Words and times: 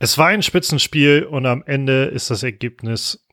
es 0.00 0.16
war 0.16 0.28
ein 0.28 0.42
Spitzenspiel 0.42 1.24
und 1.24 1.44
am 1.46 1.62
Ende 1.64 2.06
ist 2.06 2.30
das 2.30 2.42
Ergebnis 2.42 3.24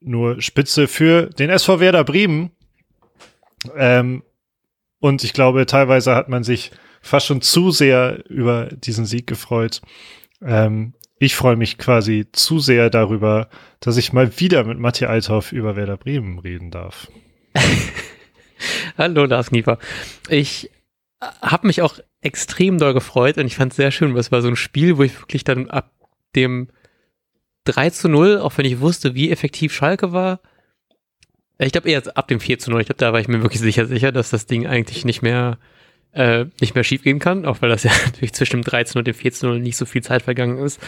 nur 0.00 0.40
Spitze 0.40 0.86
für 0.86 1.26
den 1.26 1.50
SV 1.50 1.80
Werder 1.80 2.04
Bremen. 2.04 2.52
Ähm, 3.76 4.22
und 5.00 5.24
ich 5.24 5.32
glaube, 5.32 5.66
teilweise 5.66 6.14
hat 6.14 6.28
man 6.28 6.44
sich 6.44 6.70
fast 7.02 7.26
schon 7.26 7.42
zu 7.42 7.72
sehr 7.72 8.24
über 8.30 8.66
diesen 8.66 9.06
Sieg 9.06 9.26
gefreut. 9.26 9.82
Ähm, 10.40 10.94
ich 11.18 11.34
freue 11.34 11.56
mich 11.56 11.78
quasi 11.78 12.26
zu 12.30 12.60
sehr 12.60 12.88
darüber, 12.88 13.48
dass 13.80 13.96
ich 13.96 14.12
mal 14.12 14.38
wieder 14.38 14.62
mit 14.62 14.78
Matti 14.78 15.04
Althoff 15.04 15.50
über 15.50 15.74
Werder 15.74 15.96
Bremen 15.96 16.38
reden 16.38 16.70
darf. 16.70 17.10
Hallo 18.98 19.24
Lars 19.24 19.48
Kniefer. 19.48 19.78
Ich 20.28 20.70
habe 21.20 21.66
mich 21.66 21.82
auch 21.82 21.98
extrem 22.26 22.78
doll 22.78 22.92
gefreut 22.92 23.38
und 23.38 23.46
ich 23.46 23.56
fand 23.56 23.72
es 23.72 23.76
sehr 23.76 23.90
schön, 23.90 24.12
weil 24.12 24.20
es 24.20 24.32
war 24.32 24.42
so 24.42 24.48
ein 24.48 24.56
Spiel, 24.56 24.98
wo 24.98 25.04
ich 25.04 25.18
wirklich 25.20 25.44
dann 25.44 25.70
ab 25.70 25.92
dem 26.34 26.68
3 27.64 27.90
zu 27.90 28.08
0, 28.08 28.38
auch 28.38 28.58
wenn 28.58 28.66
ich 28.66 28.80
wusste, 28.80 29.14
wie 29.14 29.30
effektiv 29.30 29.72
Schalke 29.72 30.12
war, 30.12 30.40
ich 31.58 31.72
glaube 31.72 31.88
eher 31.88 32.02
ab 32.16 32.28
dem 32.28 32.40
4 32.40 32.58
zu 32.58 32.70
0, 32.70 32.80
ich 32.80 32.86
glaube, 32.86 32.98
da 32.98 33.12
war 33.12 33.20
ich 33.20 33.28
mir 33.28 33.42
wirklich 33.42 33.60
sicher, 33.60 33.86
sicher, 33.86 34.12
dass 34.12 34.30
das 34.30 34.46
Ding 34.46 34.66
eigentlich 34.66 35.04
nicht 35.04 35.22
mehr, 35.22 35.58
äh, 36.12 36.46
nicht 36.60 36.74
mehr 36.74 36.84
schief 36.84 37.02
gehen 37.02 37.18
kann, 37.18 37.46
auch 37.46 37.62
weil 37.62 37.70
das 37.70 37.82
ja 37.84 37.92
natürlich 38.04 38.34
zwischen 38.34 38.60
dem 38.60 38.64
13 38.64 38.98
und 38.98 39.06
dem 39.06 39.14
4 39.14 39.32
zu 39.32 39.46
0 39.46 39.60
nicht 39.60 39.76
so 39.76 39.86
viel 39.86 40.02
Zeit 40.02 40.22
vergangen 40.22 40.58
ist. 40.58 40.80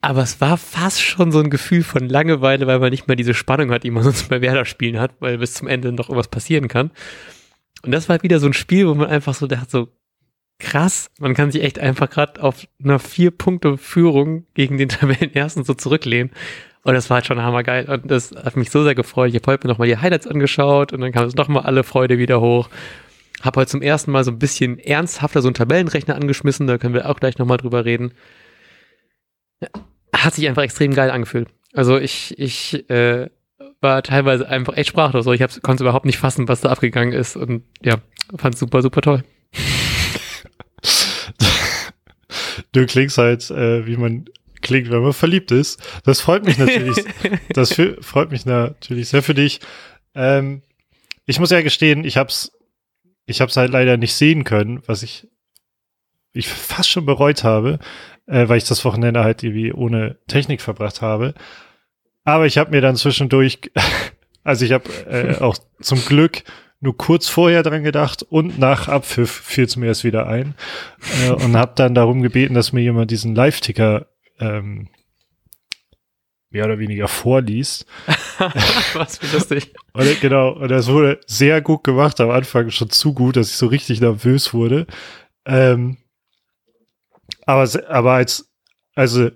Aber 0.00 0.22
es 0.22 0.40
war 0.40 0.58
fast 0.58 1.00
schon 1.00 1.32
so 1.32 1.40
ein 1.40 1.48
Gefühl 1.48 1.82
von 1.82 2.08
Langeweile, 2.08 2.66
weil 2.66 2.78
man 2.78 2.90
nicht 2.90 3.08
mehr 3.08 3.16
diese 3.16 3.32
Spannung 3.32 3.70
hat, 3.70 3.84
die 3.84 3.90
man 3.90 4.02
sonst 4.04 4.28
bei 4.28 4.40
Werder-Spielen 4.40 4.98
hat, 4.98 5.12
weil 5.20 5.38
bis 5.38 5.54
zum 5.54 5.68
Ende 5.68 5.92
noch 5.92 6.08
irgendwas 6.08 6.28
passieren 6.28 6.68
kann. 6.68 6.90
Und 7.82 7.92
das 7.92 8.08
war 8.08 8.22
wieder 8.22 8.40
so 8.40 8.46
ein 8.46 8.52
Spiel, 8.54 8.88
wo 8.88 8.94
man 8.94 9.08
einfach 9.08 9.34
so, 9.34 9.48
hat 9.48 9.70
so 9.70 9.88
krass, 10.64 11.10
man 11.18 11.34
kann 11.34 11.50
sich 11.50 11.62
echt 11.62 11.78
einfach 11.78 12.10
gerade 12.10 12.42
auf 12.42 12.66
einer 12.82 12.98
vier 12.98 13.30
Punkte 13.30 13.78
Führung 13.78 14.46
gegen 14.54 14.78
den 14.78 14.88
Tabellenersten 14.90 15.64
so 15.64 15.74
zurücklehnen. 15.74 16.30
Und 16.82 16.94
das 16.94 17.08
war 17.08 17.16
halt 17.16 17.26
schon 17.26 17.40
hammergeil. 17.40 17.88
Und 17.88 18.10
das 18.10 18.32
hat 18.32 18.56
mich 18.56 18.70
so 18.70 18.82
sehr 18.82 18.94
gefreut. 18.94 19.30
Ich 19.30 19.36
habe 19.36 19.52
heute 19.52 19.66
mir 19.66 19.72
nochmal 19.72 19.88
die 19.88 19.96
Highlights 19.96 20.26
angeschaut 20.26 20.92
und 20.92 21.00
dann 21.00 21.12
kam 21.12 21.24
es 21.24 21.34
nochmal 21.34 21.64
alle 21.64 21.82
Freude 21.82 22.18
wieder 22.18 22.40
hoch. 22.40 22.68
Habe 23.42 23.60
heute 23.60 23.70
zum 23.70 23.82
ersten 23.82 24.10
Mal 24.10 24.24
so 24.24 24.30
ein 24.30 24.38
bisschen 24.38 24.78
ernsthafter 24.78 25.40
so 25.40 25.48
einen 25.48 25.54
Tabellenrechner 25.54 26.14
angeschmissen, 26.14 26.66
da 26.66 26.78
können 26.78 26.94
wir 26.94 27.08
auch 27.08 27.20
gleich 27.20 27.38
nochmal 27.38 27.58
drüber 27.58 27.84
reden. 27.84 28.12
Hat 30.14 30.34
sich 30.34 30.46
einfach 30.48 30.62
extrem 30.62 30.94
geil 30.94 31.10
angefühlt. 31.10 31.48
Also 31.72 31.98
ich, 31.98 32.38
ich 32.38 32.88
äh, 32.90 33.28
war 33.80 34.02
teilweise 34.02 34.48
einfach 34.48 34.76
echt 34.76 34.88
sprachlos. 34.90 35.26
Ich 35.26 35.62
konnte 35.62 35.84
überhaupt 35.84 36.06
nicht 36.06 36.18
fassen, 36.18 36.48
was 36.48 36.60
da 36.60 36.70
abgegangen 36.70 37.12
ist. 37.12 37.36
Und 37.36 37.64
ja, 37.82 37.96
fand 38.36 38.54
es 38.54 38.60
super, 38.60 38.82
super 38.82 39.00
toll. 39.00 39.24
Du 42.74 42.86
klingst 42.86 43.18
halt, 43.18 43.50
äh, 43.50 43.86
wie 43.86 43.96
man 43.96 44.26
klingt, 44.60 44.90
wenn 44.90 45.02
man 45.02 45.12
verliebt 45.12 45.50
ist. 45.50 45.80
Das 46.04 46.20
freut 46.20 46.44
mich 46.44 46.58
natürlich. 46.58 47.04
das 47.50 47.72
für, 47.72 48.02
freut 48.02 48.30
mich 48.30 48.44
natürlich 48.44 49.08
sehr 49.08 49.22
für 49.22 49.34
dich. 49.34 49.60
Ähm, 50.14 50.62
ich 51.26 51.38
muss 51.38 51.50
ja 51.50 51.62
gestehen, 51.62 52.04
ich 52.04 52.16
hab's, 52.16 52.52
ich 53.26 53.40
hab's 53.40 53.56
halt 53.56 53.70
leider 53.72 53.96
nicht 53.96 54.14
sehen 54.14 54.44
können, 54.44 54.82
was 54.86 55.02
ich, 55.02 55.28
ich 56.32 56.48
fast 56.48 56.90
schon 56.90 57.06
bereut 57.06 57.44
habe, 57.44 57.78
äh, 58.26 58.48
weil 58.48 58.58
ich 58.58 58.64
das 58.64 58.84
Wochenende 58.84 59.24
halt 59.24 59.42
irgendwie 59.42 59.72
ohne 59.72 60.18
Technik 60.26 60.60
verbracht 60.60 61.00
habe. 61.00 61.34
Aber 62.24 62.46
ich 62.46 62.58
habe 62.58 62.70
mir 62.70 62.80
dann 62.80 62.96
zwischendurch, 62.96 63.60
also 64.44 64.64
ich 64.64 64.72
habe 64.72 64.88
äh, 65.08 65.38
auch 65.38 65.56
zum 65.80 66.04
Glück 66.04 66.42
nur 66.84 66.96
kurz 66.96 67.28
vorher 67.28 67.62
dran 67.62 67.82
gedacht 67.82 68.22
und 68.22 68.58
nach 68.58 68.88
Abpfiff 68.88 69.30
fiel 69.30 69.64
es 69.64 69.76
mir 69.76 69.86
erst 69.86 70.04
wieder 70.04 70.26
ein 70.26 70.54
äh, 71.24 71.30
und 71.30 71.56
habe 71.56 71.72
dann 71.74 71.94
darum 71.94 72.22
gebeten, 72.22 72.54
dass 72.54 72.72
mir 72.72 72.82
jemand 72.82 73.10
diesen 73.10 73.34
Live-Ticker 73.34 74.06
ähm, 74.38 74.88
mehr 76.50 76.66
oder 76.66 76.78
weniger 76.78 77.08
vorliest. 77.08 77.86
Was 78.94 79.20
wie 79.22 79.34
lustig. 79.34 79.74
und, 79.94 80.20
genau, 80.20 80.50
und 80.50 80.68
das 80.68 80.88
wurde 80.88 81.20
sehr 81.26 81.62
gut 81.62 81.84
gemacht, 81.84 82.20
am 82.20 82.30
Anfang 82.30 82.70
schon 82.70 82.90
zu 82.90 83.14
gut, 83.14 83.36
dass 83.36 83.48
ich 83.48 83.56
so 83.56 83.66
richtig 83.66 84.02
nervös 84.02 84.52
wurde. 84.52 84.86
Ähm, 85.46 85.96
aber, 87.46 87.68
aber 87.88 88.12
als, 88.12 88.52
also 88.94 89.30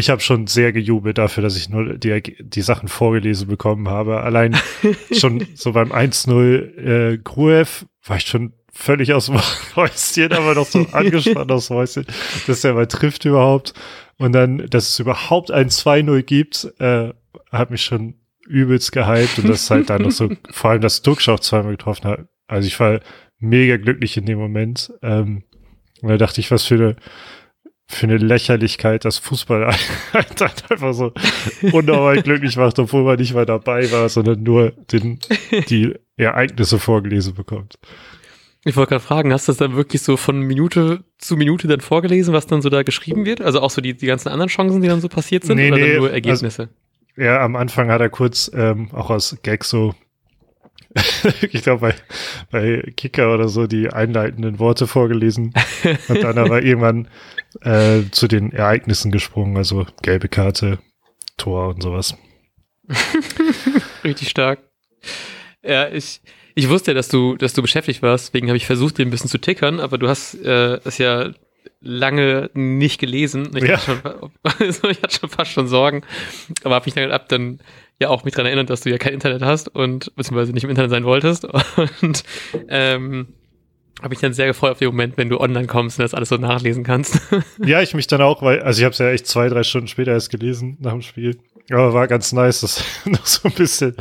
ich 0.00 0.10
habe 0.10 0.20
schon 0.20 0.46
sehr 0.46 0.72
gejubelt 0.72 1.18
dafür, 1.18 1.42
dass 1.42 1.56
ich 1.56 1.68
nur 1.68 1.96
die, 1.96 2.20
die 2.40 2.62
Sachen 2.62 2.88
vorgelesen 2.88 3.48
bekommen 3.48 3.88
habe. 3.88 4.20
Allein 4.20 4.56
schon 5.12 5.46
so 5.54 5.72
beim 5.72 5.92
1-0 5.92 6.76
äh, 6.76 7.18
Gruev 7.18 7.86
war 8.04 8.16
ich 8.16 8.26
schon 8.26 8.52
völlig 8.72 9.12
aus 9.12 9.26
dem 9.26 9.40
Häuschen, 9.76 10.32
aber 10.32 10.54
noch 10.54 10.66
so 10.66 10.86
angespannt 10.92 11.52
aus 11.52 11.68
dem 11.68 11.76
Häuschen, 11.76 12.06
dass 12.46 12.62
der 12.62 12.74
mal 12.74 12.86
trifft 12.86 13.24
überhaupt. 13.24 13.74
Und 14.18 14.32
dann, 14.32 14.66
dass 14.68 14.88
es 14.88 14.98
überhaupt 14.98 15.50
ein 15.50 15.68
2-0 15.68 16.22
gibt, 16.22 16.72
äh, 16.78 17.12
hat 17.50 17.70
mich 17.70 17.82
schon 17.82 18.14
übelst 18.46 18.92
gehypt 18.92 19.38
und 19.38 19.48
das 19.48 19.70
halt 19.70 19.88
dann 19.88 20.02
noch 20.02 20.10
so, 20.10 20.30
vor 20.50 20.70
allem, 20.70 20.80
dass 20.80 21.02
Duxch 21.02 21.28
auch 21.28 21.40
zweimal 21.40 21.72
getroffen 21.72 22.08
hat. 22.08 22.26
Also 22.48 22.66
ich 22.66 22.78
war 22.80 23.00
mega 23.38 23.76
glücklich 23.76 24.16
in 24.16 24.26
dem 24.26 24.38
Moment. 24.38 24.92
Ähm, 25.02 25.44
und 26.02 26.08
da 26.08 26.16
dachte 26.16 26.40
ich, 26.40 26.50
was 26.50 26.64
für 26.64 26.74
eine 26.74 26.96
für 27.90 28.06
eine 28.06 28.18
Lächerlichkeit, 28.18 29.04
dass 29.04 29.18
Fußball 29.18 29.66
halt 30.12 30.70
einfach 30.70 30.94
so 30.94 31.12
unnormal 31.72 32.22
glücklich 32.22 32.56
macht, 32.56 32.78
obwohl 32.78 33.02
man 33.02 33.18
nicht 33.18 33.34
mal 33.34 33.46
dabei 33.46 33.90
war, 33.90 34.08
sondern 34.08 34.42
nur 34.42 34.70
den, 34.92 35.18
die 35.68 35.94
Ereignisse 36.16 36.78
vorgelesen 36.78 37.34
bekommt. 37.34 37.78
Ich 38.64 38.76
wollte 38.76 38.90
gerade 38.90 39.04
fragen, 39.04 39.32
hast 39.32 39.48
du 39.48 39.52
das 39.52 39.56
dann 39.58 39.74
wirklich 39.74 40.02
so 40.02 40.16
von 40.16 40.40
Minute 40.40 41.02
zu 41.18 41.36
Minute 41.36 41.66
dann 41.66 41.80
vorgelesen, 41.80 42.32
was 42.32 42.46
dann 42.46 42.62
so 42.62 42.68
da 42.68 42.82
geschrieben 42.82 43.24
wird? 43.24 43.40
Also 43.40 43.60
auch 43.60 43.70
so 43.70 43.80
die, 43.80 43.94
die 43.94 44.06
ganzen 44.06 44.28
anderen 44.28 44.50
Chancen, 44.50 44.82
die 44.82 44.88
dann 44.88 45.00
so 45.00 45.08
passiert 45.08 45.44
sind? 45.44 45.56
Nee, 45.56 45.72
oder 45.72 45.80
nee, 45.80 45.96
nur 45.96 46.12
Ergebnisse? 46.12 46.62
Also, 46.62 46.72
ja, 47.16 47.40
am 47.40 47.56
Anfang 47.56 47.90
hat 47.90 48.00
er 48.00 48.10
kurz 48.10 48.50
ähm, 48.54 48.90
auch 48.92 49.10
aus 49.10 49.36
Gag 49.42 49.64
so 49.64 49.94
ich 51.42 51.62
glaube, 51.62 51.80
bei, 51.80 51.94
bei 52.50 52.92
Kicker 52.96 53.32
oder 53.32 53.48
so 53.48 53.66
die 53.66 53.90
einleitenden 53.90 54.58
Worte 54.58 54.86
vorgelesen. 54.86 55.54
Und 56.08 56.22
dann 56.22 56.38
aber 56.38 56.62
irgendwann 56.64 57.08
äh, 57.62 58.02
zu 58.10 58.26
den 58.26 58.52
Ereignissen 58.52 59.10
gesprungen, 59.10 59.56
also 59.56 59.86
gelbe 60.02 60.28
Karte, 60.28 60.78
Tor 61.36 61.68
und 61.68 61.82
sowas. 61.82 62.16
Richtig 64.04 64.28
stark. 64.28 64.60
Ja, 65.62 65.88
ich, 65.88 66.20
ich 66.54 66.68
wusste 66.68 66.90
ja, 66.90 66.94
dass 66.94 67.08
du, 67.08 67.36
dass 67.36 67.52
du 67.52 67.62
beschäftigt 67.62 68.02
warst, 68.02 68.28
deswegen 68.28 68.48
habe 68.48 68.56
ich 68.56 68.66
versucht, 68.66 68.98
dir 68.98 69.06
ein 69.06 69.10
bisschen 69.10 69.30
zu 69.30 69.38
tickern, 69.38 69.78
aber 69.78 69.98
du 69.98 70.08
hast 70.08 70.34
äh, 70.34 70.80
es 70.84 70.98
ja 70.98 71.30
lange 71.80 72.50
nicht 72.54 73.00
gelesen. 73.00 73.50
Ich, 73.56 73.64
ja. 73.64 73.78
hatte 73.78 74.72
schon, 74.72 74.90
ich 74.90 75.02
hatte 75.02 75.18
schon 75.20 75.30
fast 75.30 75.52
schon 75.52 75.68
Sorgen, 75.68 76.02
aber 76.64 76.74
habe 76.74 76.86
mich 76.86 76.94
dann 76.94 77.12
ab 77.12 77.28
dann 77.28 77.60
ja 78.00 78.08
auch 78.08 78.24
mich 78.24 78.34
daran 78.34 78.46
erinnert, 78.46 78.70
dass 78.70 78.80
du 78.80 78.90
ja 78.90 78.98
kein 78.98 79.12
Internet 79.12 79.42
hast 79.42 79.68
und 79.68 80.14
beziehungsweise 80.16 80.52
nicht 80.52 80.64
im 80.64 80.70
Internet 80.70 80.90
sein 80.90 81.04
wolltest. 81.04 81.44
Und 82.02 82.24
ähm, 82.68 83.28
habe 84.00 84.10
mich 84.10 84.20
dann 84.20 84.32
sehr 84.32 84.46
gefreut 84.46 84.72
auf 84.72 84.78
den 84.78 84.88
Moment, 84.88 85.18
wenn 85.18 85.28
du 85.28 85.38
online 85.38 85.66
kommst 85.66 85.98
und 85.98 86.04
das 86.04 86.14
alles 86.14 86.30
so 86.30 86.36
nachlesen 86.36 86.84
kannst. 86.84 87.20
ja, 87.58 87.82
ich 87.82 87.92
mich 87.92 88.06
dann 88.06 88.22
auch, 88.22 88.40
weil, 88.40 88.62
also 88.62 88.80
ich 88.80 88.84
habe 88.84 88.92
es 88.92 88.98
ja 88.98 89.10
echt 89.10 89.26
zwei, 89.26 89.48
drei 89.50 89.62
Stunden 89.62 89.88
später 89.88 90.12
erst 90.12 90.30
gelesen 90.30 90.78
nach 90.80 90.92
dem 90.92 91.02
Spiel. 91.02 91.38
Aber 91.70 91.92
war 91.92 92.08
ganz 92.08 92.32
nice, 92.32 92.62
das 92.62 92.82
noch 93.04 93.26
so 93.26 93.48
ein 93.48 93.54
bisschen 93.54 93.94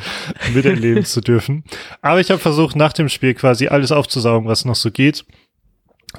miterleben 0.53 1.03
zu 1.03 1.19
dürfen. 1.19 1.66
Aber 2.01 2.21
ich 2.21 2.31
habe 2.31 2.39
versucht, 2.39 2.77
nach 2.77 2.93
dem 2.93 3.09
Spiel 3.09 3.33
quasi 3.33 3.67
alles 3.67 3.91
aufzusaugen, 3.91 4.47
was 4.47 4.63
noch 4.63 4.75
so 4.75 4.89
geht. 4.89 5.25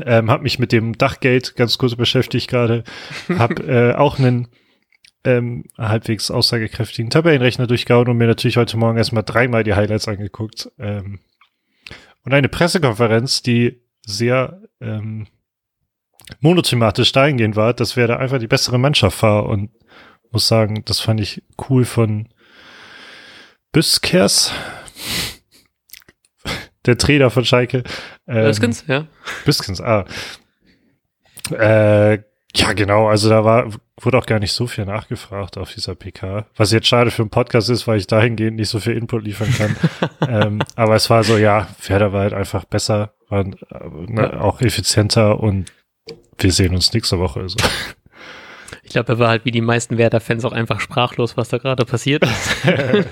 Ähm, 0.04 0.30
habe 0.30 0.42
mich 0.42 0.58
mit 0.58 0.72
dem 0.72 0.98
Dachgate 0.98 1.54
ganz 1.56 1.78
kurz 1.78 1.96
beschäftigt 1.96 2.48
gerade. 2.48 2.84
Habe 3.30 3.62
äh, 3.62 3.94
auch 3.94 4.18
einen 4.18 4.48
ähm, 5.24 5.64
halbwegs 5.76 6.30
aussagekräftigen 6.30 7.10
Tabellenrechner 7.10 7.66
durchgehauen 7.66 8.08
und 8.08 8.16
mir 8.16 8.26
natürlich 8.26 8.56
heute 8.56 8.76
Morgen 8.76 8.98
erstmal 8.98 9.22
dreimal 9.22 9.64
die 9.64 9.74
Highlights 9.74 10.08
angeguckt. 10.08 10.70
Ähm, 10.78 11.20
und 12.24 12.34
eine 12.34 12.48
Pressekonferenz, 12.48 13.42
die 13.42 13.82
sehr 14.06 14.60
ähm, 14.80 15.26
monothematisch 16.40 17.12
dahingehend 17.12 17.56
war, 17.56 17.74
dass 17.74 17.96
wer 17.96 18.06
da 18.06 18.16
einfach 18.16 18.38
die 18.38 18.46
bessere 18.46 18.78
Mannschaft 18.78 19.22
war 19.22 19.46
und 19.46 19.70
muss 20.30 20.46
sagen, 20.46 20.82
das 20.84 21.00
fand 21.00 21.20
ich 21.20 21.42
cool 21.68 21.84
von 21.84 22.28
Büskers, 23.72 24.52
der 26.86 26.98
Trainer 26.98 27.30
von 27.30 27.44
Schalke. 27.44 27.82
Ähm, 28.26 28.44
Büskens, 28.44 28.84
ja. 28.86 29.06
Büskens, 29.44 29.80
ah. 29.80 30.04
Äh, 31.50 32.22
ja, 32.54 32.72
genau. 32.72 33.08
Also 33.08 33.28
da 33.28 33.44
war, 33.44 33.70
wurde 34.00 34.18
auch 34.18 34.26
gar 34.26 34.40
nicht 34.40 34.52
so 34.52 34.66
viel 34.66 34.84
nachgefragt 34.84 35.56
auf 35.56 35.72
dieser 35.72 35.94
PK. 35.94 36.46
Was 36.56 36.72
jetzt 36.72 36.88
schade 36.88 37.10
für 37.10 37.22
einen 37.22 37.30
Podcast 37.30 37.70
ist, 37.70 37.86
weil 37.86 37.98
ich 37.98 38.06
dahingehend 38.06 38.56
nicht 38.56 38.68
so 38.68 38.80
viel 38.80 38.96
Input 38.96 39.24
liefern 39.24 39.54
kann. 39.56 39.76
ähm, 40.28 40.62
aber 40.74 40.96
es 40.96 41.08
war 41.10 41.22
so, 41.22 41.36
ja, 41.36 41.68
Pferde 41.78 42.12
war 42.12 42.22
halt 42.22 42.34
einfach 42.34 42.64
besser, 42.64 43.14
war 43.28 43.44
äh, 43.44 43.54
ne, 44.08 44.40
auch 44.40 44.60
effizienter 44.60 45.38
und 45.38 45.72
wir 46.38 46.52
sehen 46.52 46.74
uns 46.74 46.92
nächste 46.92 47.18
Woche. 47.18 47.40
Also. 47.40 47.56
Ich 48.82 48.94
glaube, 48.94 49.12
er 49.12 49.18
war 49.20 49.28
halt 49.28 49.44
wie 49.44 49.52
die 49.52 49.60
meisten 49.60 49.98
Werder-Fans 49.98 50.44
auch 50.44 50.50
einfach 50.50 50.80
sprachlos, 50.80 51.36
was 51.36 51.48
da 51.48 51.58
gerade 51.58 51.84
passiert 51.84 52.24
ist. 52.24 52.56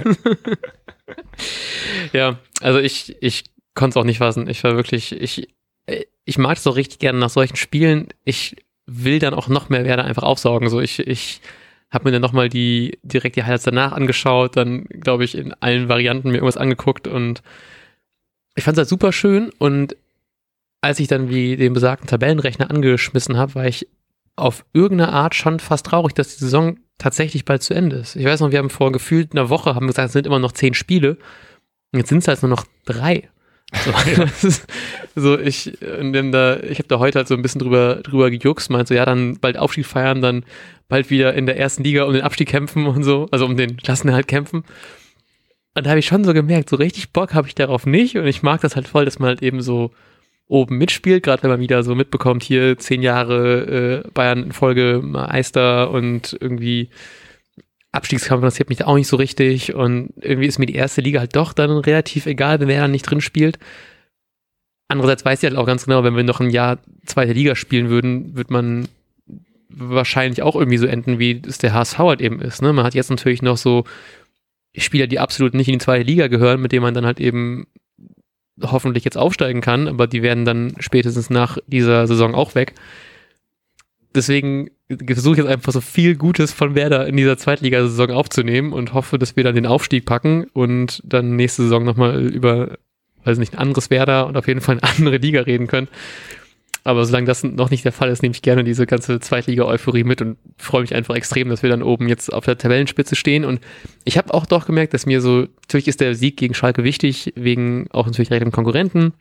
ja, 2.12 2.38
also 2.61 2.81
ich, 2.81 3.17
ich 3.20 3.44
konnte 3.75 3.96
es 3.96 4.02
auch 4.02 4.06
nicht 4.06 4.19
fassen. 4.19 4.49
Ich 4.49 4.64
war 4.64 4.75
wirklich, 4.75 5.12
ich, 5.12 5.55
ich 6.25 6.38
mag 6.38 6.56
es 6.56 6.67
auch 6.67 6.75
richtig 6.75 6.99
gerne 6.99 7.20
nach 7.20 7.31
solchen 7.31 7.55
Spielen. 7.55 8.08
Ich 8.25 8.56
will 8.88 9.19
dann 9.19 9.35
auch 9.35 9.49
noch 9.49 9.69
mehr 9.69 9.85
Werder 9.85 10.05
einfach 10.05 10.23
aufsaugen. 10.23 10.69
So 10.70 10.81
ich, 10.81 10.99
ich 11.00 11.40
habe 11.90 12.05
mir 12.05 12.12
dann 12.12 12.23
nochmal 12.23 12.49
die 12.49 12.99
direkt 13.02 13.37
die 13.37 13.44
Highlights 13.44 13.64
danach 13.64 13.93
angeschaut, 13.93 14.56
dann 14.56 14.85
glaube 14.85 15.25
ich 15.25 15.37
in 15.37 15.55
allen 15.55 15.88
Varianten 15.88 16.29
mir 16.29 16.37
irgendwas 16.37 16.56
angeguckt 16.56 17.06
und 17.06 17.43
ich 18.56 18.64
fand 18.64 18.76
es 18.76 18.81
halt 18.81 18.88
super 18.88 19.12
schön 19.12 19.50
und 19.58 19.96
als 20.81 21.00
ich 21.00 21.08
dann 21.08 21.29
wie 21.29 21.56
den 21.56 21.73
besagten 21.73 22.08
Tabellenrechner 22.08 22.70
angeschmissen 22.70 23.37
habe, 23.37 23.55
war 23.56 23.67
ich 23.67 23.88
auf 24.37 24.64
irgendeine 24.73 25.12
Art 25.12 25.35
schon 25.35 25.61
fast 25.61 25.87
traurig, 25.87 26.14
dass 26.14 26.37
die 26.37 26.44
Saison 26.44 26.79
tatsächlich 26.99 27.44
bald 27.44 27.62
zu 27.62 27.75
Ende 27.75 27.96
ist. 27.96 28.17
Ich 28.17 28.25
weiß 28.25 28.40
noch, 28.40 28.52
wir 28.52 28.58
haben 28.58 28.70
vor 28.70 28.93
gefühlt 28.93 29.32
einer 29.32 29.49
Woche 29.49 29.75
haben 29.75 29.87
gesagt, 29.87 30.06
es 30.06 30.12
sind 30.12 30.26
immer 30.26 30.38
noch 30.38 30.52
zehn 30.52 30.75
Spiele. 30.75 31.17
Und 31.93 32.00
jetzt 32.00 32.08
sind 32.08 32.19
es 32.19 32.29
halt 32.29 32.43
nur 32.43 32.50
noch 32.50 32.64
drei. 32.85 33.29
So, 33.75 33.93
so 35.15 35.38
ich, 35.38 35.73
da, 35.81 36.61
ich 36.61 36.79
habe 36.79 36.88
da 36.88 36.99
heute 36.99 37.19
halt 37.19 37.29
so 37.29 37.35
ein 37.35 37.43
bisschen 37.43 37.61
drüber, 37.61 37.97
drüber 37.97 38.31
gejuckst, 38.31 38.70
meinte 38.70 38.88
so, 38.88 38.94
ja, 38.94 39.05
dann 39.05 39.38
bald 39.38 39.59
Aufstieg 39.59 39.87
feiern, 39.87 40.23
dann 40.23 40.44
bald 40.88 41.11
wieder 41.11 41.35
in 41.35 41.47
der 41.47 41.59
ersten 41.59 41.85
Liga 41.85 42.05
um 42.05 42.15
den 42.15 42.23
Abstieg 42.23 42.49
kämpfen 42.49 42.87
und 42.87 43.03
so, 43.03 43.29
also 43.31 43.44
um 43.44 43.56
den 43.56 43.76
Klassenerhalt 43.76 44.26
kämpfen. 44.26 44.65
Und 45.75 45.87
da 45.87 45.91
habe 45.91 46.00
ich 46.00 46.06
schon 46.06 46.25
so 46.25 46.32
gemerkt, 46.32 46.70
so 46.70 46.76
richtig 46.76 47.12
Bock 47.12 47.35
habe 47.35 47.47
ich 47.47 47.55
darauf 47.55 47.87
nicht 47.87 48.17
und 48.17 48.26
ich 48.26 48.43
mag 48.43 48.61
das 48.62 48.75
halt 48.75 48.88
voll, 48.88 49.05
dass 49.05 49.19
man 49.19 49.29
halt 49.29 49.43
eben 49.43 49.61
so 49.61 49.93
oben 50.49 50.79
mitspielt, 50.79 51.23
gerade 51.23 51.43
wenn 51.43 51.50
man 51.50 51.61
wieder 51.61 51.82
so 51.82 51.94
mitbekommt, 51.94 52.43
hier 52.43 52.79
zehn 52.79 53.03
Jahre 53.03 54.03
äh, 54.06 54.11
Bayern 54.12 54.44
in 54.44 54.53
Folge 54.53 55.00
Meister 55.03 55.91
und 55.91 56.37
irgendwie 56.41 56.88
Abstiegskampf 57.93 58.43
interessiert 58.43 58.69
mich 58.69 58.85
auch 58.85 58.96
nicht 58.96 59.08
so 59.08 59.17
richtig 59.17 59.75
und 59.75 60.12
irgendwie 60.20 60.46
ist 60.46 60.58
mir 60.58 60.67
die 60.67 60.75
erste 60.75 61.00
Liga 61.00 61.20
halt 61.20 61.35
doch 61.37 61.52
dann 61.52 61.70
relativ 61.70 62.26
egal, 62.26 62.61
wenn 62.61 62.69
wer 62.69 62.82
dann 62.82 62.90
nicht 62.90 63.08
drin 63.08 63.20
spielt. 63.20 63.58
Andererseits 64.88 65.25
weiß 65.25 65.43
ich 65.43 65.49
halt 65.49 65.58
auch 65.58 65.67
ganz 65.67 65.85
genau, 65.85 66.05
wenn 66.05 66.17
wir 66.17 66.25
noch 66.25 66.40
ein 66.40 66.50
Jahr 66.50 66.79
zweite 67.06 67.32
Liga 67.32 67.55
spielen 67.55 67.88
würden, 67.88 68.37
wird 68.37 68.50
man 68.50 68.88
wahrscheinlich 69.69 70.43
auch 70.43 70.56
irgendwie 70.56 70.79
so 70.79 70.87
enden, 70.87 71.19
wie 71.19 71.43
es 71.46 71.58
der 71.58 71.75
HSV 71.75 71.99
halt 71.99 72.20
eben 72.20 72.40
ist. 72.40 72.62
Ne? 72.62 72.73
Man 72.73 72.85
hat 72.85 72.94
jetzt 72.94 73.11
natürlich 73.11 73.43
noch 73.43 73.56
so 73.56 73.85
Spieler, 74.76 75.06
die 75.06 75.19
absolut 75.19 75.55
nicht 75.55 75.69
in 75.69 75.75
die 75.75 75.85
zweite 75.85 76.05
Liga 76.05 76.29
gehören, 76.29 76.61
mit 76.61 76.73
denen 76.73 76.82
man 76.82 76.94
dann 76.94 77.06
halt 77.06 77.20
eben 77.20 77.67
hoffentlich 78.62 79.05
jetzt 79.05 79.19
aufsteigen 79.19 79.61
kann, 79.61 79.88
aber 79.88 80.06
die 80.06 80.23
werden 80.23 80.44
dann 80.44 80.75
spätestens 80.81 81.31
nach 81.31 81.58
dieser 81.67 82.06
Saison 82.06 82.35
auch 82.35 82.55
weg. 82.55 82.75
Deswegen 84.19 84.69
versuche 84.88 85.35
ich 85.35 85.38
jetzt 85.38 85.49
einfach 85.49 85.73
so 85.73 85.81
viel 85.81 86.17
Gutes 86.17 86.53
von 86.53 86.75
Werder 86.75 87.06
in 87.06 87.17
dieser 87.17 87.38
Zweitligasaison 87.38 88.11
aufzunehmen 88.11 88.73
und 88.73 88.93
hoffe, 88.93 89.17
dass 89.17 89.37
wir 89.37 89.44
dann 89.44 89.55
den 89.55 89.65
Aufstieg 89.65 90.06
packen 90.06 90.49
und 90.55 91.00
dann 91.05 91.37
nächste 91.37 91.62
Saison 91.62 91.85
nochmal 91.85 92.26
über, 92.26 92.79
weiß 93.23 93.38
nicht, 93.38 93.55
ein 93.55 93.61
anderes 93.61 93.91
Werder 93.91 94.26
und 94.26 94.37
auf 94.37 94.49
jeden 94.49 94.61
Fall 94.61 94.81
eine 94.81 94.93
andere 94.97 95.19
Liga 95.19 95.43
reden 95.43 95.69
können. 95.69 95.87
Aber 96.82 97.06
solange 97.06 97.29
das 97.29 97.44
noch 97.44 97.70
nicht 97.70 97.85
der 97.85 97.93
Fall 97.93 98.11
ist, 98.11 98.23
nehme 98.23 98.35
ich 98.35 98.43
gerne 98.43 98.65
diese 98.65 98.87
ganze 98.87 99.20
Zweitliga-Euphorie 99.20 100.03
mit 100.03 100.21
und 100.21 100.37
freue 100.56 100.81
mich 100.81 100.97
einfach 100.97 101.14
extrem, 101.14 101.49
dass 101.49 101.62
wir 101.62 101.71
dann 101.71 101.85
oben 101.85 102.09
jetzt 102.09 102.32
auf 102.32 102.44
der 102.44 102.59
Tabellenspitze 102.59 103.14
stehen. 103.14 103.44
Und 103.44 103.61
ich 104.03 104.19
habe 104.19 104.35
auch 104.35 104.47
doch 104.47 104.67
gemerkt, 104.67 104.94
dass 104.94 105.06
mir 105.06 105.21
so, 105.21 105.47
natürlich 105.62 105.87
ist 105.87 106.00
der 106.00 106.17
Sieg 106.17 106.37
gegen 106.37 106.55
Schalke 106.55 106.82
wichtig, 106.82 107.32
wegen 107.37 107.87
auch 107.93 108.06
natürlich 108.06 108.31
dem 108.31 108.50
Konkurrenten. 108.50 109.12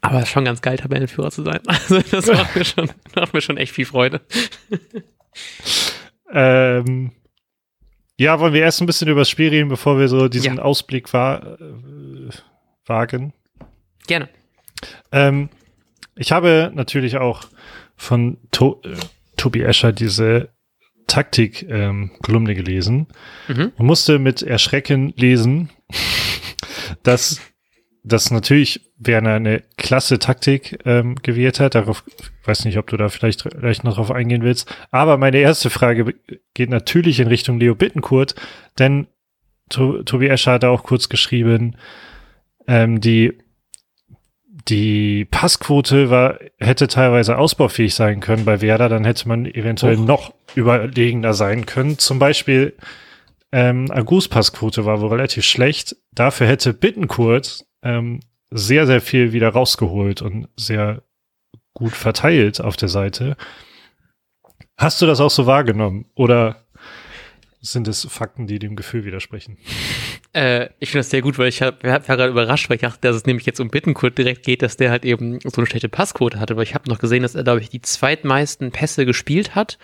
Aber 0.00 0.18
es 0.18 0.24
ist 0.24 0.30
schon 0.30 0.44
ganz 0.44 0.60
geil, 0.60 0.76
Tabellenführer 0.76 1.30
zu 1.30 1.42
sein. 1.42 1.60
Also 1.66 2.00
das 2.00 2.26
macht 2.26 2.56
mir 2.56 2.64
schon, 2.64 2.90
macht 3.14 3.34
mir 3.34 3.40
schon 3.40 3.56
echt 3.56 3.72
viel 3.72 3.86
Freude. 3.86 4.20
ähm, 6.32 7.12
ja, 8.18 8.38
wollen 8.38 8.52
wir 8.52 8.62
erst 8.62 8.80
ein 8.80 8.86
bisschen 8.86 9.08
über 9.08 9.22
das 9.22 9.30
Spiel 9.30 9.48
reden, 9.48 9.68
bevor 9.68 9.98
wir 9.98 10.08
so 10.08 10.28
diesen 10.28 10.56
ja. 10.56 10.62
Ausblick 10.62 11.12
wa 11.12 11.56
äh, 11.58 12.30
wagen? 12.86 13.32
Gerne. 14.06 14.28
Ähm, 15.10 15.48
ich 16.16 16.32
habe 16.32 16.70
natürlich 16.74 17.16
auch 17.16 17.44
von 17.96 18.38
to 18.50 18.80
äh, 18.84 18.96
Tobi 19.36 19.62
Escher 19.62 19.92
diese 19.92 20.50
Taktik-Kolumne 21.06 22.52
ähm, 22.52 22.56
gelesen 22.56 23.08
mhm. 23.48 23.72
und 23.76 23.86
musste 23.86 24.18
mit 24.18 24.42
Erschrecken 24.42 25.12
lesen, 25.16 25.70
dass 27.02 27.40
das 28.04 28.30
natürlich 28.30 28.82
Werner 28.98 29.34
eine 29.34 29.62
klasse 29.78 30.18
Taktik 30.18 30.78
ähm, 30.84 31.16
gewählt 31.22 31.58
hat. 31.58 31.74
Darauf 31.74 32.04
weiß 32.44 32.66
nicht, 32.66 32.76
ob 32.76 32.86
du 32.86 32.98
da 32.98 33.08
vielleicht 33.08 33.44
gleich 33.44 33.82
noch 33.82 33.96
drauf 33.96 34.10
eingehen 34.10 34.42
willst. 34.42 34.72
Aber 34.90 35.16
meine 35.16 35.38
erste 35.38 35.70
Frage 35.70 36.14
geht 36.52 36.70
natürlich 36.70 37.18
in 37.18 37.28
Richtung 37.28 37.58
Leo 37.58 37.74
Bittenkurt, 37.74 38.34
denn 38.78 39.06
to 39.70 40.02
Tobi 40.02 40.28
Escher 40.28 40.52
hat 40.52 40.64
auch 40.64 40.82
kurz 40.82 41.08
geschrieben, 41.08 41.76
ähm, 42.66 43.00
die 43.00 43.38
die 44.68 45.26
Passquote 45.26 46.10
war, 46.10 46.38
hätte 46.58 46.88
teilweise 46.88 47.36
ausbaufähig 47.36 47.94
sein 47.94 48.20
können 48.20 48.44
bei 48.44 48.62
Werder, 48.62 48.88
dann 48.88 49.04
hätte 49.04 49.28
man 49.28 49.46
eventuell 49.46 49.98
oh. 49.98 50.02
noch 50.02 50.34
überlegender 50.54 51.34
sein 51.34 51.66
können. 51.66 51.98
Zum 51.98 52.18
Beispiel 52.18 52.74
ähm, 53.52 53.90
Agus 53.90 54.28
Passquote 54.28 54.86
war 54.86 55.00
wohl 55.00 55.10
relativ 55.10 55.44
schlecht. 55.44 55.96
Dafür 56.12 56.46
hätte 56.46 56.72
Bittenkurt 56.72 57.66
ähm, 57.84 58.20
sehr, 58.50 58.86
sehr 58.86 59.00
viel 59.00 59.32
wieder 59.32 59.50
rausgeholt 59.50 60.22
und 60.22 60.48
sehr 60.56 61.02
gut 61.74 61.92
verteilt 61.92 62.60
auf 62.60 62.76
der 62.76 62.88
Seite. 62.88 63.36
Hast 64.76 65.00
du 65.00 65.06
das 65.06 65.20
auch 65.20 65.30
so 65.30 65.46
wahrgenommen? 65.46 66.06
Oder 66.14 66.64
sind 67.60 67.88
es 67.88 68.06
Fakten, 68.10 68.46
die 68.46 68.58
dem 68.58 68.76
Gefühl 68.76 69.04
widersprechen? 69.04 69.58
Äh, 70.32 70.68
ich 70.80 70.90
finde 70.90 71.00
das 71.00 71.10
sehr 71.10 71.22
gut, 71.22 71.38
weil 71.38 71.48
ich 71.48 71.62
hab, 71.62 71.82
hab 71.84 72.06
gerade 72.06 72.28
überrascht, 72.28 72.68
weil 72.68 72.76
ich 72.76 72.82
dachte, 72.82 73.00
dass 73.00 73.16
es 73.16 73.26
nämlich 73.26 73.46
jetzt 73.46 73.60
um 73.60 73.70
Bittenkurt 73.70 74.18
direkt 74.18 74.44
geht, 74.44 74.62
dass 74.62 74.76
der 74.76 74.90
halt 74.90 75.04
eben 75.04 75.38
so 75.40 75.56
eine 75.56 75.66
schlechte 75.66 75.88
Passquote 75.88 76.40
hatte, 76.40 76.56
weil 76.56 76.64
ich 76.64 76.74
habe 76.74 76.90
noch 76.90 76.98
gesehen, 76.98 77.22
dass 77.22 77.34
er, 77.34 77.44
glaube 77.44 77.60
ich, 77.60 77.70
die 77.70 77.80
zweitmeisten 77.80 78.70
Pässe 78.70 79.06
gespielt 79.06 79.54
hat 79.54 79.78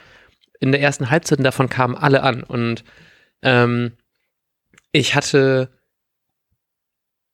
in 0.61 0.73
der 0.73 0.81
ersten 0.81 1.11
Halbzeit 1.11 1.39
und 1.39 1.45
davon 1.45 1.69
kamen 1.69 1.97
alle 1.97 2.23
an. 2.23 2.43
Und 2.43 2.85
ähm, 3.43 3.93
ich 4.93 5.15
hatte 5.15 5.71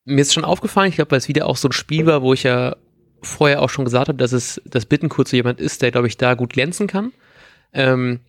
mir 0.06 0.23
ist 0.23 0.32
schon 0.32 0.44
aufgefallen, 0.44 0.88
ich 0.88 0.97
glaube, 0.97 1.11
weil 1.11 1.19
es 1.19 1.29
wieder 1.29 1.47
auch 1.47 1.56
so 1.56 1.69
ein 1.69 1.73
Spiel 1.73 2.06
war, 2.06 2.23
wo 2.23 2.32
ich 2.32 2.44
ja 2.44 2.76
vorher 3.23 3.61
auch 3.61 3.70
schon 3.70 3.85
gesagt 3.85 4.08
habe, 4.08 4.19
dass 4.19 4.32
es, 4.32 4.62
dass 4.64 4.87
Bittenkurt 4.87 5.29
so 5.29 5.37
jemand 5.37 5.61
ist, 5.61 5.82
der, 5.82 5.91
glaube 5.91 6.06
ich, 6.06 6.17
da 6.17 6.35
gut 6.35 6.53
glänzen 6.53 6.87
kann. 6.87 7.12
Ähm, 7.73 8.20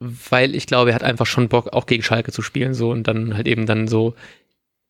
weil 0.00 0.54
ich 0.54 0.66
glaube, 0.66 0.90
er 0.90 0.94
hat 0.94 1.04
einfach 1.04 1.26
schon 1.26 1.48
Bock, 1.48 1.72
auch 1.72 1.86
gegen 1.86 2.02
Schalke 2.02 2.32
zu 2.32 2.42
spielen, 2.42 2.74
so 2.74 2.90
und 2.90 3.06
dann 3.06 3.36
halt 3.36 3.46
eben 3.46 3.66
dann 3.66 3.86
so, 3.86 4.14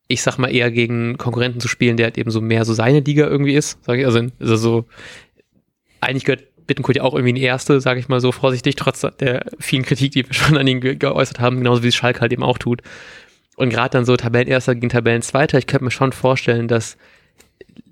ich 0.07 0.21
sag 0.21 0.37
mal, 0.37 0.53
eher 0.53 0.71
gegen 0.71 1.17
Konkurrenten 1.17 1.59
zu 1.59 1.67
spielen, 1.67 1.97
der 1.97 2.07
halt 2.07 2.17
eben 2.17 2.31
so 2.31 2.41
mehr 2.41 2.65
so 2.65 2.73
seine 2.73 3.01
Liga 3.01 3.27
irgendwie 3.27 3.53
ist, 3.53 3.83
sage 3.83 4.01
ich, 4.01 4.05
also, 4.05 4.27
also 4.39 4.55
so, 4.55 4.85
eigentlich 5.99 6.25
gehört 6.25 6.47
Bittenkurt 6.65 6.95
ja 6.97 7.03
auch 7.03 7.13
irgendwie 7.13 7.31
in 7.31 7.35
die 7.35 7.43
erste, 7.43 7.81
sage 7.81 7.99
ich 7.99 8.07
mal 8.07 8.21
so 8.21 8.31
vorsichtig, 8.31 8.77
trotz 8.77 9.01
der 9.19 9.45
vielen 9.59 9.83
Kritik, 9.83 10.13
die 10.13 10.25
wir 10.25 10.33
schon 10.33 10.57
an 10.57 10.67
ihn 10.67 10.81
ge 10.81 10.95
geäußert 10.95 11.39
haben, 11.39 11.57
genauso 11.57 11.83
wie 11.83 11.89
es 11.89 11.95
Schalke 11.95 12.21
halt 12.21 12.31
eben 12.31 12.43
auch 12.43 12.57
tut. 12.57 12.81
Und 13.61 13.69
gerade 13.69 13.91
dann 13.91 14.05
so 14.05 14.17
Tabellenerster 14.17 14.73
gegen 14.73 14.89
Tabellenzweiter, 14.89 15.59
ich 15.59 15.67
könnte 15.67 15.85
mir 15.85 15.91
schon 15.91 16.13
vorstellen, 16.13 16.67
dass 16.67 16.97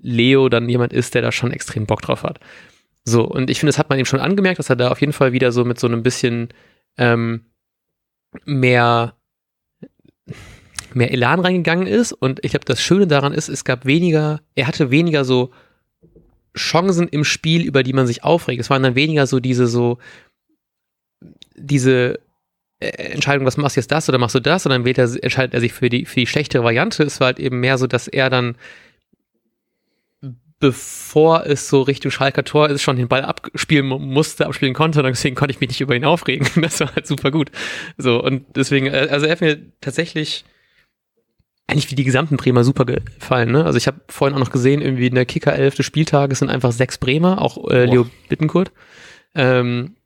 Leo 0.02 0.48
dann 0.48 0.68
jemand 0.68 0.92
ist, 0.92 1.14
der 1.14 1.22
da 1.22 1.30
schon 1.30 1.52
extrem 1.52 1.86
Bock 1.86 2.02
drauf 2.02 2.24
hat. 2.24 2.40
So, 3.04 3.22
und 3.22 3.50
ich 3.50 3.60
finde, 3.60 3.70
das 3.70 3.78
hat 3.78 3.88
man 3.88 3.96
ihm 3.96 4.04
schon 4.04 4.18
angemerkt, 4.18 4.58
dass 4.58 4.68
er 4.68 4.74
da 4.74 4.90
auf 4.90 5.00
jeden 5.00 5.12
Fall 5.12 5.32
wieder 5.32 5.52
so 5.52 5.64
mit 5.64 5.78
so 5.78 5.86
einem 5.86 6.02
bisschen 6.02 6.48
ähm, 6.98 7.44
mehr, 8.44 9.14
mehr 10.92 11.12
Elan 11.12 11.38
reingegangen 11.38 11.86
ist. 11.86 12.10
Und 12.14 12.44
ich 12.44 12.50
glaube, 12.50 12.64
das 12.64 12.82
Schöne 12.82 13.06
daran 13.06 13.32
ist, 13.32 13.48
es 13.48 13.62
gab 13.62 13.86
weniger, 13.86 14.40
er 14.56 14.66
hatte 14.66 14.90
weniger 14.90 15.24
so 15.24 15.52
Chancen 16.56 17.06
im 17.06 17.22
Spiel, 17.22 17.64
über 17.64 17.84
die 17.84 17.92
man 17.92 18.08
sich 18.08 18.24
aufregt. 18.24 18.60
Es 18.60 18.70
waren 18.70 18.82
dann 18.82 18.96
weniger 18.96 19.28
so 19.28 19.38
diese 19.38 19.68
so, 19.68 19.98
diese 21.54 22.18
Entscheidung, 22.80 23.46
was 23.46 23.56
machst 23.56 23.76
du 23.76 23.80
jetzt 23.80 23.92
das 23.92 24.08
oder 24.08 24.18
machst 24.18 24.34
du 24.34 24.40
das? 24.40 24.64
Und 24.66 24.70
dann 24.70 24.84
wählt 24.84 24.98
er, 24.98 25.10
entscheidet 25.22 25.54
er 25.54 25.60
sich 25.60 25.72
für 25.72 25.88
die, 25.88 26.06
für 26.06 26.20
die 26.20 26.26
schlechtere 26.26 26.64
Variante. 26.64 27.02
Es 27.02 27.20
war 27.20 27.26
halt 27.26 27.38
eben 27.38 27.60
mehr 27.60 27.78
so, 27.78 27.86
dass 27.86 28.08
er 28.08 28.30
dann 28.30 28.56
bevor 30.60 31.46
es 31.46 31.68
so 31.68 31.80
Richtung 31.80 32.10
Schalker 32.10 32.44
Tor 32.44 32.68
ist, 32.68 32.82
schon 32.82 32.96
den 32.96 33.08
Ball 33.08 33.24
abspielen 33.24 33.86
musste, 33.86 34.46
abspielen 34.46 34.74
konnte 34.74 35.00
und 35.00 35.06
deswegen 35.06 35.34
konnte 35.34 35.52
ich 35.52 35.60
mich 35.60 35.70
nicht 35.70 35.80
über 35.80 35.96
ihn 35.96 36.04
aufregen. 36.04 36.46
Das 36.60 36.78
war 36.80 36.94
halt 36.94 37.06
super 37.06 37.30
gut. 37.30 37.50
So, 37.96 38.22
und 38.22 38.44
deswegen, 38.54 38.86
äh, 38.86 39.08
also 39.10 39.24
er 39.24 39.32
hat 39.32 39.40
mir 39.40 39.58
tatsächlich 39.80 40.44
eigentlich 41.66 41.90
wie 41.90 41.94
die 41.94 42.04
gesamten 42.04 42.36
Bremer 42.36 42.62
super 42.62 42.84
gefallen. 42.84 43.52
Ne? 43.52 43.64
Also 43.64 43.78
ich 43.78 43.86
habe 43.86 44.00
vorhin 44.08 44.34
auch 44.36 44.40
noch 44.40 44.50
gesehen, 44.50 44.82
irgendwie 44.82 45.06
in 45.06 45.14
der 45.14 45.24
Kicker 45.24 45.54
11 45.54 45.76
des 45.76 45.86
Spieltages 45.86 46.40
sind 46.40 46.50
einfach 46.50 46.72
sechs 46.72 46.98
Bremer, 46.98 47.40
auch 47.40 47.70
äh, 47.70 47.86
Leo 47.86 48.06
Bittenkurt. 48.28 48.70
Ähm, 49.34 49.96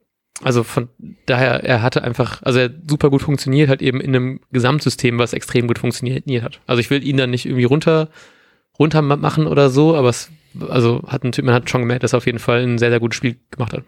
also 0.43 0.64
von 0.64 0.88
daher, 1.26 1.64
er 1.64 1.83
hatte 1.83 2.03
einfach, 2.03 2.43
also 2.43 2.59
er 2.59 2.71
super 2.88 3.11
gut 3.11 3.23
funktioniert, 3.23 3.69
halt 3.69 3.83
eben 3.83 4.00
in 4.00 4.14
einem 4.14 4.41
Gesamtsystem, 4.53 5.19
was 5.19 5.33
extrem 5.33 5.67
gut 5.67 5.79
funktioniert 5.79 6.25
hat. 6.43 6.61
Also 6.67 6.81
ich 6.81 6.91
will 6.91 7.07
ihn 7.07 7.17
dann 7.17 7.31
nicht 7.31 7.47
irgendwie 7.47 7.64
runter, 7.64 8.09
runter 8.79 9.00
machen 9.03 9.47
oder 9.47 9.71
so, 9.71 9.97
aber 9.97 10.09
es 10.09 10.31
also 10.69 11.03
hat 11.07 11.25
ein 11.25 11.33
Typ, 11.33 11.45
man 11.45 11.55
hat 11.55 11.71
schon 11.71 11.81
gemerkt, 11.81 12.03
dass 12.03 12.14
er 12.14 12.19
auf 12.19 12.26
jeden 12.26 12.38
Fall 12.38 12.62
ein 12.62 12.79
sehr, 12.79 12.91
sehr 12.91 13.00
gutes 13.00 13.17
Spiel 13.17 13.37
gemacht 13.50 13.73
hat. 13.73 13.85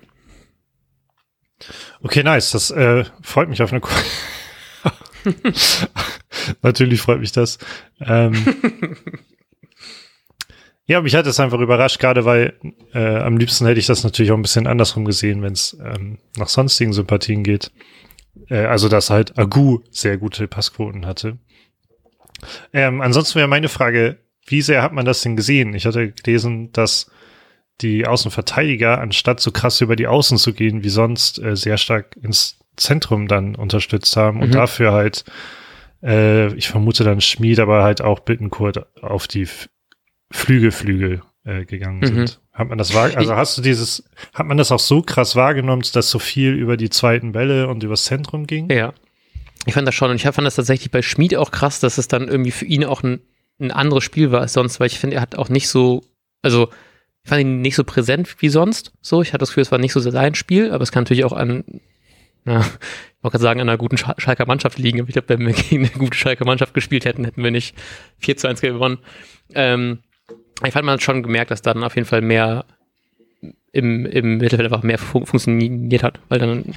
Okay, 2.02 2.22
nice. 2.22 2.50
Das 2.50 2.70
äh, 2.70 3.04
freut 3.22 3.48
mich 3.48 3.62
auf 3.62 3.72
eine. 3.72 3.80
Natürlich 6.62 7.00
freut 7.00 7.20
mich 7.20 7.32
das. 7.32 7.58
Ähm, 8.00 8.34
Ja, 10.86 11.00
mich 11.00 11.16
hat 11.16 11.26
es 11.26 11.40
einfach 11.40 11.58
überrascht, 11.58 11.98
gerade 11.98 12.24
weil 12.24 12.54
äh, 12.94 13.16
am 13.16 13.36
liebsten 13.36 13.66
hätte 13.66 13.80
ich 13.80 13.86
das 13.86 14.04
natürlich 14.04 14.30
auch 14.30 14.36
ein 14.36 14.42
bisschen 14.42 14.68
andersrum 14.68 15.04
gesehen, 15.04 15.42
wenn 15.42 15.52
es 15.52 15.76
ähm, 15.84 16.18
nach 16.36 16.48
sonstigen 16.48 16.92
Sympathien 16.92 17.42
geht. 17.42 17.72
Äh, 18.48 18.66
also, 18.66 18.88
dass 18.88 19.10
halt 19.10 19.36
Agu 19.36 19.80
sehr 19.90 20.16
gute 20.16 20.46
Passquoten 20.46 21.06
hatte. 21.06 21.38
Ähm, 22.72 23.00
ansonsten 23.00 23.36
wäre 23.36 23.48
meine 23.48 23.68
Frage, 23.68 24.18
wie 24.46 24.62
sehr 24.62 24.82
hat 24.82 24.92
man 24.92 25.04
das 25.04 25.22
denn 25.22 25.34
gesehen? 25.34 25.74
Ich 25.74 25.86
hatte 25.86 26.12
gelesen, 26.12 26.70
dass 26.72 27.10
die 27.80 28.06
Außenverteidiger, 28.06 29.00
anstatt 29.00 29.40
so 29.40 29.50
krass 29.50 29.80
über 29.80 29.96
die 29.96 30.06
Außen 30.06 30.38
zu 30.38 30.52
gehen 30.52 30.84
wie 30.84 30.88
sonst, 30.88 31.38
äh, 31.40 31.56
sehr 31.56 31.78
stark 31.78 32.16
ins 32.22 32.58
Zentrum 32.76 33.26
dann 33.26 33.54
unterstützt 33.54 34.16
haben 34.16 34.40
und 34.40 34.48
mhm. 34.48 34.52
dafür 34.52 34.92
halt, 34.92 35.24
äh, 36.02 36.54
ich 36.54 36.68
vermute 36.68 37.04
dann 37.04 37.20
Schmied, 37.20 37.58
aber 37.58 37.82
halt 37.82 38.02
auch 38.02 38.20
Bittenkurt 38.20 38.86
auf 39.02 39.26
die 39.26 39.48
Flügelflügel 40.30 41.22
äh, 41.44 41.64
gegangen 41.64 42.00
mhm. 42.00 42.06
sind. 42.06 42.40
Hat 42.52 42.68
man 42.68 42.78
das 42.78 42.94
wahr, 42.94 43.10
also 43.16 43.36
hast 43.36 43.58
du 43.58 43.62
dieses, 43.62 44.04
hat 44.34 44.46
man 44.46 44.56
das 44.56 44.72
auch 44.72 44.80
so 44.80 45.02
krass 45.02 45.36
wahrgenommen, 45.36 45.82
dass 45.92 46.10
so 46.10 46.18
viel 46.18 46.54
über 46.54 46.76
die 46.76 46.90
zweiten 46.90 47.32
Bälle 47.32 47.68
und 47.68 47.82
übers 47.82 48.04
Zentrum 48.04 48.46
ging? 48.46 48.70
Ja. 48.70 48.94
Ich 49.66 49.74
fand 49.74 49.86
das 49.86 49.94
schon 49.94 50.10
und 50.10 50.16
ich 50.16 50.22
fand 50.22 50.46
das 50.46 50.56
tatsächlich 50.56 50.90
bei 50.90 51.02
Schmied 51.02 51.36
auch 51.36 51.50
krass, 51.50 51.80
dass 51.80 51.98
es 51.98 52.08
dann 52.08 52.28
irgendwie 52.28 52.52
für 52.52 52.64
ihn 52.64 52.84
auch 52.84 53.02
ein, 53.02 53.20
ein 53.58 53.72
anderes 53.72 54.04
Spiel 54.04 54.30
war 54.30 54.40
als 54.40 54.52
sonst, 54.52 54.80
weil 54.80 54.86
ich 54.86 54.98
finde, 54.98 55.16
er 55.16 55.22
hat 55.22 55.34
auch 55.34 55.48
nicht 55.48 55.68
so, 55.68 56.02
also 56.42 56.68
ich 57.24 57.28
fand 57.28 57.40
ihn 57.40 57.60
nicht 57.60 57.74
so 57.74 57.82
präsent 57.82 58.36
wie 58.38 58.48
sonst. 58.48 58.92
So, 59.00 59.20
ich 59.20 59.30
hatte 59.30 59.40
das 59.40 59.50
Gefühl, 59.50 59.62
es 59.62 59.72
war 59.72 59.78
nicht 59.78 59.92
so 59.92 60.00
sein 60.00 60.36
Spiel, 60.36 60.70
aber 60.70 60.82
es 60.82 60.92
kann 60.92 61.02
natürlich 61.02 61.24
auch 61.24 61.32
an, 61.32 61.64
na, 62.44 62.60
ich 62.60 63.22
wollte 63.22 63.32
gerade 63.32 63.42
sagen, 63.42 63.60
an 63.60 63.68
einer 63.68 63.78
guten 63.78 63.98
Schalker 63.98 64.46
Mannschaft 64.46 64.78
liegen. 64.78 65.04
Ich 65.06 65.12
glaube, 65.12 65.28
wenn 65.30 65.44
wir 65.44 65.52
gegen 65.52 65.84
eine 65.84 65.94
gute 65.98 66.16
Schalker 66.16 66.44
Mannschaft 66.44 66.72
gespielt 66.72 67.04
hätten, 67.04 67.24
hätten 67.24 67.42
wir 67.42 67.50
nicht 67.50 67.76
4 68.18 68.36
zu 68.36 68.46
1 68.46 68.60
gewonnen. 68.60 68.98
Ähm, 69.52 69.98
ich 70.64 70.72
fand 70.72 70.86
man 70.86 71.00
schon 71.00 71.22
gemerkt, 71.22 71.50
dass 71.50 71.62
dann 71.62 71.84
auf 71.84 71.94
jeden 71.96 72.08
Fall 72.08 72.22
mehr 72.22 72.64
im, 73.72 74.06
im 74.06 74.38
Mittelfeld 74.38 74.72
einfach 74.72 74.82
mehr 74.82 74.98
fun 74.98 75.26
funktioniert 75.26 76.02
hat, 76.02 76.20
weil 76.28 76.38
dann 76.38 76.74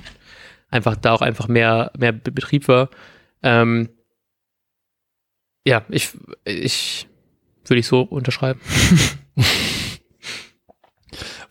einfach 0.70 0.96
da 0.96 1.14
auch 1.14 1.22
einfach 1.22 1.48
mehr, 1.48 1.92
mehr 1.98 2.12
Betrieb 2.12 2.68
war. 2.68 2.90
Ähm, 3.42 3.90
ja, 5.66 5.86
ich, 5.90 6.12
ich 6.46 7.08
würde 7.66 7.80
ich 7.80 7.88
so 7.88 8.02
unterschreiben. 8.02 8.60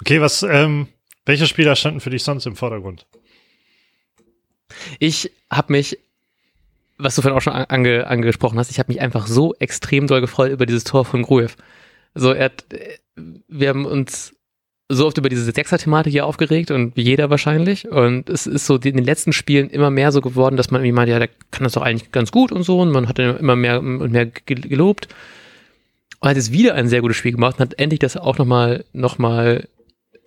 okay, 0.01 0.21
was, 0.21 0.43
ähm, 0.43 0.89
welche 1.25 1.47
Spieler 1.47 1.77
standen 1.77 2.01
für 2.01 2.11
dich 2.11 2.23
sonst 2.23 2.47
im 2.47 2.57
Vordergrund? 2.57 3.07
Ich 4.99 5.31
habe 5.51 5.73
mich, 5.73 5.99
was 6.99 7.15
du 7.15 7.23
vorhin 7.23 7.37
auch 7.37 7.43
schon 7.43 7.53
ange, 7.53 8.07
angesprochen 8.07 8.59
hast, 8.59 8.71
ich 8.71 8.79
habe 8.79 8.93
mich 8.93 9.01
einfach 9.01 9.27
so 9.27 9.55
extrem 9.55 10.07
doll 10.07 10.21
gefreut 10.21 10.53
über 10.53 10.67
dieses 10.67 10.85
Tor 10.85 11.05
von 11.05 11.23
Gruev. 11.23 11.57
So, 12.19 12.33
er 12.33 12.47
hat, 12.47 12.65
wir 13.49 13.69
haben 13.69 13.87
uns 13.87 14.35
so 14.89 15.07
oft 15.07 15.19
über 15.19 15.29
diese 15.29 15.51
Sechser-Thematik 15.53 16.13
hier 16.13 16.27
aufgeregt 16.27 16.71
und 16.71 16.97
wie 16.97 17.03
jeder 17.03 17.31
wahrscheinlich. 17.31 17.89
Und 17.89 18.31
es 18.31 18.47
ist 18.47 18.67
so 18.67 18.77
in 18.77 18.97
den 18.97 19.05
letzten 19.05 19.33
Spielen 19.33 19.69
immer 19.69 19.91
mehr 19.91 20.13
so 20.13 20.21
geworden, 20.21 20.57
dass 20.57 20.71
man 20.71 20.81
irgendwie 20.81 20.95
meint, 20.95 21.11
ja, 21.11 21.19
der 21.19 21.29
kann 21.51 21.65
das 21.65 21.75
doch 21.75 21.83
eigentlich 21.83 22.11
ganz 22.11 22.33
gut 22.33 22.51
und 22.51 22.63
so. 22.63 22.81
Und 22.81 22.91
man 22.91 23.09
hat 23.09 23.19
immer 23.19 23.55
mehr 23.55 23.81
und 23.81 24.11
mehr 24.11 24.27
gelobt. 24.27 25.09
Und 26.21 26.31
hat 26.31 26.37
jetzt 26.37 26.53
wieder 26.53 26.75
ein 26.75 26.89
sehr 26.89 27.03
gutes 27.03 27.17
Spiel 27.19 27.33
gemacht 27.33 27.57
und 27.57 27.61
hat 27.61 27.79
endlich 27.79 28.01
das 28.01 28.17
auch 28.17 28.39
nochmal, 28.39 28.85
nochmal, 28.93 29.69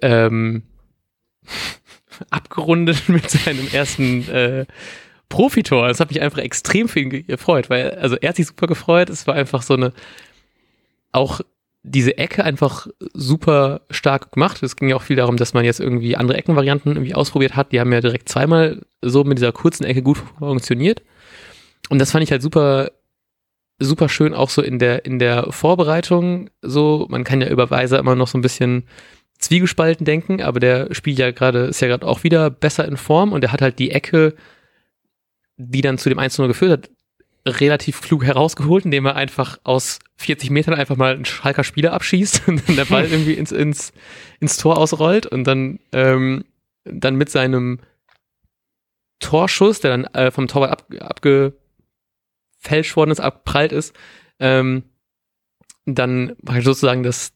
ähm, 0.02 0.64
abgerundet 2.30 3.04
mit 3.10 3.30
seinem 3.30 3.68
ersten 3.74 4.30
äh, 4.30 4.66
Profitor. 5.28 5.88
Das 5.88 6.00
hat 6.00 6.12
mich 6.12 6.22
einfach 6.22 6.38
extrem 6.40 6.88
ihn 6.96 7.26
gefreut, 7.26 7.70
weil, 7.70 7.92
also 7.96 8.16
er 8.16 8.30
hat 8.30 8.36
sich 8.36 8.48
super 8.48 8.68
gefreut. 8.68 9.10
Es 9.10 9.26
war 9.26 9.34
einfach 9.34 9.64
so 9.64 9.74
eine, 9.74 9.92
auch 11.12 11.42
diese 11.84 12.18
Ecke 12.18 12.44
einfach 12.44 12.88
super 13.14 13.82
stark 13.90 14.32
gemacht. 14.32 14.62
Es 14.62 14.76
ging 14.76 14.90
ja 14.90 14.96
auch 14.96 15.02
viel 15.02 15.16
darum, 15.16 15.38
dass 15.38 15.54
man 15.54 15.66
jetzt 15.66 15.80
irgendwie 15.80 16.16
andere 16.16 16.38
Eckenvarianten 16.38 16.92
irgendwie 16.94 17.16
ausprobiert 17.16 17.56
hat. 17.56 17.72
Die 17.72 17.80
haben 17.80 17.92
ja 17.92 18.02
direkt 18.02 18.30
zweimal 18.30 18.82
so 19.02 19.24
mit 19.24 19.40
dieser 19.40 19.52
kurzen 19.52 19.86
Ecke 19.86 20.04
gut 20.04 20.22
funktioniert. 20.38 21.02
Und 21.90 22.00
das 22.00 22.12
fand 22.12 22.24
ich 22.24 22.32
halt 22.32 22.44
super, 22.44 22.92
super 23.80 24.10
schön 24.10 24.34
auch 24.34 24.50
so 24.50 24.62
in 24.62 24.78
der, 24.78 25.06
in 25.06 25.18
der 25.18 25.52
Vorbereitung. 25.52 26.52
So, 26.62 27.08
man 27.10 27.24
kann 27.24 27.42
ja 27.42 27.50
über 27.50 27.72
Weiser 27.72 27.98
immer 28.00 28.16
noch 28.16 28.28
so 28.28 28.38
ein 28.38 28.44
bisschen 28.44 28.84
zwiegespalten 29.40 30.06
denken, 30.06 30.42
aber 30.42 30.60
der 30.60 30.94
spielt 30.94 31.18
ja 31.18 31.32
gerade, 31.32 31.62
ist 31.66 31.82
ja 31.82 31.88
gerade 31.88 32.08
auch 32.08 32.24
wieder 32.24 32.52
besser 32.52 32.88
in 32.88 32.96
Form 32.96 33.34
und 33.34 33.44
er 33.44 33.52
hat 33.52 33.64
halt 33.64 33.80
die 33.80 33.90
Ecke, 33.90 34.36
die 35.58 35.82
dann 35.82 35.98
zu 35.98 36.10
dem 36.10 36.20
1-0 36.20 36.46
geführt 36.48 36.72
hat, 36.72 36.90
relativ 37.46 38.02
klug 38.02 38.24
herausgeholt, 38.24 38.86
indem 38.86 39.06
er 39.06 39.16
einfach 39.16 39.60
aus 39.64 40.00
40 40.18 40.52
Metern 40.52 40.74
einfach 40.76 40.96
mal 40.96 41.14
einen 41.14 41.26
Schalker 41.26 41.64
Spieler 41.64 41.94
abschießt 41.94 42.44
und 42.48 42.68
dann 42.68 42.76
der 42.76 42.86
Ball 42.86 43.06
irgendwie 43.12 43.34
ins, 43.34 43.52
ins, 43.52 43.94
ins 44.40 44.58
Tor 44.58 44.78
ausrollt 44.78 45.26
und 45.26 45.46
dann, 45.46 45.80
ähm, 45.92 46.46
dann 46.84 47.16
mit 47.16 47.30
seinem 47.30 47.80
Torschuss, 49.20 49.80
der 49.80 49.92
dann 49.92 50.06
äh, 50.14 50.32
vom 50.32 50.48
Torwart 50.48 50.72
ab, 50.72 50.86
abgefälscht 51.00 52.96
worden 52.96 53.12
ist, 53.12 53.20
abprallt 53.20 53.72
ist, 53.72 53.96
ähm, 54.40 54.84
dann 55.86 56.36
war 56.42 56.62
sozusagen 56.62 57.04
das 57.04 57.34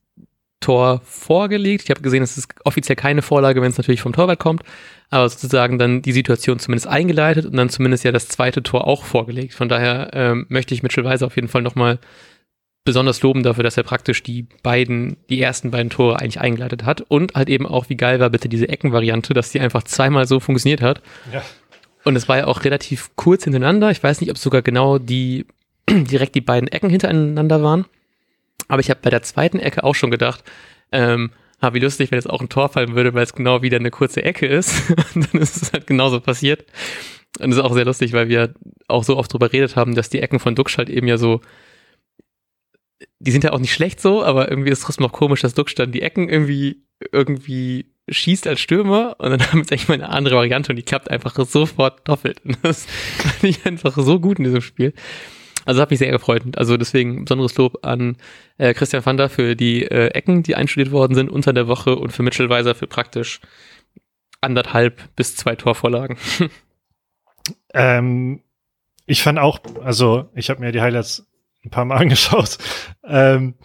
Tor 0.59 1.01
vorgelegt. 1.03 1.83
Ich 1.83 1.89
habe 1.91 2.01
gesehen, 2.01 2.23
es 2.23 2.37
ist 2.37 2.53
offiziell 2.63 2.95
keine 2.95 3.21
Vorlage, 3.21 3.61
wenn 3.61 3.69
es 3.69 3.77
natürlich 3.77 4.01
vom 4.01 4.13
Torwart 4.13 4.39
kommt, 4.39 4.63
aber 5.09 5.29
sozusagen 5.29 5.77
dann 5.77 6.01
die 6.01 6.11
Situation 6.11 6.59
zumindest 6.59 6.87
eingeleitet 6.87 7.45
und 7.45 7.55
dann 7.55 7.69
zumindest 7.69 8.03
ja 8.03 8.11
das 8.11 8.27
zweite 8.27 8.63
Tor 8.63 8.87
auch 8.87 9.03
vorgelegt. 9.03 9.53
Von 9.53 9.69
daher 9.69 10.11
ähm, 10.13 10.45
möchte 10.49 10.73
ich 10.73 10.83
Mitchell 10.83 11.03
Weiser 11.03 11.27
auf 11.27 11.35
jeden 11.35 11.47
Fall 11.47 11.61
nochmal 11.61 11.99
besonders 12.85 13.21
loben 13.23 13.43
dafür, 13.43 13.63
dass 13.63 13.77
er 13.77 13.83
praktisch 13.83 14.21
die 14.23 14.47
beiden, 14.61 15.17
die 15.29 15.41
ersten 15.41 15.71
beiden 15.71 15.89
Tore 15.89 16.19
eigentlich 16.19 16.39
eingeleitet 16.39 16.85
hat 16.85 17.01
und 17.01 17.33
halt 17.33 17.49
eben 17.49 17.65
auch, 17.65 17.89
wie 17.89 17.97
geil 17.97 18.19
war 18.19 18.29
bitte 18.29 18.47
diese 18.47 18.69
Eckenvariante, 18.69 19.33
dass 19.33 19.51
die 19.51 19.59
einfach 19.59 19.83
zweimal 19.83 20.27
so 20.27 20.39
funktioniert 20.39 20.81
hat. 20.81 21.01
Ja. 21.33 21.43
Und 22.03 22.15
es 22.15 22.29
war 22.29 22.37
ja 22.37 22.47
auch 22.47 22.63
relativ 22.63 23.09
kurz 23.15 23.43
hintereinander. 23.43 23.89
Ich 23.89 24.03
weiß 24.03 24.21
nicht, 24.21 24.29
ob 24.29 24.37
es 24.37 24.43
sogar 24.43 24.61
genau 24.61 24.99
die 24.99 25.47
direkt 25.89 26.35
die 26.35 26.41
beiden 26.41 26.67
Ecken 26.67 26.91
hintereinander 26.91 27.63
waren. 27.63 27.85
Aber 28.67 28.79
ich 28.79 28.91
habe 28.91 28.99
bei 29.01 29.09
der 29.09 29.23
zweiten 29.23 29.59
Ecke 29.59 29.83
auch 29.83 29.95
schon 29.95 30.11
gedacht, 30.11 30.43
ähm, 30.91 31.31
ah, 31.71 31.73
wie 31.73 31.79
lustig, 31.79 32.11
wenn 32.11 32.19
es 32.19 32.27
auch 32.27 32.41
ein 32.41 32.49
Tor 32.49 32.69
fallen 32.69 32.95
würde, 32.95 33.13
weil 33.13 33.23
es 33.23 33.33
genau 33.33 33.61
wieder 33.61 33.77
eine 33.77 33.91
kurze 33.91 34.23
Ecke 34.23 34.47
ist. 34.47 34.89
Und 35.15 35.33
dann 35.33 35.41
ist 35.41 35.61
es 35.61 35.73
halt 35.73 35.87
genauso 35.87 36.19
passiert. 36.19 36.65
Und 37.39 37.49
das 37.49 37.57
ist 37.57 37.63
auch 37.63 37.73
sehr 37.73 37.85
lustig, 37.85 38.13
weil 38.13 38.29
wir 38.29 38.53
auch 38.87 39.03
so 39.03 39.17
oft 39.17 39.31
drüber 39.33 39.51
redet 39.51 39.75
haben, 39.75 39.95
dass 39.95 40.09
die 40.09 40.21
Ecken 40.21 40.39
von 40.39 40.55
Duxch 40.55 40.77
halt 40.77 40.89
eben 40.89 41.07
ja 41.07 41.17
so, 41.17 41.41
die 43.19 43.31
sind 43.31 43.43
ja 43.43 43.51
auch 43.51 43.59
nicht 43.59 43.73
schlecht 43.73 43.99
so, 43.99 44.23
aber 44.23 44.49
irgendwie 44.49 44.69
ist 44.69 44.79
es 44.79 44.85
trotzdem 44.85 45.03
noch 45.03 45.11
komisch, 45.11 45.41
dass 45.41 45.53
dann 45.53 45.91
die 45.91 46.01
Ecken 46.01 46.29
irgendwie, 46.29 46.83
irgendwie 47.11 47.91
schießt 48.09 48.47
als 48.47 48.61
Stürmer 48.61 49.15
und 49.19 49.31
dann 49.31 49.41
haben 49.47 49.53
wir 49.53 49.59
jetzt 49.59 49.71
eigentlich 49.71 49.87
mal 49.87 49.95
eine 49.95 50.09
andere 50.09 50.35
Variante 50.35 50.71
und 50.71 50.77
die 50.77 50.83
klappt 50.83 51.09
einfach 51.09 51.35
sofort 51.45 52.07
doppelt. 52.07 52.41
Und 52.45 52.57
das 52.61 52.85
fand 53.17 53.43
ich 53.43 53.65
einfach 53.65 53.97
so 53.97 54.19
gut 54.19 54.37
in 54.37 54.45
diesem 54.45 54.61
Spiel. 54.61 54.93
Also 55.65 55.81
hat 55.81 55.89
mich 55.89 55.99
sehr 55.99 56.11
gefreut. 56.11 56.43
Also 56.55 56.77
deswegen 56.77 57.25
besonderes 57.25 57.55
Lob 57.57 57.85
an 57.85 58.17
äh, 58.57 58.73
Christian 58.73 59.03
Vander 59.03 59.29
für 59.29 59.55
die 59.55 59.83
äh, 59.83 60.07
Ecken, 60.09 60.43
die 60.43 60.55
einstudiert 60.55 60.91
worden 60.91 61.15
sind 61.15 61.29
unter 61.29 61.53
der 61.53 61.67
Woche 61.67 61.95
und 61.95 62.11
für 62.11 62.23
Mitchell 62.23 62.49
Weiser 62.49 62.75
für 62.75 62.87
praktisch 62.87 63.41
anderthalb 64.41 65.15
bis 65.15 65.35
zwei 65.35 65.55
Torvorlagen. 65.55 66.17
ähm, 67.73 68.41
ich 69.05 69.21
fand 69.21 69.39
auch, 69.39 69.59
also 69.83 70.29
ich 70.35 70.49
habe 70.49 70.61
mir 70.61 70.71
die 70.71 70.81
Highlights 70.81 71.27
ein 71.63 71.71
paar 71.71 71.85
Mal 71.85 71.97
angeschaut. 72.01 72.57
Ähm, 73.03 73.55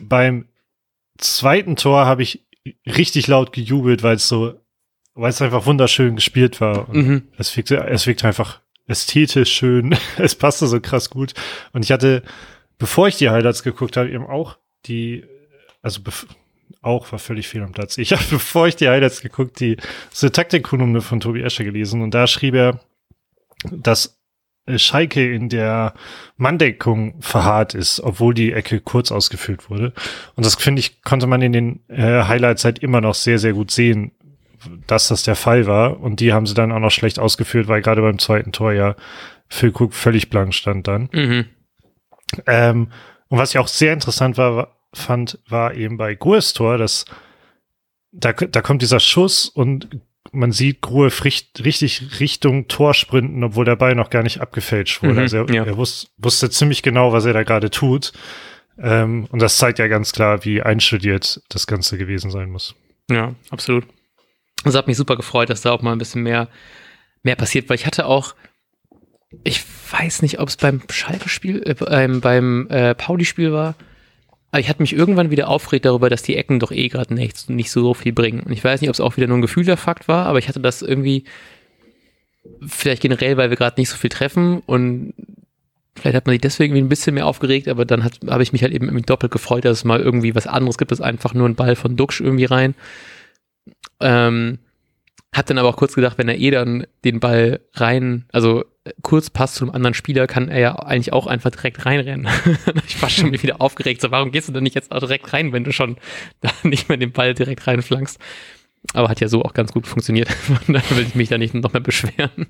beim 0.00 0.48
zweiten 1.18 1.76
Tor 1.76 2.06
habe 2.06 2.22
ich 2.22 2.46
richtig 2.86 3.26
laut 3.26 3.52
gejubelt, 3.52 4.02
weil 4.02 4.16
es 4.16 4.28
so, 4.28 4.54
weil 5.14 5.30
es 5.30 5.42
einfach 5.42 5.66
wunderschön 5.66 6.16
gespielt 6.16 6.60
war. 6.60 6.92
Mhm. 6.92 7.28
es 7.36 7.56
wirkte, 7.56 7.84
es 7.86 8.06
wirkte 8.06 8.26
einfach 8.26 8.60
ästhetisch 8.92 9.52
schön. 9.52 9.96
es 10.18 10.34
passte 10.34 10.66
so 10.66 10.80
krass 10.80 11.10
gut. 11.10 11.34
Und 11.72 11.84
ich 11.84 11.90
hatte, 11.90 12.22
bevor 12.78 13.08
ich 13.08 13.16
die 13.16 13.30
Highlights 13.30 13.62
geguckt 13.62 13.96
habe, 13.96 14.10
eben 14.10 14.26
auch 14.26 14.58
die, 14.86 15.24
also 15.82 16.00
auch 16.82 17.10
war 17.10 17.18
völlig 17.18 17.48
fehl 17.48 17.62
am 17.62 17.72
Platz. 17.72 17.98
Ich 17.98 18.12
habe, 18.12 18.22
bevor 18.30 18.68
ich 18.68 18.76
die 18.76 18.88
Highlights 18.88 19.20
geguckt, 19.20 19.58
die 19.60 19.76
so 20.12 20.28
Taktikkolumne 20.28 21.00
von 21.00 21.20
Tobi 21.20 21.42
Escher 21.42 21.64
gelesen 21.64 22.02
und 22.02 22.12
da 22.12 22.26
schrieb 22.26 22.54
er, 22.54 22.80
dass 23.70 24.18
Schalke 24.76 25.32
in 25.32 25.48
der 25.48 25.94
Manndeckung 26.36 27.20
verharrt 27.20 27.74
ist, 27.74 28.00
obwohl 28.00 28.32
die 28.32 28.52
Ecke 28.52 28.80
kurz 28.80 29.10
ausgeführt 29.10 29.70
wurde. 29.70 29.92
Und 30.36 30.46
das 30.46 30.54
finde 30.54 30.80
ich, 30.80 31.02
konnte 31.02 31.26
man 31.26 31.42
in 31.42 31.52
den 31.52 31.80
äh, 31.88 32.22
Highlights 32.24 32.64
halt 32.64 32.78
immer 32.78 33.00
noch 33.00 33.14
sehr, 33.14 33.40
sehr 33.40 33.54
gut 33.54 33.72
sehen, 33.72 34.12
dass 34.86 35.08
das 35.08 35.22
der 35.22 35.36
Fall 35.36 35.66
war. 35.66 36.00
Und 36.00 36.20
die 36.20 36.32
haben 36.32 36.46
sie 36.46 36.54
dann 36.54 36.72
auch 36.72 36.78
noch 36.78 36.90
schlecht 36.90 37.18
ausgeführt, 37.18 37.68
weil 37.68 37.82
gerade 37.82 38.02
beim 38.02 38.18
zweiten 38.18 38.52
Tor 38.52 38.72
ja 38.72 38.96
Phil 39.48 39.70
Cook 39.70 39.94
völlig 39.94 40.30
blank 40.30 40.54
stand 40.54 40.88
dann. 40.88 41.08
Mhm. 41.12 41.46
Ähm, 42.46 42.88
und 43.28 43.38
was 43.38 43.50
ich 43.50 43.58
auch 43.58 43.68
sehr 43.68 43.92
interessant 43.92 44.36
war, 44.38 44.76
fand, 44.94 45.38
war 45.48 45.74
eben 45.74 45.96
bei 45.96 46.14
Grues 46.14 46.52
Tor, 46.52 46.78
dass 46.78 47.04
da, 48.12 48.32
da 48.32 48.60
kommt 48.60 48.82
dieser 48.82 49.00
Schuss 49.00 49.48
und 49.48 50.00
man 50.32 50.52
sieht 50.52 50.80
Gruev 50.80 51.24
richtig 51.24 52.20
Richtung 52.20 52.68
Tor 52.68 52.94
sprinten, 52.94 53.42
obwohl 53.44 53.64
der 53.64 53.76
Ball 53.76 53.94
noch 53.94 54.10
gar 54.10 54.22
nicht 54.22 54.40
abgefälscht 54.40 55.02
wurde. 55.02 55.14
Mhm, 55.14 55.18
also 55.18 55.36
er, 55.38 55.54
ja. 55.54 55.64
er 55.64 55.76
wusste, 55.76 56.08
wusste 56.16 56.50
ziemlich 56.50 56.82
genau, 56.82 57.12
was 57.12 57.24
er 57.24 57.32
da 57.32 57.42
gerade 57.42 57.70
tut. 57.70 58.12
Ähm, 58.78 59.26
und 59.30 59.42
das 59.42 59.58
zeigt 59.58 59.78
ja 59.78 59.88
ganz 59.88 60.12
klar, 60.12 60.44
wie 60.44 60.62
einstudiert 60.62 61.42
das 61.48 61.66
Ganze 61.66 61.98
gewesen 61.98 62.30
sein 62.30 62.50
muss. 62.50 62.74
Ja, 63.10 63.34
absolut. 63.50 63.84
Also 64.64 64.78
hat 64.78 64.86
mich 64.86 64.96
super 64.96 65.16
gefreut, 65.16 65.50
dass 65.50 65.62
da 65.62 65.72
auch 65.72 65.82
mal 65.82 65.92
ein 65.92 65.98
bisschen 65.98 66.22
mehr, 66.22 66.48
mehr 67.22 67.36
passiert, 67.36 67.68
weil 67.68 67.76
ich 67.76 67.86
hatte 67.86 68.06
auch, 68.06 68.34
ich 69.44 69.62
weiß 69.90 70.22
nicht, 70.22 70.38
ob 70.38 70.48
es 70.48 70.56
beim 70.56 70.82
Schalke-Spiel, 70.90 71.62
äh, 71.64 71.74
beim, 71.74 72.20
beim 72.20 72.68
äh, 72.68 72.94
Pauli-Spiel 72.94 73.52
war, 73.52 73.74
aber 74.52 74.60
ich 74.60 74.68
hatte 74.68 74.82
mich 74.82 74.94
irgendwann 74.94 75.30
wieder 75.30 75.48
aufgeregt 75.48 75.86
darüber, 75.86 76.10
dass 76.10 76.22
die 76.22 76.36
Ecken 76.36 76.60
doch 76.60 76.70
eh 76.70 76.88
gerade 76.88 77.14
nicht, 77.14 77.48
nicht 77.48 77.70
so 77.70 77.94
viel 77.94 78.12
bringen. 78.12 78.40
Und 78.40 78.52
ich 78.52 78.62
weiß 78.62 78.82
nicht, 78.82 78.90
ob 78.90 78.94
es 78.94 79.00
auch 79.00 79.16
wieder 79.16 79.26
nur 79.26 79.38
ein 79.38 79.42
gefühlter 79.42 79.78
Fakt 79.78 80.08
war, 80.08 80.26
aber 80.26 80.38
ich 80.38 80.48
hatte 80.48 80.60
das 80.60 80.82
irgendwie, 80.82 81.24
vielleicht 82.66 83.02
generell, 83.02 83.36
weil 83.38 83.50
wir 83.50 83.56
gerade 83.56 83.80
nicht 83.80 83.88
so 83.88 83.96
viel 83.96 84.10
treffen 84.10 84.60
und 84.66 85.14
vielleicht 85.96 86.16
hat 86.16 86.26
man 86.26 86.34
sich 86.34 86.40
deswegen 86.40 86.76
ein 86.76 86.88
bisschen 86.88 87.14
mehr 87.14 87.26
aufgeregt, 87.26 87.68
aber 87.68 87.84
dann 87.84 88.04
habe 88.04 88.42
ich 88.42 88.52
mich 88.52 88.62
halt 88.62 88.72
eben 88.72 89.02
doppelt 89.02 89.32
gefreut, 89.32 89.64
dass 89.64 89.78
es 89.78 89.84
mal 89.84 90.00
irgendwie 90.00 90.34
was 90.34 90.46
anderes 90.46 90.78
gibt, 90.78 90.90
als 90.90 91.00
einfach 91.00 91.34
nur 91.34 91.48
ein 91.48 91.54
Ball 91.54 91.76
von 91.76 91.96
Duxch 91.96 92.20
irgendwie 92.20 92.44
rein. 92.44 92.74
Ähm, 94.02 94.58
hab 95.34 95.46
dann 95.46 95.58
aber 95.58 95.70
auch 95.70 95.76
kurz 95.76 95.94
gedacht, 95.94 96.18
wenn 96.18 96.28
er 96.28 96.38
eh 96.38 96.50
dann 96.50 96.86
den 97.04 97.20
Ball 97.20 97.60
rein, 97.74 98.26
also 98.32 98.64
kurz 99.02 99.30
passt 99.30 99.54
zu 99.54 99.64
einem 99.64 99.74
anderen 99.74 99.94
Spieler, 99.94 100.26
kann 100.26 100.48
er 100.48 100.60
ja 100.60 100.76
eigentlich 100.76 101.12
auch 101.12 101.26
einfach 101.26 101.50
direkt 101.50 101.86
reinrennen. 101.86 102.28
ich 102.86 103.00
war 103.00 103.08
schon 103.08 103.32
wieder 103.42 103.60
aufgeregt, 103.60 104.00
so 104.00 104.10
warum 104.10 104.30
gehst 104.30 104.48
du 104.48 104.52
denn 104.52 104.64
nicht 104.64 104.74
jetzt 104.74 104.92
auch 104.92 105.00
direkt 105.00 105.32
rein, 105.32 105.52
wenn 105.52 105.64
du 105.64 105.72
schon 105.72 105.96
da 106.40 106.50
nicht 106.64 106.88
mehr 106.88 106.98
den 106.98 107.12
Ball 107.12 107.34
direkt 107.34 107.66
reinflankst? 107.66 108.18
Aber 108.94 109.08
hat 109.08 109.20
ja 109.20 109.28
so 109.28 109.42
auch 109.42 109.54
ganz 109.54 109.72
gut 109.72 109.86
funktioniert. 109.86 110.28
dann 110.66 110.82
will 110.90 111.06
ich 111.06 111.14
mich 111.14 111.28
da 111.28 111.38
nicht 111.38 111.54
noch 111.54 111.72
mehr 111.72 111.80
beschweren. 111.80 112.48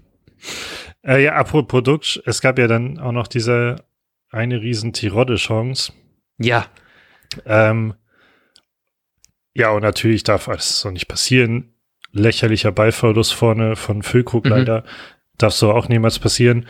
Äh, 1.04 1.25
ja, 1.25 1.35
apropos 1.35 1.68
Produkt, 1.68 2.23
es 2.25 2.40
gab 2.40 2.59
ja 2.59 2.66
dann 2.66 2.99
auch 2.99 3.12
noch 3.12 3.28
diese 3.28 3.76
eine 4.30 4.62
riesen 4.62 4.94
Tirode-Chance. 4.94 5.92
Ja. 6.38 6.66
Ähm, 7.44 7.94
ja, 9.54 9.71
und 9.71 9.82
natürlich 9.82 10.25
darf 10.25 10.47
das 10.47 10.80
so 10.80 10.90
nicht 10.90 11.09
passieren. 11.09 11.75
Lächerlicher 12.12 12.73
Ballverlust 12.73 13.35
vorne 13.35 13.76
von 13.76 14.02
Füllkrug 14.02 14.44
mhm. 14.44 14.50
leider. 14.50 14.85
Darf 15.38 15.54
so 15.54 15.73
auch 15.73 15.88
niemals 15.88 16.18
passieren. 16.18 16.66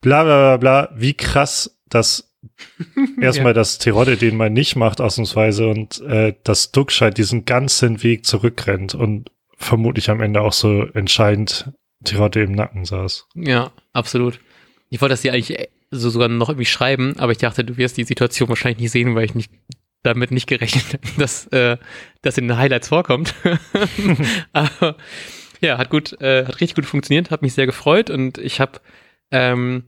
Bla 0.00 0.24
bla 0.24 0.56
bla 0.56 0.56
bla. 0.56 0.94
Wie 0.98 1.14
krass, 1.14 1.78
dass 1.88 2.34
erstmal 3.20 3.50
ja. 3.50 3.54
das 3.54 3.78
Tirode 3.78 4.16
den 4.16 4.36
mal 4.36 4.50
nicht 4.50 4.76
macht, 4.76 5.00
ausnahmsweise, 5.00 5.68
und 5.68 6.00
äh, 6.02 6.34
dass 6.44 6.72
Duckscheid 6.72 7.16
diesen 7.16 7.44
ganzen 7.44 8.02
Weg 8.02 8.24
zurückrennt 8.24 8.94
und 8.94 9.30
vermutlich 9.56 10.08
am 10.08 10.22
Ende 10.22 10.40
auch 10.40 10.54
so 10.54 10.84
entscheidend 10.94 11.70
Tirode 12.04 12.42
im 12.42 12.52
Nacken 12.52 12.86
saß. 12.86 13.26
Ja, 13.34 13.72
absolut. 13.92 14.40
Ich 14.88 15.00
wollte 15.00 15.12
das 15.12 15.20
dir 15.20 15.34
eigentlich 15.34 15.68
so 15.90 16.08
sogar 16.08 16.28
noch 16.28 16.48
irgendwie 16.48 16.66
schreiben, 16.66 17.14
aber 17.18 17.32
ich 17.32 17.38
dachte, 17.38 17.64
du 17.64 17.76
wirst 17.76 17.96
die 17.96 18.04
Situation 18.04 18.48
wahrscheinlich 18.48 18.80
nicht 18.80 18.92
sehen, 18.92 19.14
weil 19.14 19.24
ich 19.24 19.34
nicht 19.34 19.50
damit 20.02 20.30
nicht 20.30 20.46
gerechnet, 20.46 21.00
dass 21.18 21.46
äh, 21.48 21.76
das 22.22 22.38
in 22.38 22.48
den 22.48 22.56
Highlights 22.56 22.88
vorkommt. 22.88 23.34
aber 24.52 24.96
ja, 25.60 25.78
hat 25.78 25.90
gut, 25.90 26.20
äh, 26.20 26.46
hat 26.46 26.60
richtig 26.60 26.76
gut 26.76 26.86
funktioniert, 26.86 27.30
hat 27.30 27.42
mich 27.42 27.54
sehr 27.54 27.66
gefreut 27.66 28.10
und 28.10 28.38
ich 28.38 28.60
habe 28.60 28.80
ähm, 29.30 29.84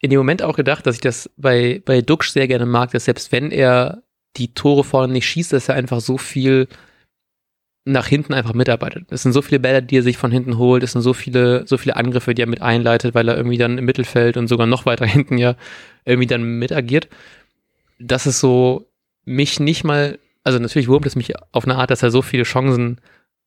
in 0.00 0.10
dem 0.10 0.18
Moment 0.18 0.42
auch 0.42 0.56
gedacht, 0.56 0.86
dass 0.86 0.96
ich 0.96 1.00
das 1.00 1.30
bei, 1.36 1.82
bei 1.84 2.00
Duxch 2.00 2.30
sehr 2.30 2.48
gerne 2.48 2.66
mag, 2.66 2.90
dass 2.90 3.04
selbst 3.04 3.30
wenn 3.30 3.50
er 3.50 4.02
die 4.36 4.54
Tore 4.54 4.84
vorne 4.84 5.12
nicht 5.12 5.26
schießt, 5.26 5.52
dass 5.52 5.68
er 5.68 5.74
einfach 5.74 6.00
so 6.00 6.18
viel 6.18 6.68
nach 7.84 8.06
hinten 8.06 8.32
einfach 8.32 8.54
mitarbeitet. 8.54 9.10
Es 9.10 9.22
sind 9.22 9.32
so 9.32 9.42
viele 9.42 9.58
Bälle, 9.58 9.82
die 9.82 9.98
er 9.98 10.02
sich 10.02 10.16
von 10.16 10.30
hinten 10.30 10.56
holt, 10.56 10.82
es 10.82 10.92
sind 10.92 11.02
so 11.02 11.12
viele, 11.12 11.66
so 11.66 11.76
viele 11.76 11.96
Angriffe, 11.96 12.34
die 12.34 12.42
er 12.42 12.48
mit 12.48 12.62
einleitet, 12.62 13.14
weil 13.14 13.28
er 13.28 13.36
irgendwie 13.36 13.58
dann 13.58 13.78
im 13.78 13.84
Mittelfeld 13.84 14.36
und 14.36 14.48
sogar 14.48 14.66
noch 14.66 14.86
weiter 14.86 15.06
hinten 15.06 15.36
ja 15.38 15.56
irgendwie 16.04 16.26
dann 16.28 16.58
mit 16.58 16.72
agiert. 16.72 17.08
Das 17.98 18.26
ist 18.26 18.40
so 18.40 18.88
mich 19.24 19.60
nicht 19.60 19.84
mal, 19.84 20.18
also 20.44 20.58
natürlich 20.58 20.88
wurmt 20.88 21.06
es 21.06 21.16
mich 21.16 21.32
auf 21.52 21.64
eine 21.64 21.76
Art, 21.76 21.90
dass 21.90 22.02
er 22.02 22.10
so 22.10 22.22
viele 22.22 22.44
Chancen 22.44 23.00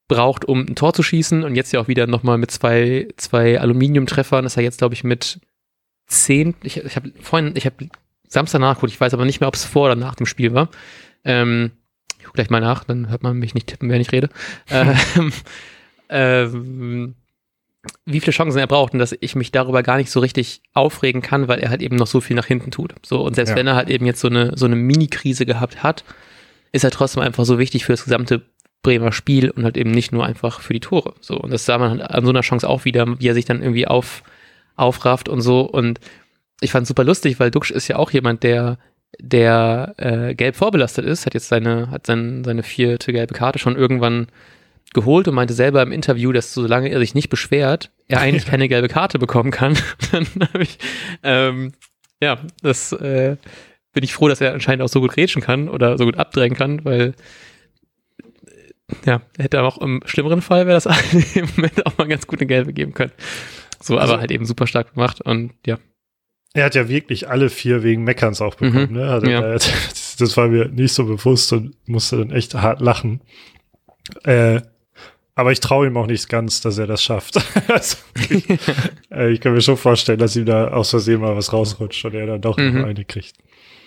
braucht, 0.08 0.46
um 0.46 0.62
ein 0.62 0.76
Tor 0.76 0.94
zu 0.94 1.04
schießen 1.04 1.44
und 1.44 1.56
jetzt 1.56 1.72
ja 1.72 1.80
auch 1.80 1.88
wieder 1.88 2.08
nochmal 2.08 2.38
mit 2.38 2.52
zwei, 2.52 3.08
zwei 3.18 3.60
Aluminiumtreffern, 3.60 4.46
ist 4.46 4.58
er 4.58 4.64
jetzt, 4.64 4.78
glaube 4.78 4.94
ich, 4.94 5.04
mit 5.04 5.40
zehn, 6.08 6.56
ich, 6.64 6.78
ich 6.78 6.96
habe 6.96 7.12
vorhin, 7.22 7.56
ich 7.56 7.66
habe 7.66 7.90
Samstag 8.28 8.60
nachgeguckt, 8.60 8.94
ich 8.94 9.02
weiß 9.02 9.14
aber 9.14 9.26
nicht 9.26 9.40
mehr, 9.40 9.48
ob 9.48 9.56
es 9.56 9.66
vor 9.66 9.86
oder 9.86 9.96
nach 9.96 10.16
dem 10.16 10.26
Spiel 10.26 10.54
war. 10.54 10.70
Ähm, 11.24 11.72
ich 12.20 12.26
gucke 12.26 12.36
gleich 12.36 12.50
mal 12.50 12.62
nach, 12.62 12.84
dann 12.84 13.10
hört 13.10 13.24
man 13.24 13.38
mich 13.38 13.54
nicht 13.56 13.68
tippen, 13.68 13.90
während 13.90 14.06
ich 14.06 14.12
rede. 14.12 14.30
ähm, 14.70 15.32
ähm, 16.10 17.16
wie 18.06 18.20
viele 18.20 18.34
Chancen 18.34 18.60
er 18.60 18.68
braucht 18.68 18.94
und 18.94 19.00
dass 19.00 19.16
ich 19.20 19.36
mich 19.36 19.52
darüber 19.52 19.84
gar 19.84 19.98
nicht 19.98 20.12
so 20.12 20.20
richtig 20.20 20.62
aufregen 20.74 21.22
kann, 21.22 21.48
weil 21.48 21.60
er 21.60 21.70
halt 21.70 21.82
eben 21.82 21.96
noch 21.96 22.08
so 22.08 22.22
viel 22.22 22.36
nach 22.36 22.46
hinten 22.46 22.72
tut. 22.72 22.94
So, 23.04 23.22
und 23.22 23.36
selbst 23.36 23.52
ja. 23.52 23.56
wenn 23.56 23.68
er 23.68 23.76
halt 23.76 23.90
eben 23.90 24.06
jetzt 24.06 24.22
so 24.22 24.28
eine, 24.28 24.58
so 24.58 24.66
eine 24.66 24.76
Mini-Krise 24.76 25.46
gehabt 25.46 25.84
hat, 25.84 26.04
ist 26.72 26.84
er 26.84 26.92
trotzdem 26.92 27.24
einfach 27.24 27.46
so 27.46 27.58
wichtig 27.58 27.86
für 27.86 27.94
das 27.94 28.04
gesamte 28.04 28.42
Bremer 28.84 29.12
Spiel 29.12 29.50
und 29.50 29.64
halt 29.64 29.78
eben 29.78 29.92
nicht 29.92 30.12
nur 30.12 30.26
einfach 30.26 30.60
für 30.60 30.74
die 30.74 30.80
Tore. 30.80 31.16
So, 31.20 31.38
und 31.38 31.52
das 31.52 31.66
sah 31.66 31.78
man 31.78 31.90
halt 31.90 32.02
an 32.04 32.24
so 32.24 32.30
einer 32.30 32.42
Chance 32.42 32.70
auch 32.70 32.86
wieder, 32.86 33.20
wie 33.20 33.28
er 33.28 33.34
sich 33.34 33.46
dann 33.46 33.62
irgendwie 33.62 33.88
auf, 33.88 34.24
aufrafft 34.76 35.28
und 35.28 35.42
so. 35.42 35.62
Und 35.62 36.00
ich 36.62 36.72
fand 36.72 36.84
es 36.84 36.90
super 36.90 37.04
lustig, 37.04 37.40
weil 37.40 37.50
Duxch 37.50 37.72
ist 37.72 37.88
ja 37.88 37.96
auch 37.96 38.12
jemand, 38.12 38.44
der, 38.44 38.78
der 39.20 39.96
äh, 39.98 40.36
gelb 40.36 40.56
vorbelastet 40.56 41.06
ist, 41.06 41.26
hat 41.26 41.34
jetzt 41.34 41.48
seine, 41.48 41.90
hat 41.90 42.06
sein, 42.06 42.44
seine 42.44 42.62
vierte 42.62 43.12
gelbe 43.12 43.34
Karte 43.34 43.58
schon 43.58 43.76
irgendwann 43.76 44.28
geholt 44.94 45.28
und 45.28 45.36
meinte 45.36 45.54
selber 45.54 45.82
im 45.82 45.92
Interview, 45.92 46.32
dass 46.32 46.54
solange 46.54 46.90
er 46.90 47.00
sich 47.00 47.16
nicht 47.16 47.30
beschwert, 47.30 47.92
er 48.08 48.20
eigentlich 48.22 48.46
keine 48.46 48.68
gelbe 48.68 48.88
Karte 48.88 49.20
bekommen 49.20 49.52
kann. 49.52 49.78
dann 50.12 50.28
habe 50.54 50.64
ich, 50.64 50.78
ähm, 51.24 51.74
ja, 52.22 52.40
das 52.62 52.92
äh, 52.94 53.38
bin 53.94 54.04
ich 54.04 54.14
froh, 54.14 54.28
dass 54.28 54.42
er 54.42 54.54
anscheinend 54.54 54.84
auch 54.84 54.90
so 54.90 55.02
gut 55.02 55.18
rätschen 55.18 55.42
kann 55.42 55.70
oder 55.70 55.98
so 55.98 56.06
gut 56.06 56.18
abdrängen 56.18 56.56
kann, 56.56 56.86
weil 56.86 57.14
ja, 59.06 59.22
hätte 59.38 59.64
auch 59.64 59.80
im 59.80 60.02
schlimmeren 60.06 60.42
Fall 60.42 60.68
wäre 60.68 60.80
das 60.80 60.86
im 61.36 61.48
Moment 61.56 61.86
auch 61.86 61.98
mal 61.98 62.08
ganz 62.08 62.28
gute 62.28 62.46
Gelbe 62.46 62.74
geben 62.74 62.94
können. 62.94 63.12
So, 63.82 63.98
also, 63.98 64.14
aber 64.14 64.22
halt 64.22 64.32
eben 64.32 64.46
super 64.46 64.68
stark 64.68 64.94
gemacht 64.94 65.22
und 65.22 65.54
ja. 65.66 65.78
Er 66.54 66.66
hat 66.66 66.76
ja 66.76 66.88
wirklich 66.88 67.28
alle 67.28 67.50
vier 67.50 67.84
wegen 67.84 68.04
Meckerns 68.04 68.42
auch 68.42 68.56
bekommen, 68.56 68.92
mhm, 68.92 68.98
ne? 68.98 69.10
Also, 69.10 69.28
ja. 69.28 69.42
das 69.42 70.38
war 70.38 70.48
mir 70.48 70.70
nicht 70.70 70.94
so 70.94 71.06
bewusst 71.06 71.52
und 71.52 71.76
musste 71.86 72.18
dann 72.18 72.32
echt 72.32 72.54
hart 72.54 72.80
lachen. 72.80 73.22
Äh, 74.24 74.62
aber 75.36 75.52
ich 75.52 75.60
traue 75.60 75.88
ihm 75.88 75.98
auch 75.98 76.08
nicht 76.08 76.30
ganz, 76.30 76.62
dass 76.62 76.78
er 76.78 76.88
das 76.88 77.04
schafft. 77.04 77.38
also, 77.68 77.98
ich, 78.30 78.46
äh, 79.12 79.32
ich, 79.32 79.42
kann 79.42 79.54
mir 79.54 79.62
schon 79.62 79.78
vorstellen, 79.78 80.20
dass 80.20 80.36
ihm 80.36 80.46
da 80.46 80.70
aus 80.70 80.90
Versehen 80.90 81.22
mal 81.22 81.36
was 81.36 81.52
rausrutscht 81.52 82.06
und 82.06 82.16
er 82.16 82.26
dann 82.26 82.42
doch 82.42 82.58
mhm. 82.58 82.80
noch 82.80 82.88
eine 82.88 83.06
kriegt. 83.06 83.36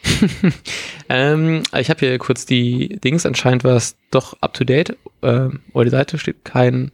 ähm, 1.08 1.62
ich 1.76 1.90
habe 1.90 2.00
hier 2.00 2.18
kurz 2.18 2.46
die 2.46 3.00
Dings. 3.02 3.26
Anscheinend 3.26 3.64
war 3.64 3.76
es 3.76 3.96
doch 4.11 4.37
up 4.40 4.54
to 4.54 4.64
date. 4.64 4.96
Ähm, 5.22 5.61
oder 5.72 5.87
die 5.87 5.90
Seite 5.90 6.18
steht 6.18 6.44
kein 6.44 6.92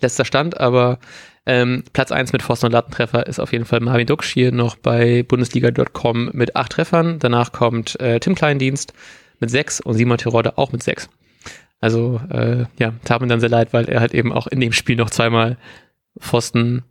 letzter 0.00 0.24
Stand, 0.24 0.60
aber 0.60 0.98
ähm, 1.46 1.84
Platz 1.92 2.12
1 2.12 2.32
mit 2.32 2.48
und 2.48 2.72
Lattentreffer 2.72 3.26
ist 3.26 3.40
auf 3.40 3.52
jeden 3.52 3.64
Fall 3.64 3.80
Marvin 3.80 4.06
Duksch 4.06 4.32
hier 4.32 4.52
noch 4.52 4.76
bei 4.76 5.22
Bundesliga.com 5.24 6.30
mit 6.32 6.56
acht 6.56 6.72
Treffern. 6.72 7.18
Danach 7.18 7.52
kommt 7.52 7.98
äh, 8.00 8.20
Tim 8.20 8.34
Kleindienst 8.34 8.92
mit 9.40 9.50
sechs 9.50 9.80
und 9.80 9.94
Simon 9.94 10.18
Tirode 10.18 10.56
auch 10.56 10.72
mit 10.72 10.82
sechs. 10.82 11.08
Also 11.80 12.20
äh, 12.30 12.64
ja, 12.78 12.94
tat 13.04 13.20
mir 13.20 13.26
dann 13.26 13.40
sehr 13.40 13.48
leid, 13.48 13.72
weil 13.72 13.88
er 13.88 14.00
halt 14.00 14.14
eben 14.14 14.32
auch 14.32 14.46
in 14.46 14.60
dem 14.60 14.72
Spiel 14.72 14.96
noch 14.96 15.10
zweimal 15.10 15.58
Pfosten 16.18 16.84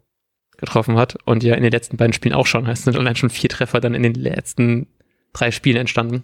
getroffen 0.57 0.97
hat 0.97 1.17
und 1.25 1.43
ja 1.43 1.55
in 1.55 1.63
den 1.63 1.71
letzten 1.71 1.97
beiden 1.97 2.13
Spielen 2.13 2.35
auch 2.35 2.45
schon. 2.45 2.67
Es 2.67 2.83
sind 2.83 2.95
allein 2.95 3.15
schon 3.15 3.29
vier 3.29 3.49
Treffer 3.49 3.79
dann 3.79 3.95
in 3.95 4.03
den 4.03 4.13
letzten 4.13 4.87
drei 5.33 5.51
Spielen 5.51 5.77
entstanden. 5.77 6.23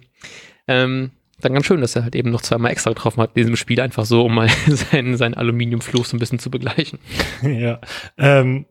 Ähm, 0.68 1.10
dann 1.40 1.54
ganz 1.54 1.66
schön, 1.66 1.80
dass 1.80 1.96
er 1.96 2.04
halt 2.04 2.14
eben 2.14 2.30
noch 2.30 2.42
zweimal 2.42 2.70
extra 2.70 2.90
getroffen 2.90 3.22
hat 3.22 3.30
in 3.34 3.42
diesem 3.42 3.56
Spiel, 3.56 3.80
einfach 3.80 4.04
so, 4.04 4.24
um 4.24 4.34
mal 4.34 4.48
seinen, 4.66 5.16
seinen 5.16 5.34
Aluminiumfluch 5.34 6.04
so 6.04 6.16
ein 6.16 6.20
bisschen 6.20 6.38
zu 6.38 6.50
begleichen. 6.50 6.98
Ja. 7.42 7.80
Ähm, 8.18 8.66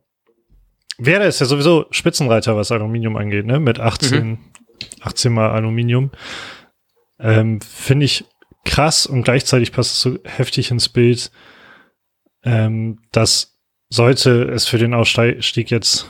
Werder 0.97 1.27
ist 1.27 1.39
ja 1.39 1.45
sowieso 1.45 1.85
Spitzenreiter, 1.91 2.55
was 2.55 2.71
Aluminium 2.71 3.15
angeht, 3.15 3.45
ne? 3.45 3.59
Mit 3.59 3.79
18, 3.79 4.27
mhm. 4.27 4.37
18 5.01 5.33
mal 5.33 5.51
Aluminium. 5.51 6.11
Ähm, 7.19 7.61
Finde 7.61 8.05
ich 8.05 8.25
krass 8.65 9.05
und 9.05 9.23
gleichzeitig 9.23 9.71
passt 9.71 9.93
es 9.93 10.01
so 10.01 10.19
heftig 10.23 10.71
ins 10.71 10.89
Bild, 10.89 11.31
ähm, 12.43 12.99
dass 13.11 13.59
sollte 13.89 14.43
es 14.43 14.67
für 14.67 14.77
den 14.77 14.93
Ausstieg 14.93 15.71
jetzt 15.71 16.09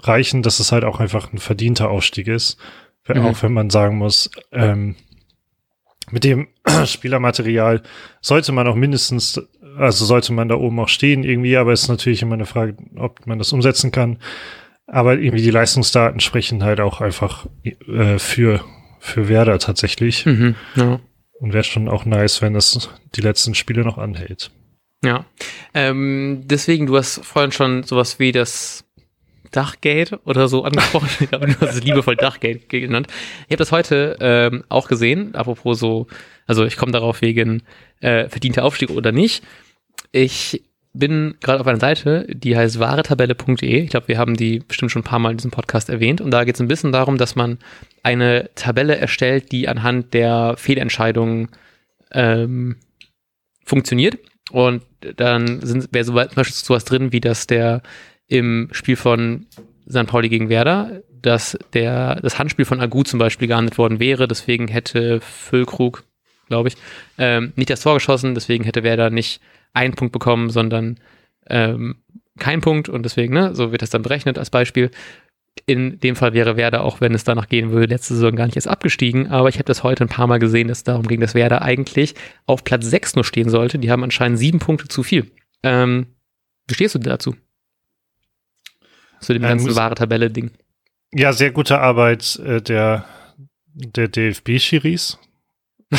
reichen, 0.00 0.42
dass 0.42 0.60
es 0.60 0.72
halt 0.72 0.84
auch 0.84 1.00
einfach 1.00 1.32
ein 1.32 1.38
verdienter 1.38 1.90
Aufstieg 1.90 2.28
ist. 2.28 2.58
Mhm. 3.06 3.24
Auch 3.24 3.42
wenn 3.42 3.52
man 3.52 3.70
sagen 3.70 3.98
muss, 3.98 4.30
ähm, 4.52 4.96
mit 6.10 6.24
dem 6.24 6.48
Spielermaterial 6.86 7.82
sollte 8.20 8.52
man 8.52 8.66
auch 8.66 8.74
mindestens, 8.74 9.40
also 9.76 10.04
sollte 10.04 10.32
man 10.32 10.48
da 10.48 10.56
oben 10.56 10.78
auch 10.80 10.88
stehen 10.88 11.24
irgendwie, 11.24 11.56
aber 11.56 11.72
es 11.72 11.82
ist 11.82 11.88
natürlich 11.88 12.22
immer 12.22 12.34
eine 12.34 12.46
Frage, 12.46 12.76
ob 12.96 13.26
man 13.26 13.38
das 13.38 13.52
umsetzen 13.52 13.92
kann. 13.92 14.18
Aber 14.86 15.18
irgendwie 15.18 15.42
die 15.42 15.50
Leistungsdaten 15.50 16.20
sprechen 16.20 16.64
halt 16.64 16.80
auch 16.80 17.00
einfach 17.00 17.46
äh, 17.62 18.18
für, 18.18 18.64
für 19.00 19.28
Werder 19.28 19.58
tatsächlich. 19.58 20.24
Mhm, 20.24 20.54
ja. 20.76 21.00
Und 21.40 21.52
wäre 21.52 21.64
schon 21.64 21.88
auch 21.88 22.04
nice, 22.04 22.42
wenn 22.42 22.54
das 22.54 22.90
die 23.14 23.20
letzten 23.20 23.54
Spiele 23.54 23.84
noch 23.84 23.98
anhält. 23.98 24.50
Ja. 25.04 25.24
Ähm, 25.74 26.42
deswegen, 26.44 26.86
du 26.86 26.96
hast 26.96 27.24
vorhin 27.24 27.52
schon 27.52 27.84
sowas 27.84 28.18
wie 28.18 28.32
das 28.32 28.84
Dachgate 29.50 30.18
oder 30.24 30.48
so 30.48 30.64
angesprochen. 30.64 31.08
ich 31.20 31.32
habe 31.32 31.46
nur 31.46 31.56
das 31.56 31.82
liebevoll 31.82 32.16
Dachgate 32.16 32.68
genannt. 32.68 33.06
Ich 33.46 33.52
habe 33.52 33.56
das 33.56 33.72
heute 33.72 34.16
ähm, 34.20 34.64
auch 34.68 34.88
gesehen, 34.88 35.34
apropos 35.34 35.78
so, 35.78 36.06
also 36.46 36.64
ich 36.64 36.76
komme 36.76 36.92
darauf 36.92 37.22
wegen 37.22 37.62
äh, 38.00 38.28
verdienter 38.28 38.64
Aufstieg 38.64 38.90
oder 38.90 39.12
nicht. 39.12 39.42
Ich 40.12 40.62
bin 40.92 41.36
gerade 41.40 41.60
auf 41.60 41.66
einer 41.66 41.80
Seite, 41.80 42.26
die 42.28 42.56
heißt 42.56 42.78
wahretabelle.de. 42.78 43.82
Ich 43.82 43.90
glaube, 43.90 44.08
wir 44.08 44.18
haben 44.18 44.36
die 44.36 44.60
bestimmt 44.60 44.90
schon 44.90 45.02
ein 45.02 45.04
paar 45.04 45.18
Mal 45.18 45.30
in 45.30 45.36
diesem 45.36 45.50
Podcast 45.50 45.88
erwähnt. 45.90 46.20
Und 46.20 46.30
da 46.30 46.44
geht 46.44 46.56
es 46.56 46.60
ein 46.60 46.68
bisschen 46.68 46.92
darum, 46.92 47.18
dass 47.18 47.36
man 47.36 47.58
eine 48.08 48.48
Tabelle 48.54 48.96
erstellt, 48.96 49.52
die 49.52 49.68
anhand 49.68 50.14
der 50.14 50.54
Fehlentscheidungen 50.56 51.48
ähm, 52.12 52.76
funktioniert. 53.66 54.18
Und 54.50 54.82
dann 55.16 55.60
wäre 55.92 56.04
so, 56.04 56.12
zum 56.14 56.34
Beispiel 56.34 56.54
sowas 56.54 56.86
drin, 56.86 57.12
wie 57.12 57.20
dass 57.20 57.46
der 57.46 57.82
im 58.26 58.68
Spiel 58.72 58.96
von 58.96 59.46
St. 59.90 60.06
Pauli 60.06 60.30
gegen 60.30 60.48
Werder, 60.48 61.02
dass 61.20 61.58
der, 61.74 62.16
das 62.22 62.38
Handspiel 62.38 62.64
von 62.64 62.80
Agu 62.80 63.02
zum 63.02 63.18
Beispiel 63.18 63.46
gehandelt 63.46 63.76
worden 63.76 64.00
wäre. 64.00 64.26
Deswegen 64.26 64.68
hätte 64.68 65.20
Füllkrug, 65.20 66.04
glaube 66.48 66.68
ich, 66.68 66.76
ähm, 67.18 67.52
nicht 67.56 67.68
das 67.68 67.82
Tor 67.82 67.94
geschossen. 67.94 68.34
Deswegen 68.34 68.64
hätte 68.64 68.82
Werder 68.82 69.10
nicht 69.10 69.42
einen 69.74 69.94
Punkt 69.94 70.12
bekommen, 70.12 70.48
sondern 70.48 70.98
ähm, 71.46 71.96
kein 72.38 72.62
Punkt. 72.62 72.88
Und 72.88 73.02
deswegen, 73.02 73.34
ne, 73.34 73.54
so 73.54 73.70
wird 73.70 73.82
das 73.82 73.90
dann 73.90 74.02
berechnet 74.02 74.38
als 74.38 74.48
Beispiel. 74.48 74.90
In 75.66 76.00
dem 76.00 76.16
Fall 76.16 76.32
wäre 76.32 76.56
Werder, 76.56 76.82
auch 76.82 77.00
wenn 77.00 77.14
es 77.14 77.24
danach 77.24 77.48
gehen 77.48 77.70
würde, 77.70 77.92
letzte 77.92 78.14
Saison 78.14 78.36
gar 78.36 78.46
nicht 78.46 78.56
erst 78.56 78.68
abgestiegen. 78.68 79.28
Aber 79.28 79.48
ich 79.48 79.56
habe 79.56 79.64
das 79.64 79.82
heute 79.82 80.04
ein 80.04 80.08
paar 80.08 80.26
Mal 80.26 80.38
gesehen, 80.38 80.68
dass 80.68 80.78
es 80.78 80.84
darum 80.84 81.06
ging, 81.06 81.20
dass 81.20 81.34
Werder 81.34 81.62
eigentlich 81.62 82.14
auf 82.46 82.64
Platz 82.64 82.86
6 82.86 83.16
nur 83.16 83.24
stehen 83.24 83.50
sollte. 83.50 83.78
Die 83.78 83.90
haben 83.90 84.04
anscheinend 84.04 84.38
sieben 84.38 84.60
Punkte 84.60 84.88
zu 84.88 85.02
viel. 85.02 85.30
Ähm, 85.62 86.06
wie 86.66 86.74
stehst 86.74 86.94
du 86.94 86.98
dazu? 87.00 87.36
Zu 89.20 89.32
dem 89.32 89.42
ganzen 89.42 89.74
wahre 89.74 89.94
Tabelle-Ding. 89.94 90.52
Ja, 91.12 91.32
sehr 91.32 91.50
gute 91.50 91.80
Arbeit 91.80 92.36
äh, 92.44 92.62
der, 92.62 93.04
der 93.74 94.08
DFB-Schiris. 94.08 95.18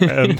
ähm, 0.00 0.38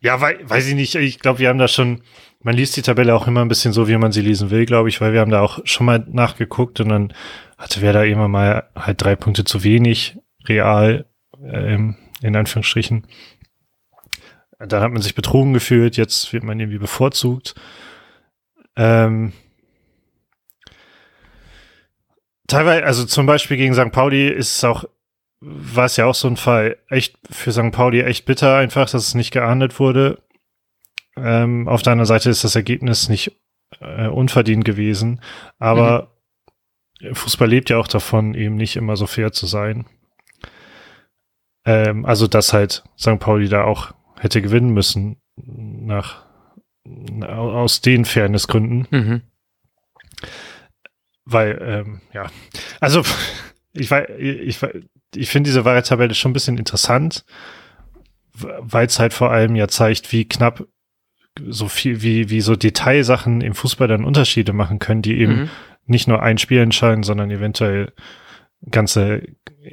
ja, 0.00 0.20
wei 0.20 0.38
weiß 0.42 0.66
ich 0.66 0.74
nicht. 0.74 0.94
Ich 0.96 1.20
glaube, 1.20 1.38
wir 1.38 1.48
haben 1.48 1.58
da 1.58 1.68
schon, 1.68 2.02
man 2.44 2.54
liest 2.54 2.76
die 2.76 2.82
Tabelle 2.82 3.14
auch 3.14 3.26
immer 3.26 3.40
ein 3.40 3.48
bisschen 3.48 3.72
so, 3.72 3.88
wie 3.88 3.96
man 3.96 4.12
sie 4.12 4.20
lesen 4.20 4.50
will, 4.50 4.66
glaube 4.66 4.90
ich, 4.90 5.00
weil 5.00 5.14
wir 5.14 5.20
haben 5.20 5.30
da 5.30 5.40
auch 5.40 5.60
schon 5.64 5.86
mal 5.86 6.04
nachgeguckt 6.06 6.78
und 6.78 6.90
dann 6.90 7.12
hatte 7.56 7.80
wer 7.80 7.94
da 7.94 8.04
immer 8.04 8.28
mal 8.28 8.68
halt 8.76 9.02
drei 9.02 9.16
Punkte 9.16 9.44
zu 9.44 9.64
wenig, 9.64 10.18
real, 10.46 11.06
ähm, 11.42 11.96
in 12.20 12.36
Anführungsstrichen. 12.36 13.06
Dann 14.58 14.82
hat 14.82 14.92
man 14.92 15.00
sich 15.00 15.14
betrogen 15.14 15.54
gefühlt, 15.54 15.96
jetzt 15.96 16.34
wird 16.34 16.44
man 16.44 16.60
irgendwie 16.60 16.78
bevorzugt. 16.78 17.54
Ähm, 18.76 19.32
teilweise, 22.46 22.84
also 22.84 23.06
zum 23.06 23.24
Beispiel 23.24 23.56
gegen 23.56 23.74
St. 23.74 23.90
Pauli 23.90 24.28
ist 24.28 24.56
es 24.56 24.64
auch, 24.64 24.84
war 25.40 25.86
es 25.86 25.96
ja 25.96 26.04
auch 26.04 26.14
so 26.14 26.28
ein 26.28 26.36
Fall, 26.36 26.76
echt 26.90 27.16
für 27.30 27.52
St. 27.52 27.72
Pauli 27.72 28.02
echt 28.02 28.26
bitter 28.26 28.56
einfach, 28.56 28.90
dass 28.90 29.06
es 29.06 29.14
nicht 29.14 29.30
geahndet 29.30 29.80
wurde. 29.80 30.18
Ähm, 31.16 31.68
auf 31.68 31.82
der 31.82 31.92
anderen 31.92 32.06
Seite 32.06 32.30
ist 32.30 32.44
das 32.44 32.56
Ergebnis 32.56 33.08
nicht 33.08 33.38
äh, 33.80 34.08
unverdient 34.08 34.64
gewesen, 34.64 35.20
aber 35.58 36.10
mhm. 37.00 37.14
Fußball 37.14 37.48
lebt 37.48 37.70
ja 37.70 37.78
auch 37.78 37.88
davon, 37.88 38.34
eben 38.34 38.56
nicht 38.56 38.76
immer 38.76 38.96
so 38.96 39.06
fair 39.06 39.32
zu 39.32 39.46
sein. 39.46 39.86
Ähm, 41.64 42.04
also, 42.04 42.26
dass 42.26 42.52
halt 42.52 42.84
St. 42.98 43.18
Pauli 43.18 43.48
da 43.48 43.64
auch 43.64 43.92
hätte 44.18 44.42
gewinnen 44.42 44.70
müssen, 44.70 45.16
nach, 45.36 46.24
aus 47.22 47.80
den 47.80 48.04
Fairnessgründen. 48.04 48.86
Mhm 48.90 49.22
weil, 51.24 51.58
ähm, 51.62 52.00
ja, 52.12 52.26
also 52.80 53.02
ich, 53.72 53.90
ich, 53.90 54.58
ich 55.14 55.30
finde 55.30 55.48
diese 55.48 55.64
Variable 55.64 56.14
schon 56.14 56.30
ein 56.30 56.34
bisschen 56.34 56.58
interessant, 56.58 57.24
weil 58.32 58.86
es 58.86 58.98
halt 58.98 59.14
vor 59.14 59.30
allem 59.30 59.56
ja 59.56 59.68
zeigt, 59.68 60.12
wie 60.12 60.28
knapp 60.28 60.66
so 61.48 61.68
viel, 61.68 62.02
wie, 62.02 62.30
wie 62.30 62.40
so 62.40 62.56
Detailsachen 62.56 63.40
im 63.40 63.54
Fußball 63.54 63.88
dann 63.88 64.04
Unterschiede 64.04 64.52
machen 64.52 64.78
können, 64.78 65.02
die 65.02 65.18
eben 65.18 65.34
mhm. 65.34 65.50
nicht 65.86 66.08
nur 66.08 66.22
ein 66.22 66.38
Spiel 66.38 66.60
entscheiden, 66.60 67.02
sondern 67.02 67.30
eventuell 67.30 67.92
ganze 68.70 69.22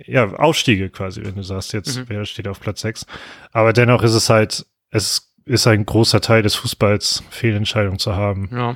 ja, 0.05 0.33
Aufstiege 0.33 0.89
quasi, 0.89 1.23
wenn 1.23 1.35
du 1.35 1.43
sagst, 1.43 1.73
jetzt 1.73 1.97
mhm. 1.97 2.05
wer 2.07 2.25
steht 2.25 2.47
auf 2.47 2.59
Platz 2.59 2.81
6. 2.81 3.05
Aber 3.51 3.73
dennoch 3.73 4.03
ist 4.03 4.13
es 4.13 4.29
halt, 4.29 4.65
es 4.89 5.33
ist 5.45 5.67
ein 5.67 5.85
großer 5.85 6.21
Teil 6.21 6.43
des 6.43 6.55
Fußballs, 6.55 7.23
Fehlentscheidungen 7.29 7.99
zu 7.99 8.15
haben. 8.15 8.49
Ja. 8.51 8.75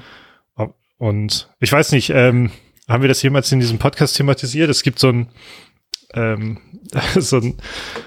Und 0.98 1.50
ich 1.60 1.72
weiß 1.72 1.92
nicht, 1.92 2.10
ähm, 2.12 2.52
haben 2.88 3.04
wir 3.04 3.10
das 3.10 3.22
jemals 3.22 3.52
in 3.52 3.60
diesem 3.60 3.80
Podcast 3.80 4.16
thematisiert? 4.16 4.70
Es 4.70 4.84
gibt 4.84 5.00
so 5.00 5.10
ein, 5.10 5.30
ähm, 6.14 6.60
so 7.16 7.38
ein, 7.38 7.58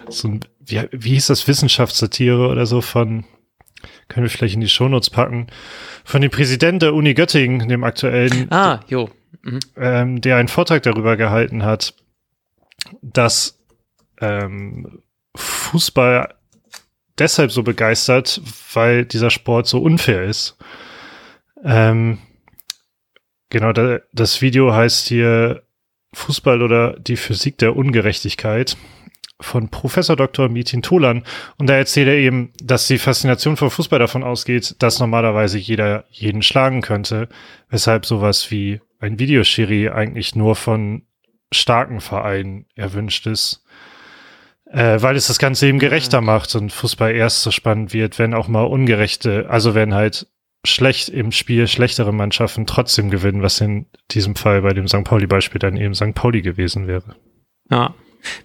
so 0.09 0.29
ein 0.29 0.41
wie, 0.61 0.83
wie 0.93 1.11
hieß 1.11 1.27
das, 1.27 1.47
Wissenschaftssatire 1.49 2.49
oder 2.49 2.67
so 2.67 2.81
von, 2.81 3.25
können 4.09 4.25
wir 4.25 4.31
vielleicht 4.31 4.55
in 4.55 4.61
die 4.61 4.69
Shownotes 4.69 5.11
packen, 5.11 5.49
von 6.05 6.21
dem 6.21 6.31
Präsidenten 6.31 6.81
der 6.81 6.95
Uni 6.95 7.15
Göttingen, 7.15 7.69
dem 7.69 7.85
aktuellen, 7.85 8.51
ah, 8.51 8.81
jo. 8.89 9.11
Mhm. 9.43 9.61
Ähm, 9.77 10.21
der 10.21 10.37
einen 10.37 10.49
Vortrag 10.49 10.83
darüber 10.83 11.17
gehalten 11.17 11.65
hat, 11.65 11.95
dass 13.03 13.59
ähm, 14.21 15.03
Fußball 15.37 16.35
deshalb 17.19 17.53
so 17.53 17.63
begeistert, 17.63 18.41
weil 18.73 19.05
dieser 19.05 19.31
Sport 19.31 19.67
so 19.67 19.81
unfair 19.81 20.25
ist. 20.25 20.57
Ähm, 21.65 22.19
Genau, 23.51 23.73
da, 23.73 24.01
das 24.13 24.43
Video 24.43 24.75
heißt 24.75 25.09
hier 25.09 25.63
Fußball 26.13 26.63
oder 26.63 26.99
die 26.99 27.17
Physik 27.17 27.59
der 27.59 27.77
Ungerechtigkeit 27.77 28.77
von 29.41 29.69
Professor 29.69 30.17
Dr. 30.17 30.49
Mitin 30.49 30.83
Tolan. 30.83 31.23
Und 31.59 31.69
da 31.69 31.75
erzählt 31.75 32.09
er 32.09 32.17
eben, 32.17 32.53
dass 32.63 32.87
die 32.87 32.99
Faszination 32.99 33.57
vor 33.57 33.71
Fußball 33.71 33.99
davon 33.99 34.25
ausgeht, 34.25 34.77
dass 34.81 34.99
normalerweise 34.99 35.59
jeder 35.59 36.05
jeden 36.11 36.43
schlagen 36.43 36.83
könnte, 36.83 37.29
weshalb 37.69 38.07
sowas 38.07 38.51
wie 38.51 38.81
ein 38.99 39.19
Videoschiri 39.19 39.91
eigentlich 39.91 40.35
nur 40.35 40.57
von 40.57 41.03
starken 41.53 42.01
Vereinen 42.01 42.67
erwünscht 42.75 43.27
ist. 43.27 43.65
Äh, 44.71 45.01
weil 45.01 45.17
es 45.17 45.29
das 45.29 45.39
Ganze 45.39 45.67
eben 45.67 45.79
gerechter 45.79 46.21
macht 46.21 46.55
und 46.55 46.73
Fußball 46.73 47.15
erst 47.15 47.43
so 47.43 47.51
spannend 47.51 47.95
wird, 47.95 48.19
wenn 48.19 48.35
auch 48.35 48.49
mal 48.49 48.65
ungerechte, 48.65 49.49
also 49.49 49.75
wenn 49.75 49.95
halt 49.95 50.27
schlecht 50.67 51.09
im 51.09 51.33
Spiel 51.33 51.67
schlechtere 51.69 52.13
Mannschaften 52.13 52.67
trotzdem 52.67 53.09
gewinnen, 53.09 53.43
was 53.43 53.61
in 53.61 53.87
diesem 54.11 54.35
Fall 54.35 54.61
bei 54.63 54.75
dem 54.75 54.87
St. 54.87 55.05
Pauli-Beispiel 55.05 55.59
dann 55.59 55.77
eben 55.77 55.95
St. 55.95 56.15
Pauli 56.15 56.43
gewesen 56.43 56.87
wäre. 56.87 57.17
Ja. 57.71 57.95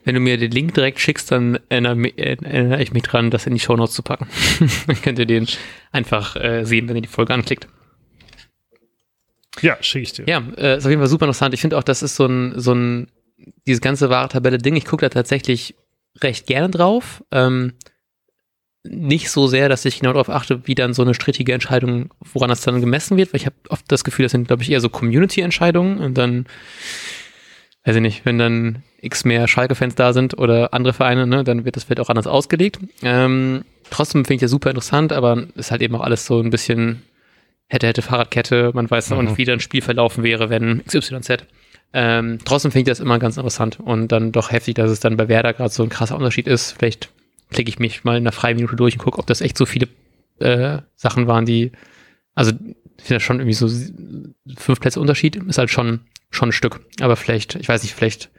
Wenn 0.04 0.16
du 0.16 0.22
mir 0.22 0.38
den 0.38 0.52
Link 0.52 0.74
direkt 0.74 1.00
schickst, 1.00 1.32
dann 1.32 1.60
erinnere, 1.70 2.18
erinnere 2.18 2.82
ich 2.82 2.94
mich 2.94 3.04
dran, 3.04 3.32
das 3.32 3.48
in 3.48 3.54
die 3.54 3.60
Show 3.60 3.76
Notes 3.76 3.94
zu 3.96 4.04
packen. 4.04 4.28
dann 4.88 5.02
könnt 5.02 5.20
ihr 5.20 5.26
den 5.26 5.48
einfach 5.92 6.36
äh, 6.36 6.64
sehen, 6.66 6.88
wenn 6.88 6.96
ihr 6.96 7.02
die 7.02 7.08
Folge 7.08 7.34
anklickt. 7.34 7.68
Ja, 9.62 9.78
schicke 9.82 10.04
ich 10.04 10.14
dir. 10.14 10.26
Ja, 10.28 10.44
äh, 10.58 10.78
ist 10.78 10.86
auf 10.86 10.90
jeden 10.90 11.02
Fall 11.02 11.10
super 11.10 11.26
interessant. 11.26 11.54
Ich 11.54 11.62
finde 11.62 11.78
auch, 11.78 11.84
das 11.84 12.04
ist 12.04 12.16
so 12.16 12.26
ein, 12.26 12.60
so 12.60 12.74
ein, 12.74 13.08
dieses 13.68 13.82
ganze 13.82 14.10
wahre 14.10 14.30
Tabelle-Ding. 14.30 14.76
Ich 14.76 14.86
gucke 14.86 15.06
da 15.06 15.10
tatsächlich 15.10 15.76
recht 16.22 16.48
gerne 16.48 16.70
drauf. 16.70 17.24
Ähm, 17.32 17.74
nicht 18.84 19.30
so 19.30 19.48
sehr, 19.48 19.70
dass 19.70 19.86
ich 19.86 20.00
genau 20.00 20.14
darauf 20.14 20.30
achte, 20.30 20.68
wie 20.68 20.76
dann 20.76 20.94
so 20.94 21.04
eine 21.04 21.14
strittige 21.14 21.54
Entscheidung, 21.54 22.14
woran 22.34 22.50
das 22.50 22.62
dann 22.62 22.82
gemessen 22.82 23.16
wird, 23.16 23.32
weil 23.32 23.40
ich 23.40 23.46
habe 23.46 23.56
oft 23.70 23.90
das 23.90 24.04
Gefühl, 24.04 24.24
das 24.24 24.34
sind, 24.34 24.48
glaube 24.48 24.64
ich, 24.64 24.70
eher 24.70 24.82
so 24.82 24.90
Community-Entscheidungen 24.90 26.00
und 26.00 26.18
dann, 26.18 26.46
weiß 27.86 27.96
ich 27.96 28.02
nicht, 28.02 28.26
wenn 28.26 28.38
dann 28.38 28.84
x 29.04 29.26
mehr 29.26 29.48
Schalke-Fans 29.48 29.96
da 29.96 30.14
sind 30.14 30.38
oder 30.38 30.74
andere 30.74 30.94
Vereine, 30.94 31.28
ne, 31.28 31.44
dann 31.44 31.66
wird 31.66 31.76
das 31.76 31.84
vielleicht 31.84 32.00
auch 32.00 32.10
anders 32.10 32.28
ausgelegt. 32.28 32.80
Ähm, 33.02 33.66
trotzdem 33.90 34.26
finde 34.26 34.36
ich 34.36 34.42
das 34.42 34.52
super 34.52 34.70
interessant, 34.70 35.14
aber 35.14 35.44
ist 35.56 35.72
halt 35.72 35.82
eben 35.82 35.96
auch 35.96 36.02
alles 36.02 36.26
so 36.26 36.40
ein 36.40 36.50
bisschen 36.50 37.04
hätte, 37.68 37.88
hätte 37.88 38.02
Fahrradkette, 38.02 38.72
man 38.74 38.90
weiß 38.90 39.10
noch 39.10 39.20
mhm. 39.20 39.26
nicht, 39.26 39.38
wie 39.38 39.46
dann 39.46 39.58
ein 39.58 39.60
Spiel 39.60 39.82
verlaufen 39.82 40.24
wäre, 40.24 40.50
wenn 40.50 40.84
XYZ. 40.86 41.46
Ähm, 41.96 42.40
trotzdem 42.44 42.72
finde 42.72 42.90
ich 42.90 42.98
das 42.98 43.00
immer 43.00 43.20
ganz 43.20 43.38
interessant 43.38 43.80
und 43.80 44.12
dann 44.12 44.32
doch 44.32 44.52
heftig, 44.52 44.76
dass 44.76 44.90
es 44.90 45.00
dann 45.00 45.18
bei 45.18 45.28
Werder 45.28 45.54
gerade 45.54 45.70
so 45.70 45.84
ein 45.84 45.90
krasser 45.90 46.16
Unterschied 46.16 46.48
ist. 46.48 46.72
Vielleicht 46.72 47.10
klicke 47.52 47.70
ich 47.70 47.80
mich 47.80 48.04
mal 48.04 48.18
in 48.18 48.24
einer 48.24 48.32
freien 48.32 48.56
Minute 48.56 48.76
durch 48.76 48.96
und 48.96 49.04
gucke, 49.04 49.20
ob 49.20 49.28
das 49.28 49.42
echt 49.42 49.58
so 49.58 49.66
viele 49.66 49.88
äh, 50.40 50.80
Sachen 50.96 51.28
waren, 51.28 51.46
die, 51.46 51.72
also 52.34 52.52
ich 52.52 53.04
finde 53.04 53.16
das 53.16 53.24
schon 53.24 53.40
irgendwie 53.40 53.54
so 53.54 53.70
fünf 54.58 54.80
Plätze 54.80 55.00
Unterschied, 55.00 55.36
ist 55.36 55.58
halt 55.58 55.70
schon, 55.70 56.02
schon 56.32 56.50
ein 56.50 56.54
Stück. 56.54 56.82
Aber 57.00 57.16
vielleicht, 57.16 57.56
ich 57.56 57.68
weiß 57.68 57.84
nicht, 57.84 57.94
vielleicht 57.94 58.30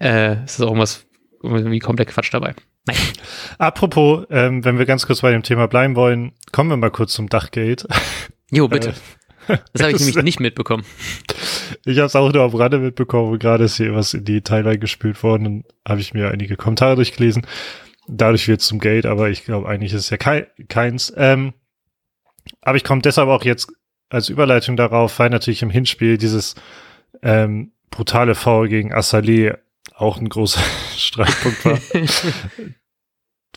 äh, 0.00 0.44
ist 0.44 0.58
das 0.58 0.60
auch 0.60 0.68
irgendwas, 0.68 1.06
irgendwie 1.42 1.78
komplett 1.78 2.08
Quatsch 2.08 2.32
dabei. 2.32 2.54
Nein. 2.86 2.96
Apropos, 3.58 4.26
ähm, 4.30 4.64
wenn 4.64 4.78
wir 4.78 4.84
ganz 4.84 5.06
kurz 5.06 5.22
bei 5.22 5.30
dem 5.30 5.42
Thema 5.42 5.68
bleiben 5.68 5.96
wollen, 5.96 6.32
kommen 6.52 6.70
wir 6.70 6.76
mal 6.76 6.90
kurz 6.90 7.14
zum 7.14 7.28
Dachgate. 7.28 7.86
Jo, 8.50 8.68
bitte. 8.68 8.90
Äh, 9.48 9.58
das 9.72 9.82
habe 9.82 9.92
ich 9.92 9.98
nämlich 10.04 10.22
nicht 10.22 10.40
mitbekommen. 10.40 10.84
Ich 11.84 11.98
habe 11.98 12.06
es 12.06 12.16
auch 12.16 12.32
nur 12.32 12.42
am 12.42 12.54
Rande 12.54 12.78
mitbekommen. 12.78 13.38
Gerade 13.38 13.64
ist 13.64 13.76
hier 13.76 13.94
was 13.94 14.14
in 14.14 14.24
die 14.24 14.42
Timeline 14.42 14.78
gespült 14.78 15.22
worden 15.22 15.46
und 15.46 15.64
habe 15.86 16.00
ich 16.00 16.14
mir 16.14 16.30
einige 16.30 16.56
Kommentare 16.56 16.96
durchgelesen. 16.96 17.46
Dadurch 18.06 18.48
wird 18.48 18.60
es 18.60 18.66
zum 18.66 18.80
Geld, 18.80 19.06
aber 19.06 19.30
ich 19.30 19.44
glaube, 19.44 19.68
eigentlich 19.68 19.92
ist 19.92 20.02
es 20.02 20.10
ja 20.10 20.18
kei 20.18 20.48
keins. 20.68 21.12
Ähm, 21.16 21.54
aber 22.60 22.76
ich 22.76 22.84
komme 22.84 23.00
deshalb 23.00 23.28
auch 23.28 23.44
jetzt 23.44 23.72
als 24.10 24.28
Überleitung 24.28 24.76
darauf, 24.76 25.18
weil 25.18 25.30
natürlich 25.30 25.62
im 25.62 25.70
Hinspiel 25.70 26.18
dieses 26.18 26.54
ähm, 27.22 27.72
brutale 27.90 28.34
Foul 28.34 28.68
gegen 28.68 28.92
Assalé 28.92 29.56
auch 29.94 30.18
ein 30.18 30.28
großer 30.28 30.60
Streitpunkt 30.96 31.64
war. 31.64 31.78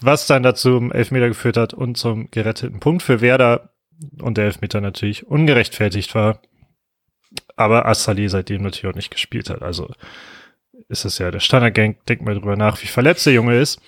was 0.01 0.27
dann 0.27 0.43
dazu 0.43 0.77
zum 0.77 0.91
Elfmeter 0.91 1.27
geführt 1.27 1.57
hat 1.57 1.73
und 1.73 1.97
zum 1.97 2.29
geretteten 2.31 2.79
Punkt 2.79 3.03
für 3.03 3.21
Werder 3.21 3.73
und 4.21 4.37
der 4.37 4.45
Elfmeter 4.45 4.81
natürlich 4.81 5.25
ungerechtfertigt 5.25 6.13
war. 6.15 6.41
Aber 7.55 7.87
Assalé 7.87 8.29
seitdem 8.29 8.61
natürlich 8.61 8.91
auch 8.91 8.95
nicht 8.95 9.11
gespielt 9.11 9.49
hat. 9.49 9.61
Also 9.61 9.91
ist 10.87 11.05
es 11.05 11.17
ja 11.17 11.31
der 11.31 11.39
Standardgang, 11.39 11.97
denkt 12.07 12.23
mal 12.23 12.35
drüber 12.35 12.55
nach, 12.55 12.81
wie 12.81 12.87
verletzt 12.87 13.25
der 13.25 13.33
Junge 13.33 13.59
ist. 13.59 13.81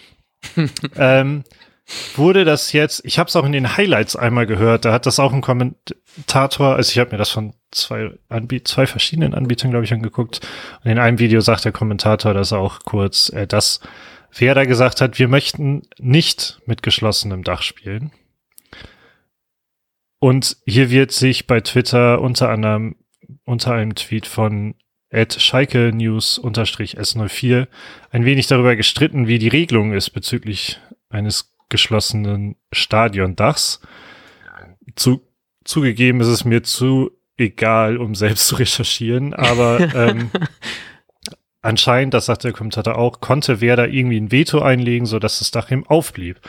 ähm, 0.96 1.44
wurde 2.15 2.45
das 2.45 2.71
jetzt, 2.73 3.04
ich 3.04 3.19
habe 3.19 3.28
es 3.28 3.36
auch 3.36 3.45
in 3.45 3.52
den 3.52 3.78
Highlights 3.78 4.15
einmal 4.15 4.45
gehört, 4.45 4.86
da 4.86 4.93
hat 4.93 5.06
das 5.06 5.19
auch 5.19 5.34
ein 5.34 5.41
Kommentator, 5.41 6.75
also 6.75 6.91
ich 6.91 6.99
habe 6.99 7.12
mir 7.12 7.17
das 7.17 7.30
von 7.30 7.54
zwei, 7.71 8.12
Anbiet 8.30 8.67
zwei 8.67 8.88
verschiedenen 8.88 9.34
Anbietern, 9.34 9.71
glaube 9.71 9.86
ich, 9.86 9.93
angeguckt. 9.93 10.41
Und 10.84 10.91
in 10.91 10.99
einem 10.99 11.19
Video 11.19 11.41
sagt 11.41 11.65
der 11.65 11.71
Kommentator 11.71 12.34
das 12.34 12.54
auch 12.54 12.80
kurz, 12.84 13.30
äh, 13.30 13.47
dass 13.47 13.80
Werder 14.38 14.65
gesagt 14.65 15.02
hat, 15.02 15.17
wir 15.17 15.28
möchten 15.28 15.84
nicht 15.97 16.62
mit 16.65 16.84
geschlossenem 16.84 17.43
Dach 17.43 17.63
spielen. 17.63 18.12
Und 20.19 20.58
hier 20.65 20.91
wird 20.91 21.12
sich 21.12 21.47
bei 21.47 21.62
Twitter 21.62 22.21
unter 22.21 22.49
anderem 22.49 22.95
unter 23.45 23.73
einem 23.73 23.95
Tweet 23.95 24.28
von 24.28 24.75
at 25.12 25.34
Schalke 25.41 25.91
News 25.93 26.39
S04 26.43 27.67
ein 28.12 28.25
wenig 28.25 28.47
darüber 28.47 28.75
gestritten, 28.75 29.28
wie 29.28 29.39
die 29.39 29.47
Regelung 29.47 29.93
ist 29.93 30.12
bezüglich 30.12 30.80
eines 31.10 31.52
geschlossenen 31.69 32.55
Stadiondachs. 32.71 33.82
Zu, 34.95 35.21
zugegeben 35.63 36.21
ist 36.21 36.27
es 36.27 36.45
mir 36.45 36.63
zu 36.63 37.12
egal, 37.38 37.97
um 37.97 38.15
selbst 38.15 38.47
zu 38.47 38.55
recherchieren, 38.55 39.34
aber 39.34 39.79
ähm, 39.95 40.29
anscheinend, 41.62 42.13
das 42.13 42.25
sagt 42.25 42.43
der 42.43 42.51
Kommentator 42.51 42.97
auch, 42.97 43.21
konnte 43.21 43.62
Werder 43.62 43.88
irgendwie 43.88 44.19
ein 44.19 44.32
Veto 44.32 44.62
einlegen, 44.62 45.05
so 45.05 45.19
dass 45.19 45.39
das 45.39 45.51
Dach 45.51 45.71
ihm 45.71 45.88
aufblieb. 45.88 46.41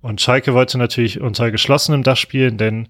Und 0.00 0.20
Schalke 0.20 0.54
wollte 0.54 0.78
natürlich 0.78 1.20
unter 1.20 1.50
geschlossenem 1.50 2.02
Dach 2.02 2.16
spielen, 2.16 2.56
denn 2.56 2.88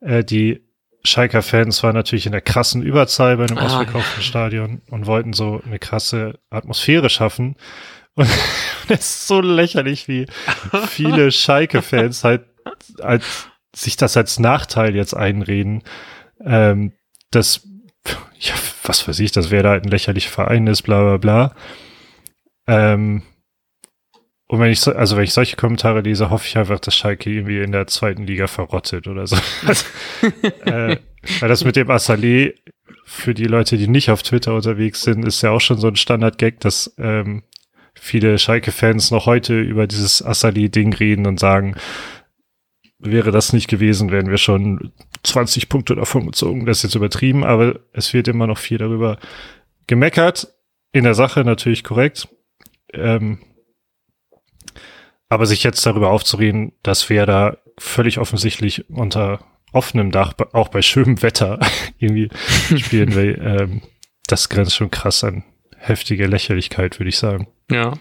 äh, 0.00 0.22
die 0.22 0.62
Schalker 1.04 1.42
Fans 1.42 1.82
waren 1.82 1.94
natürlich 1.94 2.26
in 2.26 2.32
der 2.32 2.40
krassen 2.40 2.82
Überzahl 2.82 3.36
bei 3.36 3.44
einem 3.44 3.58
ah, 3.58 3.66
ausverkauften 3.66 4.20
ja. 4.20 4.22
Stadion 4.22 4.82
und 4.90 5.06
wollten 5.06 5.32
so 5.32 5.60
eine 5.64 5.78
krasse 5.78 6.38
Atmosphäre 6.50 7.10
schaffen. 7.10 7.56
Und 8.14 8.28
es 8.88 9.00
ist 9.00 9.26
so 9.26 9.40
lächerlich, 9.40 10.08
wie 10.08 10.26
viele 10.88 11.30
Schalke-Fans 11.30 12.24
halt 12.24 12.44
als, 13.00 13.48
sich 13.74 13.96
das 13.96 14.16
als 14.16 14.38
Nachteil 14.38 14.94
jetzt 14.94 15.14
einreden, 15.14 15.82
ähm, 16.44 16.92
dass, 17.30 17.66
ja, 18.38 18.54
was 18.84 19.06
weiß 19.08 19.18
ich, 19.20 19.32
das 19.32 19.50
wäre 19.50 19.64
da 19.64 19.70
halt 19.70 19.84
ein 19.84 19.90
lächerlicher 19.90 20.30
Verein 20.30 20.66
ist, 20.66 20.82
bla 20.82 21.02
bla 21.02 21.16
bla. 21.16 21.54
Ähm, 22.66 23.22
und 24.46 24.60
wenn 24.60 24.70
ich 24.70 24.80
so, 24.80 24.92
also 24.92 25.16
wenn 25.16 25.24
ich 25.24 25.32
solche 25.32 25.56
Kommentare 25.56 26.02
lese, 26.02 26.30
hoffe 26.30 26.46
ich 26.46 26.56
einfach, 26.56 26.78
dass 26.78 26.94
Schalke 26.94 27.30
irgendwie 27.30 27.60
in 27.60 27.72
der 27.72 27.86
zweiten 27.86 28.24
Liga 28.24 28.46
verrottet 28.46 29.08
oder 29.08 29.26
so. 29.26 29.36
äh, 30.64 30.98
weil 31.40 31.48
das 31.48 31.64
mit 31.64 31.76
dem 31.76 31.88
Assalé 31.88 32.54
für 33.06 33.34
die 33.34 33.46
Leute, 33.46 33.78
die 33.78 33.88
nicht 33.88 34.10
auf 34.10 34.22
Twitter 34.22 34.54
unterwegs 34.54 35.02
sind, 35.02 35.24
ist 35.24 35.42
ja 35.42 35.50
auch 35.50 35.60
schon 35.60 35.78
so 35.78 35.88
ein 35.88 35.96
Standard-Gag, 35.96 36.60
dass 36.60 36.94
ähm, 36.98 37.42
viele 37.98 38.38
Schalke-Fans 38.38 39.10
noch 39.10 39.26
heute 39.26 39.60
über 39.60 39.86
dieses 39.86 40.24
Assalé-Ding 40.24 40.92
reden 40.94 41.26
und 41.26 41.40
sagen, 41.40 41.76
wäre 42.98 43.30
das 43.30 43.52
nicht 43.52 43.68
gewesen, 43.68 44.10
wären 44.10 44.30
wir 44.30 44.38
schon 44.38 44.92
20 45.22 45.68
Punkte 45.68 45.94
davon 45.94 46.26
gezogen. 46.26 46.66
Das 46.66 46.78
ist 46.78 46.84
jetzt 46.84 46.94
übertrieben, 46.94 47.44
aber 47.44 47.80
es 47.92 48.12
wird 48.14 48.28
immer 48.28 48.46
noch 48.46 48.58
viel 48.58 48.78
darüber 48.78 49.18
gemeckert. 49.86 50.48
In 50.92 51.04
der 51.04 51.14
Sache 51.14 51.44
natürlich 51.44 51.84
korrekt. 51.84 52.28
Ähm, 52.92 53.38
aber 55.28 55.46
sich 55.46 55.64
jetzt 55.64 55.84
darüber 55.84 56.10
aufzureden, 56.10 56.72
dass 56.82 57.10
wir 57.10 57.26
da 57.26 57.58
völlig 57.78 58.18
offensichtlich 58.18 58.88
unter 58.88 59.40
offenem 59.72 60.12
Dach, 60.12 60.34
auch 60.52 60.68
bei 60.68 60.80
schönem 60.80 61.20
Wetter 61.22 61.58
irgendwie 61.98 62.30
spielen 62.76 63.14
will, 63.14 63.40
ähm, 63.42 63.82
das 64.26 64.48
grenzt 64.48 64.76
schon 64.76 64.90
krass 64.90 65.24
an 65.24 65.44
heftige 65.76 66.26
Lächerlichkeit, 66.26 66.98
würde 66.98 67.10
ich 67.10 67.18
sagen. 67.18 67.46
Ja, 67.70 67.94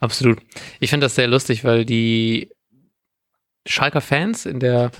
absolut. 0.00 0.38
Ich 0.80 0.90
finde 0.90 1.04
das 1.04 1.14
sehr 1.14 1.28
lustig, 1.28 1.64
weil 1.64 1.84
die 1.84 2.50
Schalker 3.66 4.00
Fans 4.00 4.46
in 4.46 4.58
der, 4.58 4.90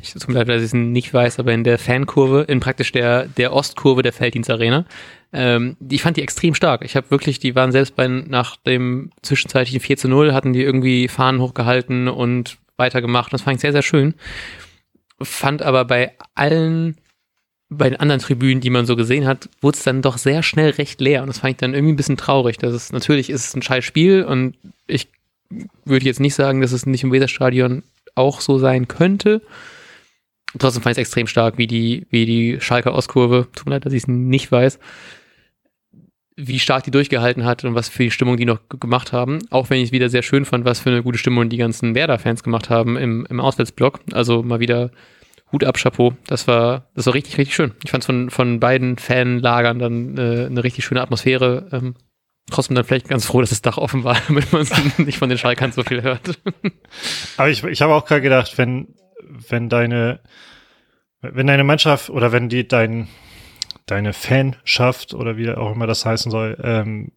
ich 0.00 0.14
mir 0.26 0.34
leid, 0.34 0.48
dass 0.48 0.62
ich 0.62 0.68
es 0.68 0.72
nicht 0.72 1.12
weiß, 1.12 1.38
aber 1.38 1.52
in 1.52 1.64
der 1.64 1.78
Fankurve, 1.78 2.42
in 2.48 2.60
praktisch 2.60 2.90
der, 2.92 3.26
der 3.26 3.52
Ostkurve 3.52 4.02
der 4.02 4.12
Felddienstarena, 4.12 4.86
ähm, 5.32 5.76
ich 5.86 6.02
fand 6.02 6.16
die 6.16 6.22
extrem 6.22 6.54
stark. 6.54 6.82
Ich 6.84 6.96
habe 6.96 7.10
wirklich, 7.10 7.38
die 7.40 7.54
waren 7.54 7.72
selbst 7.72 7.94
bei, 7.94 8.08
nach 8.08 8.56
dem 8.56 9.10
zwischenzeitlichen 9.22 9.80
4 9.80 9.96
zu 9.98 10.08
0, 10.08 10.32
hatten 10.32 10.54
die 10.54 10.62
irgendwie 10.62 11.08
Fahnen 11.08 11.42
hochgehalten 11.42 12.08
und 12.08 12.56
weitergemacht. 12.78 13.32
Das 13.32 13.42
fand 13.42 13.56
ich 13.56 13.60
sehr, 13.60 13.72
sehr 13.72 13.82
schön. 13.82 14.14
Fand 15.20 15.62
aber 15.62 15.84
bei 15.84 16.12
allen 16.34 16.96
bei 17.68 17.88
den 17.88 17.98
anderen 17.98 18.20
Tribünen, 18.20 18.60
die 18.60 18.70
man 18.70 18.86
so 18.86 18.94
gesehen 18.94 19.26
hat, 19.26 19.48
wurde 19.60 19.76
es 19.76 19.84
dann 19.84 20.02
doch 20.02 20.18
sehr 20.18 20.42
schnell 20.42 20.70
recht 20.70 21.00
leer. 21.00 21.22
Und 21.22 21.28
das 21.28 21.40
fand 21.40 21.52
ich 21.52 21.56
dann 21.56 21.74
irgendwie 21.74 21.94
ein 21.94 21.96
bisschen 21.96 22.16
traurig. 22.16 22.58
Das 22.58 22.72
ist, 22.72 22.92
natürlich 22.92 23.28
ist 23.28 23.48
es 23.48 23.54
ein 23.54 23.62
scheiß 23.62 23.84
Spiel 23.84 24.22
und 24.22 24.56
ich 24.86 25.08
würde 25.84 26.06
jetzt 26.06 26.20
nicht 26.20 26.34
sagen, 26.34 26.60
dass 26.60 26.72
es 26.72 26.86
nicht 26.86 27.02
im 27.02 27.12
Weserstadion 27.12 27.82
auch 28.14 28.40
so 28.40 28.58
sein 28.58 28.88
könnte. 28.88 29.42
Trotzdem 30.58 30.82
fand 30.82 30.96
ich 30.96 31.02
es 31.02 31.08
extrem 31.08 31.26
stark, 31.26 31.58
wie 31.58 31.66
die, 31.66 32.06
wie 32.10 32.24
die 32.24 32.60
Schalker 32.60 32.94
Ostkurve, 32.94 33.48
tut 33.54 33.66
mir 33.66 33.72
leid, 33.72 33.84
dass 33.84 33.92
ich 33.92 34.04
es 34.04 34.08
nicht 34.08 34.50
weiß, 34.50 34.78
wie 36.36 36.58
stark 36.58 36.84
die 36.84 36.90
durchgehalten 36.90 37.44
hat 37.44 37.64
und 37.64 37.74
was 37.74 37.88
für 37.88 38.04
die 38.04 38.10
Stimmung 38.10 38.36
die 38.36 38.44
noch 38.44 38.60
gemacht 38.68 39.12
haben. 39.12 39.38
Auch 39.50 39.70
wenn 39.70 39.78
ich 39.78 39.88
es 39.88 39.92
wieder 39.92 40.08
sehr 40.08 40.22
schön 40.22 40.44
fand, 40.44 40.64
was 40.64 40.80
für 40.80 40.90
eine 40.90 41.02
gute 41.02 41.18
Stimmung 41.18 41.48
die 41.48 41.56
ganzen 41.56 41.94
Werder-Fans 41.94 42.42
gemacht 42.42 42.70
haben 42.70 42.96
im, 42.96 43.26
im 43.28 43.40
Auswärtsblock. 43.40 44.00
Also 44.12 44.42
mal 44.42 44.60
wieder 44.60 44.90
Hut 45.52 45.64
ab, 45.64 45.76
Chapeau. 45.76 46.14
Das 46.26 46.48
war, 46.48 46.90
das 46.94 47.06
war 47.06 47.14
richtig, 47.14 47.38
richtig 47.38 47.54
schön. 47.54 47.74
Ich 47.84 47.90
fand 47.90 48.02
es 48.02 48.06
von, 48.06 48.30
von 48.30 48.60
beiden 48.60 48.98
Fanlagern 48.98 49.78
dann 49.78 50.18
äh, 50.18 50.46
eine 50.46 50.64
richtig 50.64 50.84
schöne 50.84 51.00
Atmosphäre. 51.00 51.68
Ähm, 51.72 51.94
trotzdem 52.50 52.74
dann 52.74 52.84
vielleicht 52.84 53.08
ganz 53.08 53.26
froh, 53.26 53.40
dass 53.40 53.50
das 53.50 53.62
Dach 53.62 53.78
offen 53.78 54.04
war, 54.04 54.16
damit 54.28 54.52
man 54.52 54.66
nicht 54.98 55.18
von 55.18 55.28
den 55.28 55.38
Schalkern 55.38 55.72
so 55.72 55.82
viel 55.82 56.02
hört. 56.02 56.40
Aber 57.36 57.48
ich, 57.48 57.62
ich 57.64 57.82
habe 57.82 57.94
auch 57.94 58.04
gerade 58.04 58.22
gedacht, 58.22 58.58
wenn, 58.58 58.94
wenn 59.48 59.68
deine, 59.68 60.20
wenn 61.20 61.46
deine 61.46 61.64
Mannschaft 61.64 62.10
oder 62.10 62.32
wenn 62.32 62.48
die 62.48 62.66
dein, 62.66 63.08
deine 63.86 64.12
Fanschaft 64.12 65.14
oder 65.14 65.36
wie 65.36 65.50
auch 65.50 65.72
immer 65.72 65.86
das 65.86 66.04
heißen 66.04 66.30
soll, 66.30 66.58
ähm, 66.62 67.12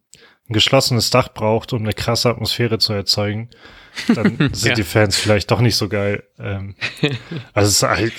ein 0.50 0.52
geschlossenes 0.52 1.10
Dach 1.10 1.28
braucht, 1.32 1.72
um 1.72 1.82
eine 1.82 1.92
krasse 1.92 2.28
Atmosphäre 2.28 2.78
zu 2.78 2.92
erzeugen, 2.92 3.50
dann 4.14 4.36
sind 4.52 4.70
ja. 4.70 4.74
die 4.74 4.82
Fans 4.82 5.16
vielleicht 5.16 5.50
doch 5.50 5.60
nicht 5.60 5.76
so 5.76 5.88
geil. 5.88 6.24
Ähm, 6.38 6.74
also 7.54 7.68
es 7.68 7.76
ist 7.76 7.82
halt, 7.82 8.12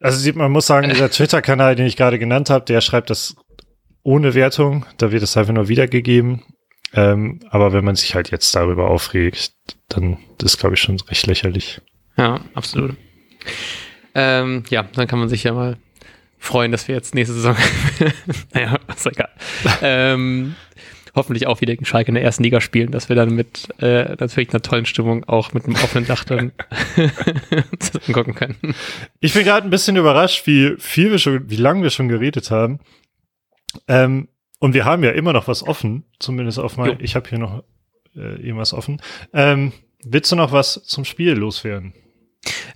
also 0.00 0.32
man 0.34 0.50
muss 0.50 0.66
sagen, 0.66 0.88
dieser 0.88 1.10
Twitter-Kanal, 1.10 1.76
den 1.76 1.86
ich 1.86 1.96
gerade 1.96 2.18
genannt 2.18 2.50
habe, 2.50 2.64
der 2.64 2.80
schreibt 2.80 3.10
das 3.10 3.36
ohne 4.02 4.34
Wertung, 4.34 4.86
da 4.96 5.12
wird 5.12 5.22
es 5.22 5.36
einfach 5.36 5.52
nur 5.52 5.68
wiedergegeben. 5.68 6.42
Ähm, 6.92 7.40
aber 7.50 7.72
wenn 7.72 7.84
man 7.84 7.94
sich 7.94 8.14
halt 8.14 8.30
jetzt 8.30 8.54
darüber 8.54 8.88
aufregt, 8.88 9.52
dann 9.88 10.18
ist, 10.42 10.58
glaube 10.58 10.74
ich, 10.74 10.80
schon 10.80 10.98
recht 11.00 11.26
lächerlich. 11.26 11.80
Ja, 12.16 12.40
absolut. 12.54 12.96
Ähm, 14.14 14.64
ja, 14.70 14.82
dann 14.82 15.06
kann 15.06 15.20
man 15.20 15.28
sich 15.28 15.44
ja 15.44 15.52
mal 15.52 15.76
freuen, 16.38 16.72
dass 16.72 16.88
wir 16.88 16.94
jetzt 16.94 17.14
nächste 17.14 17.34
Saison, 17.34 17.54
naja, 18.54 18.78
ist 18.88 19.06
egal. 19.06 19.28
ähm, 19.82 20.56
hoffentlich 21.14 21.46
auch 21.46 21.60
wieder 21.60 21.74
gegen 21.74 21.84
Schalke 21.84 22.08
in 22.08 22.14
der 22.14 22.24
ersten 22.24 22.42
Liga 22.42 22.60
spielen, 22.60 22.90
dass 22.90 23.08
wir 23.08 23.16
dann 23.16 23.34
mit 23.34 23.68
äh, 23.80 24.16
natürlich 24.18 24.50
einer 24.50 24.62
tollen 24.62 24.86
Stimmung 24.86 25.24
auch 25.24 25.52
mit 25.52 25.64
einem 25.64 25.76
offenen 25.76 26.06
Dach 26.06 26.24
dann 26.24 26.52
gucken 28.12 28.34
können. 28.34 28.56
Ich 29.20 29.34
bin 29.34 29.44
gerade 29.44 29.66
ein 29.66 29.70
bisschen 29.70 29.96
überrascht, 29.96 30.46
wie 30.46 30.74
viel 30.78 31.10
wir 31.10 31.18
schon, 31.18 31.50
wie 31.50 31.56
lange 31.56 31.82
wir 31.82 31.90
schon 31.90 32.08
geredet 32.08 32.50
haben. 32.50 32.80
Ähm, 33.88 34.28
und 34.58 34.74
wir 34.74 34.84
haben 34.84 35.02
ja 35.04 35.10
immer 35.10 35.32
noch 35.32 35.48
was 35.48 35.66
offen, 35.66 36.04
zumindest 36.18 36.58
auf 36.58 36.76
mein, 36.76 36.90
jo. 36.90 36.96
ich 37.00 37.16
habe 37.16 37.28
hier 37.28 37.38
noch 37.38 37.64
äh, 38.14 38.36
irgendwas 38.36 38.72
offen. 38.72 39.00
Ähm, 39.32 39.72
willst 40.04 40.30
du 40.32 40.36
noch 40.36 40.52
was 40.52 40.82
zum 40.84 41.04
Spiel 41.04 41.32
loswerden? 41.32 41.94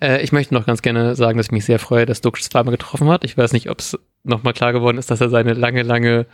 Äh, 0.01 0.23
ich 0.23 0.33
möchte 0.33 0.55
noch 0.55 0.67
ganz 0.67 0.83
gerne 0.83 1.15
sagen, 1.15 1.37
dass 1.37 1.47
ich 1.47 1.53
mich 1.53 1.65
sehr 1.65 1.79
freue, 1.79 2.07
dass 2.07 2.21
Duxch 2.21 2.43
zweimal 2.43 2.73
getroffen 2.73 3.09
hat. 3.09 3.25
Ich 3.25 3.37
weiß 3.37 3.53
nicht, 3.53 3.71
ob 3.71 3.81
es 3.81 3.99
nochmal 4.23 4.53
klar 4.53 4.73
geworden 4.73 4.99
ist, 4.99 5.11
dass 5.11 5.21
er 5.21 5.29
seine 5.29 5.55
lange, 5.55 5.83
lange 5.83 6.27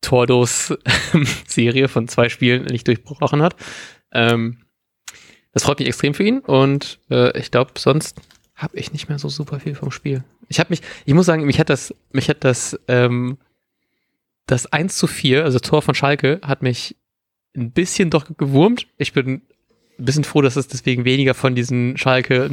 Tordos-Serie 0.00 1.88
von 1.88 2.08
zwei 2.08 2.28
Spielen 2.28 2.64
nicht 2.64 2.86
durchbrochen 2.86 3.42
hat. 3.42 3.56
Ähm, 4.12 4.58
das 5.52 5.64
freut 5.64 5.78
mich 5.78 5.88
extrem 5.88 6.14
für 6.14 6.22
ihn 6.22 6.40
und 6.40 7.00
äh, 7.10 7.36
ich 7.38 7.50
glaube, 7.50 7.72
sonst 7.76 8.20
habe 8.54 8.78
ich 8.78 8.92
nicht 8.92 9.08
mehr 9.08 9.18
so 9.18 9.28
super 9.28 9.58
viel 9.58 9.74
vom 9.74 9.90
Spiel. 9.90 10.22
Ich 10.48 10.60
habe 10.60 10.70
mich, 10.70 10.82
ich 11.04 11.14
muss 11.14 11.26
sagen, 11.26 11.44
mich 11.44 11.58
hat 11.58 11.70
das, 11.70 11.94
mich 12.12 12.28
hat 12.28 12.44
das, 12.44 12.78
ähm, 12.88 13.38
das 14.46 14.66
1 14.66 14.96
zu 14.96 15.06
4, 15.06 15.44
also 15.44 15.58
Tor 15.58 15.82
von 15.82 15.94
Schalke, 15.94 16.40
hat 16.42 16.62
mich 16.62 16.96
ein 17.56 17.72
bisschen 17.72 18.10
doch 18.10 18.26
gewurmt. 18.36 18.86
Ich 18.96 19.12
bin 19.12 19.42
ein 19.98 20.04
bisschen 20.04 20.24
froh, 20.24 20.42
dass 20.42 20.56
es 20.56 20.68
deswegen 20.68 21.04
weniger 21.04 21.34
von 21.34 21.54
diesen 21.54 21.96
Schalke 21.96 22.48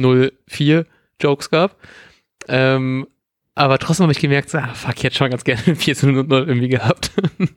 04 0.46 0.86
Jokes 1.20 1.50
gab. 1.50 1.76
Ähm, 2.48 3.06
aber 3.58 3.78
trotzdem 3.78 4.04
habe 4.04 4.12
ich 4.12 4.20
gemerkt, 4.20 4.54
ah, 4.54 4.72
fuck, 4.74 4.96
ich 4.96 5.04
hätte 5.04 5.16
schon 5.16 5.30
ganz 5.30 5.44
gerne 5.44 5.62
4 5.76 5.94
zu 5.96 6.10
0 6.10 6.26
irgendwie 6.30 6.68
gehabt. 6.68 7.10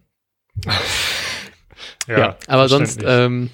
ja, 2.07 2.19
ja, 2.19 2.37
aber 2.47 2.67
sonst, 2.67 3.01
ähm, 3.05 3.49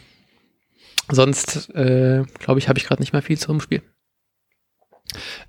sonst, 1.09 1.69
äh, 1.75 2.23
glaube 2.39 2.59
ich, 2.59 2.69
habe 2.69 2.79
ich 2.79 2.85
gerade 2.85 3.01
nicht 3.01 3.13
mehr 3.13 3.21
viel 3.21 3.37
zum 3.37 3.59
Spiel. 3.59 3.81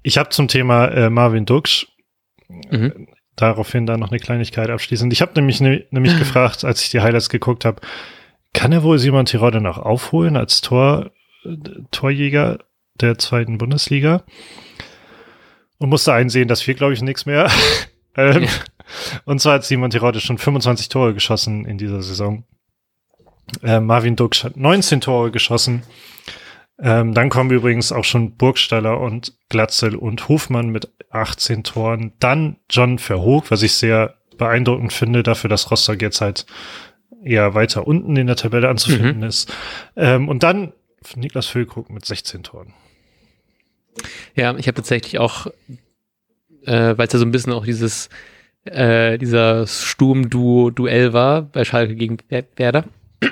Ich 0.03 0.19
habe 0.19 0.31
zum 0.31 0.49
Thema 0.49 0.87
äh, 0.89 1.11
Marvin 1.11 1.47
Duksch 1.47 1.87
mhm. 2.49 3.09
daraufhin 3.37 3.87
da 3.87 3.97
noch 3.97 4.11
eine 4.11 4.21
Kleinigkeit 4.21 4.69
abschließend. 4.69 5.13
Ich 5.13 5.23
habe 5.23 5.33
nämlich, 5.35 5.61
ne, 5.61 5.87
nämlich 5.91 6.19
gefragt, 6.19 6.65
als 6.65 6.83
ich 6.83 6.91
die 6.91 7.01
Highlights 7.01 7.29
geguckt 7.29 7.65
habe, 7.65 7.81
kann 8.53 8.73
er 8.73 8.83
wohl 8.83 8.99
Simon 8.99 9.27
Tirode 9.27 9.61
noch 9.61 9.79
aufholen 9.79 10.37
als 10.37 10.63
Tor, 10.63 11.13
äh, 11.45 11.57
Torjäger 11.93 12.59
der 13.01 13.19
zweiten 13.19 13.59
Bundesliga? 13.59 14.25
Und 15.79 15.91
musste 15.91 16.13
einsehen, 16.13 16.49
dass 16.49 16.67
wir, 16.67 16.75
glaube 16.75 16.93
ich, 16.93 17.03
nichts 17.03 17.25
mehr. 17.27 17.51
ähm, 18.17 18.45
ja. 18.45 18.49
Und 19.25 19.41
zwar 19.41 19.55
hat 19.55 19.65
Simon 19.65 19.91
Tirode 19.91 20.21
schon 20.21 20.39
25 20.39 20.89
Tore 20.89 21.15
geschossen 21.15 21.65
in 21.65 21.79
dieser 21.79 22.03
Saison. 22.03 22.45
Äh, 23.63 23.81
Marvin 23.81 24.17
Duksch 24.17 24.45
hat 24.45 24.57
19 24.57 25.01
Tore 25.01 25.31
geschossen. 25.31 25.83
Ähm, 26.81 27.13
dann 27.13 27.29
kommen 27.29 27.51
übrigens 27.51 27.93
auch 27.93 28.05
schon 28.05 28.37
Burgstaller 28.37 29.01
und 29.01 29.35
Glatzel 29.49 29.97
und 29.97 30.29
Hofmann 30.29 30.69
mit 30.69 30.93
18 31.11 31.65
Toren. 31.65 32.13
Dann 32.21 32.57
John 32.71 32.99
Verhoog, 32.99 33.51
was 33.51 33.63
ich 33.63 33.75
sehr 33.75 34.15
beeindruckend 34.37 34.93
finde, 34.93 35.23
dafür, 35.23 35.51
dass 35.51 35.71
Rostock 35.71 36.01
jetzt 36.01 36.21
halt 36.21 36.47
eher 37.25 37.55
weiter 37.55 37.87
unten 37.87 38.17
in 38.17 38.29
der 38.29 38.37
Tabelle 38.37 38.69
anzufinden 38.69 39.19
mhm. 39.19 39.25
ist. 39.25 39.53
Ähm, 39.97 40.29
und 40.29 40.43
dann 40.43 40.73
Niklas 41.17 41.47
Füllkrug 41.47 41.91
mit 41.91 42.05
16 42.05 42.43
Toren. 42.43 42.75
Ja, 44.35 44.57
ich 44.57 44.67
habe 44.67 44.77
tatsächlich 44.77 45.19
auch, 45.19 45.47
äh, 46.65 46.97
weil 46.97 47.07
es 47.07 47.13
ja 47.13 47.19
so 47.19 47.25
ein 47.25 47.31
bisschen 47.31 47.53
auch 47.53 47.65
dieses, 47.65 48.09
äh, 48.65 49.19
dieser 49.19 49.67
Sturm-Duell 49.67 51.13
war 51.13 51.43
bei 51.43 51.65
Schalke 51.65 51.95
gegen 51.95 52.19
Werder, 52.57 52.85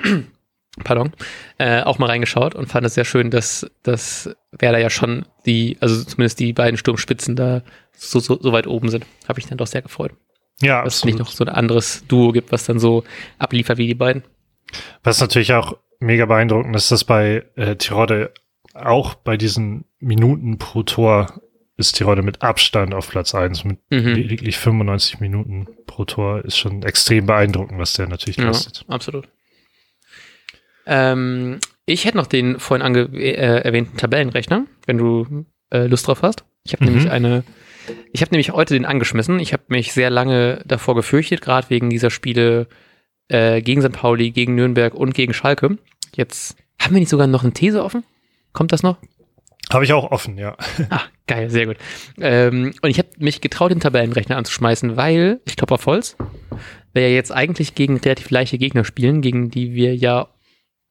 pardon, 0.83 1.11
äh, 1.57 1.81
auch 1.81 1.99
mal 1.99 2.07
reingeschaut 2.07 2.55
und 2.55 2.67
fand 2.67 2.85
es 2.85 2.95
sehr 2.95 3.05
schön, 3.05 3.31
dass, 3.31 3.69
dass 3.83 4.29
Werder 4.51 4.79
ja 4.79 4.89
schon 4.89 5.25
die, 5.45 5.77
also 5.79 6.03
zumindest 6.03 6.39
die 6.39 6.53
beiden 6.53 6.77
Sturmspitzen 6.77 7.35
da 7.35 7.61
so, 7.93 8.19
so, 8.19 8.39
so 8.39 8.51
weit 8.51 8.67
oben 8.67 8.89
sind. 8.89 9.05
Habe 9.27 9.39
ich 9.39 9.47
dann 9.47 9.57
doch 9.57 9.67
sehr 9.67 9.81
gefreut. 9.81 10.11
Ja, 10.61 10.83
Dass 10.83 10.95
absolut. 10.95 10.95
es 10.95 11.05
nicht 11.05 11.19
noch 11.19 11.31
so 11.31 11.45
ein 11.45 11.49
anderes 11.49 12.05
Duo 12.07 12.31
gibt, 12.31 12.51
was 12.51 12.65
dann 12.65 12.79
so 12.79 13.03
abliefert 13.37 13.77
wie 13.77 13.87
die 13.87 13.95
beiden. 13.95 14.23
Was 15.03 15.21
natürlich 15.21 15.53
auch 15.53 15.77
mega 15.99 16.25
beeindruckend 16.25 16.75
ist, 16.75 16.91
dass 16.91 17.03
bei 17.03 17.45
äh, 17.55 17.75
Tirode 17.75 18.31
auch 18.73 19.15
bei 19.15 19.37
diesen 19.37 19.85
Minuten 19.99 20.57
pro 20.57 20.83
Tor 20.83 21.41
ist 21.77 21.93
Tirode 21.93 22.23
mit 22.23 22.41
Abstand 22.41 22.93
auf 22.93 23.09
Platz 23.09 23.35
1 23.35 23.63
mit 23.63 23.79
mhm. 23.89 24.13
lediglich 24.13 24.57
95 24.57 25.19
Minuten 25.19 25.67
pro 25.85 26.05
Tor. 26.05 26.43
Ist 26.43 26.57
schon 26.57 26.83
extrem 26.83 27.27
beeindruckend, 27.27 27.79
was 27.79 27.93
der 27.93 28.07
natürlich 28.07 28.37
kostet. 28.37 28.79
Ja, 28.87 28.95
absolut. 28.95 29.27
Ähm, 30.87 31.59
ich 31.85 32.05
hätte 32.05 32.17
noch 32.17 32.27
den 32.27 32.59
vorhin 32.59 32.85
ange 32.85 33.09
äh, 33.13 33.61
erwähnten 33.61 33.97
Tabellenrechner, 33.97 34.65
wenn 34.85 34.97
du 34.97 35.45
äh, 35.69 35.85
Lust 35.85 36.07
drauf 36.07 36.21
hast. 36.23 36.45
Ich 36.63 36.73
habe 36.73 36.85
mhm. 36.85 36.91
nämlich 36.91 37.11
eine, 37.11 37.43
ich 38.11 38.21
habe 38.21 38.31
nämlich 38.31 38.51
heute 38.51 38.73
den 38.73 38.85
angeschmissen. 38.85 39.39
Ich 39.39 39.53
habe 39.53 39.63
mich 39.67 39.93
sehr 39.93 40.09
lange 40.09 40.63
davor 40.65 40.95
gefürchtet, 40.95 41.41
gerade 41.41 41.69
wegen 41.69 41.89
dieser 41.89 42.09
Spiele 42.09 42.67
äh, 43.27 43.61
gegen 43.61 43.81
St. 43.81 43.91
Pauli, 43.91 44.31
gegen 44.31 44.55
Nürnberg 44.55 44.95
und 44.95 45.13
gegen 45.13 45.33
Schalke. 45.33 45.77
Jetzt 46.15 46.57
haben 46.81 46.95
wir 46.95 46.99
nicht 46.99 47.09
sogar 47.09 47.27
noch 47.27 47.43
eine 47.43 47.53
These 47.53 47.83
offen? 47.83 48.03
Kommt 48.53 48.71
das 48.71 48.81
noch? 48.81 48.97
Habe 49.71 49.83
ich 49.83 49.93
auch 49.93 50.11
offen, 50.11 50.37
ja. 50.37 50.55
Ah, 50.89 51.01
geil, 51.27 51.49
sehr 51.49 51.65
gut. 51.65 51.77
Ähm, 52.19 52.73
und 52.81 52.89
ich 52.89 52.99
habe 52.99 53.09
mich 53.17 53.41
getraut, 53.41 53.71
den 53.71 53.79
Tabellenrechner 53.79 54.37
anzuschmeißen, 54.37 54.95
weil, 54.95 55.41
ich 55.45 55.55
glaube 55.55 55.73
auf 55.73 55.85
Holz, 55.85 56.15
wir 56.93 57.09
ja 57.09 57.13
jetzt 57.13 57.31
eigentlich 57.31 57.75
gegen 57.75 57.97
relativ 57.97 58.29
leichte 58.29 58.57
Gegner 58.57 58.85
spielen, 58.85 59.21
gegen 59.21 59.49
die 59.49 59.73
wir 59.73 59.95
ja 59.95 60.29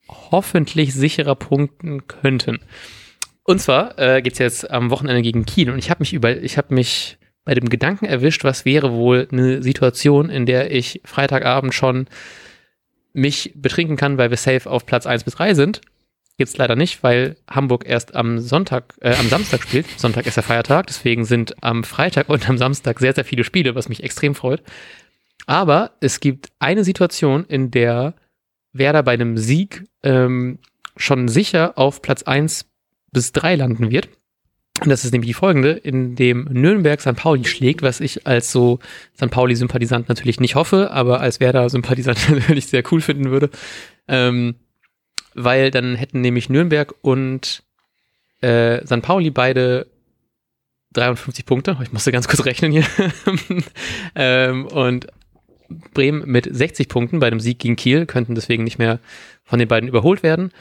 hoffentlich 0.08 0.94
sicherer 0.94 1.34
punkten 1.34 2.06
könnten. 2.06 2.60
Und 3.42 3.60
zwar 3.60 3.98
äh, 3.98 4.22
geht 4.22 4.34
es 4.34 4.38
jetzt 4.38 4.70
am 4.70 4.90
Wochenende 4.90 5.22
gegen 5.22 5.46
Kiel 5.46 5.70
und 5.70 5.78
ich 5.78 5.90
habe 5.90 6.00
mich 6.00 6.12
über, 6.12 6.36
ich 6.36 6.58
habe 6.58 6.74
mich 6.74 7.18
bei 7.44 7.54
dem 7.54 7.68
Gedanken 7.68 8.04
erwischt, 8.04 8.44
was 8.44 8.64
wäre 8.64 8.92
wohl 8.92 9.28
eine 9.30 9.62
Situation, 9.62 10.30
in 10.30 10.46
der 10.46 10.72
ich 10.72 11.00
Freitagabend 11.04 11.74
schon 11.74 12.08
mich 13.12 13.52
betrinken 13.54 13.96
kann, 13.96 14.18
weil 14.18 14.30
wir 14.30 14.36
safe 14.36 14.68
auf 14.68 14.84
Platz 14.84 15.06
1 15.06 15.24
bis 15.24 15.34
3 15.36 15.54
sind. 15.54 15.80
Gibt's 16.38 16.56
leider 16.58 16.76
nicht, 16.76 17.02
weil 17.02 17.36
Hamburg 17.48 17.84
erst 17.86 18.14
am 18.14 18.40
Sonntag, 18.40 18.94
äh, 19.00 19.14
am 19.14 19.28
Samstag 19.28 19.62
spielt. 19.62 19.86
Sonntag 19.98 20.26
ist 20.26 20.36
der 20.36 20.42
Feiertag, 20.42 20.86
deswegen 20.86 21.24
sind 21.24 21.62
am 21.62 21.82
Freitag 21.82 22.28
und 22.28 22.48
am 22.48 22.58
Samstag 22.58 22.98
sehr, 22.98 23.14
sehr 23.14 23.24
viele 23.24 23.42
Spiele, 23.42 23.74
was 23.74 23.88
mich 23.88 24.02
extrem 24.02 24.34
freut. 24.34 24.62
Aber 25.46 25.92
es 26.00 26.20
gibt 26.20 26.48
eine 26.58 26.84
Situation, 26.84 27.44
in 27.44 27.70
der 27.70 28.14
Werder 28.72 29.02
bei 29.02 29.12
einem 29.12 29.38
Sieg 29.38 29.84
ähm, 30.02 30.58
schon 30.96 31.28
sicher 31.28 31.78
auf 31.78 32.02
Platz 32.02 32.22
1 32.24 32.66
bis 33.12 33.32
3 33.32 33.56
landen 33.56 33.90
wird. 33.90 34.08
Und 34.82 34.90
das 34.90 35.06
ist 35.06 35.12
nämlich 35.12 35.30
die 35.30 35.34
folgende, 35.34 35.70
in 35.70 36.16
dem 36.16 36.44
Nürnberg 36.50 37.00
St. 37.00 37.16
Pauli 37.16 37.46
schlägt, 37.46 37.80
was 37.80 38.00
ich 38.00 38.26
als 38.26 38.52
so 38.52 38.78
St. 39.16 39.30
Pauli-Sympathisant 39.30 40.10
natürlich 40.10 40.38
nicht 40.38 40.54
hoffe, 40.54 40.90
aber 40.90 41.20
als 41.20 41.40
Werder-Sympathisant 41.40 42.28
natürlich 42.30 42.66
sehr 42.66 42.82
cool 42.92 43.00
finden 43.00 43.30
würde. 43.30 43.48
Ähm, 44.06 44.56
weil 45.36 45.70
dann 45.70 45.94
hätten 45.94 46.20
nämlich 46.20 46.48
Nürnberg 46.48 46.94
und 47.02 47.62
äh, 48.40 48.84
St. 48.84 49.02
Pauli 49.02 49.30
beide 49.30 49.86
53 50.94 51.44
Punkte. 51.46 51.76
Ich 51.82 51.92
musste 51.92 52.12
ganz 52.12 52.26
kurz 52.26 52.44
rechnen 52.44 52.72
hier. 52.72 52.84
ähm, 54.14 54.66
und 54.66 55.06
Bremen 55.94 56.22
mit 56.26 56.48
60 56.50 56.88
Punkten 56.88 57.18
bei 57.18 57.30
dem 57.30 57.40
Sieg 57.40 57.58
gegen 57.58 57.76
Kiel, 57.76 58.06
könnten 58.06 58.34
deswegen 58.34 58.64
nicht 58.64 58.78
mehr 58.78 59.00
von 59.44 59.58
den 59.58 59.68
beiden 59.68 59.88
überholt 59.88 60.22
werden. 60.22 60.52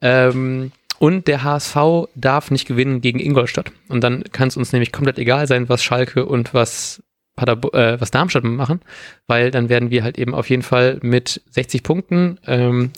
Ähm, 0.00 0.72
und 0.98 1.28
der 1.28 1.42
HSV 1.42 2.08
darf 2.14 2.50
nicht 2.50 2.66
gewinnen 2.66 3.00
gegen 3.00 3.20
Ingolstadt. 3.20 3.72
Und 3.88 4.02
dann 4.02 4.24
kann 4.24 4.48
es 4.48 4.56
uns 4.56 4.72
nämlich 4.72 4.92
komplett 4.92 5.18
egal 5.18 5.46
sein, 5.46 5.68
was 5.68 5.82
Schalke 5.82 6.24
und 6.24 6.54
was, 6.54 7.02
Paderbo 7.36 7.70
äh, 7.72 8.00
was 8.00 8.10
Darmstadt 8.10 8.44
machen, 8.44 8.80
weil 9.26 9.50
dann 9.50 9.68
werden 9.68 9.90
wir 9.90 10.02
halt 10.02 10.18
eben 10.18 10.34
auf 10.34 10.48
jeden 10.50 10.62
Fall 10.62 10.98
mit 11.02 11.42
60 11.50 11.82
Punkten 11.82 12.38
ähm, 12.46 12.90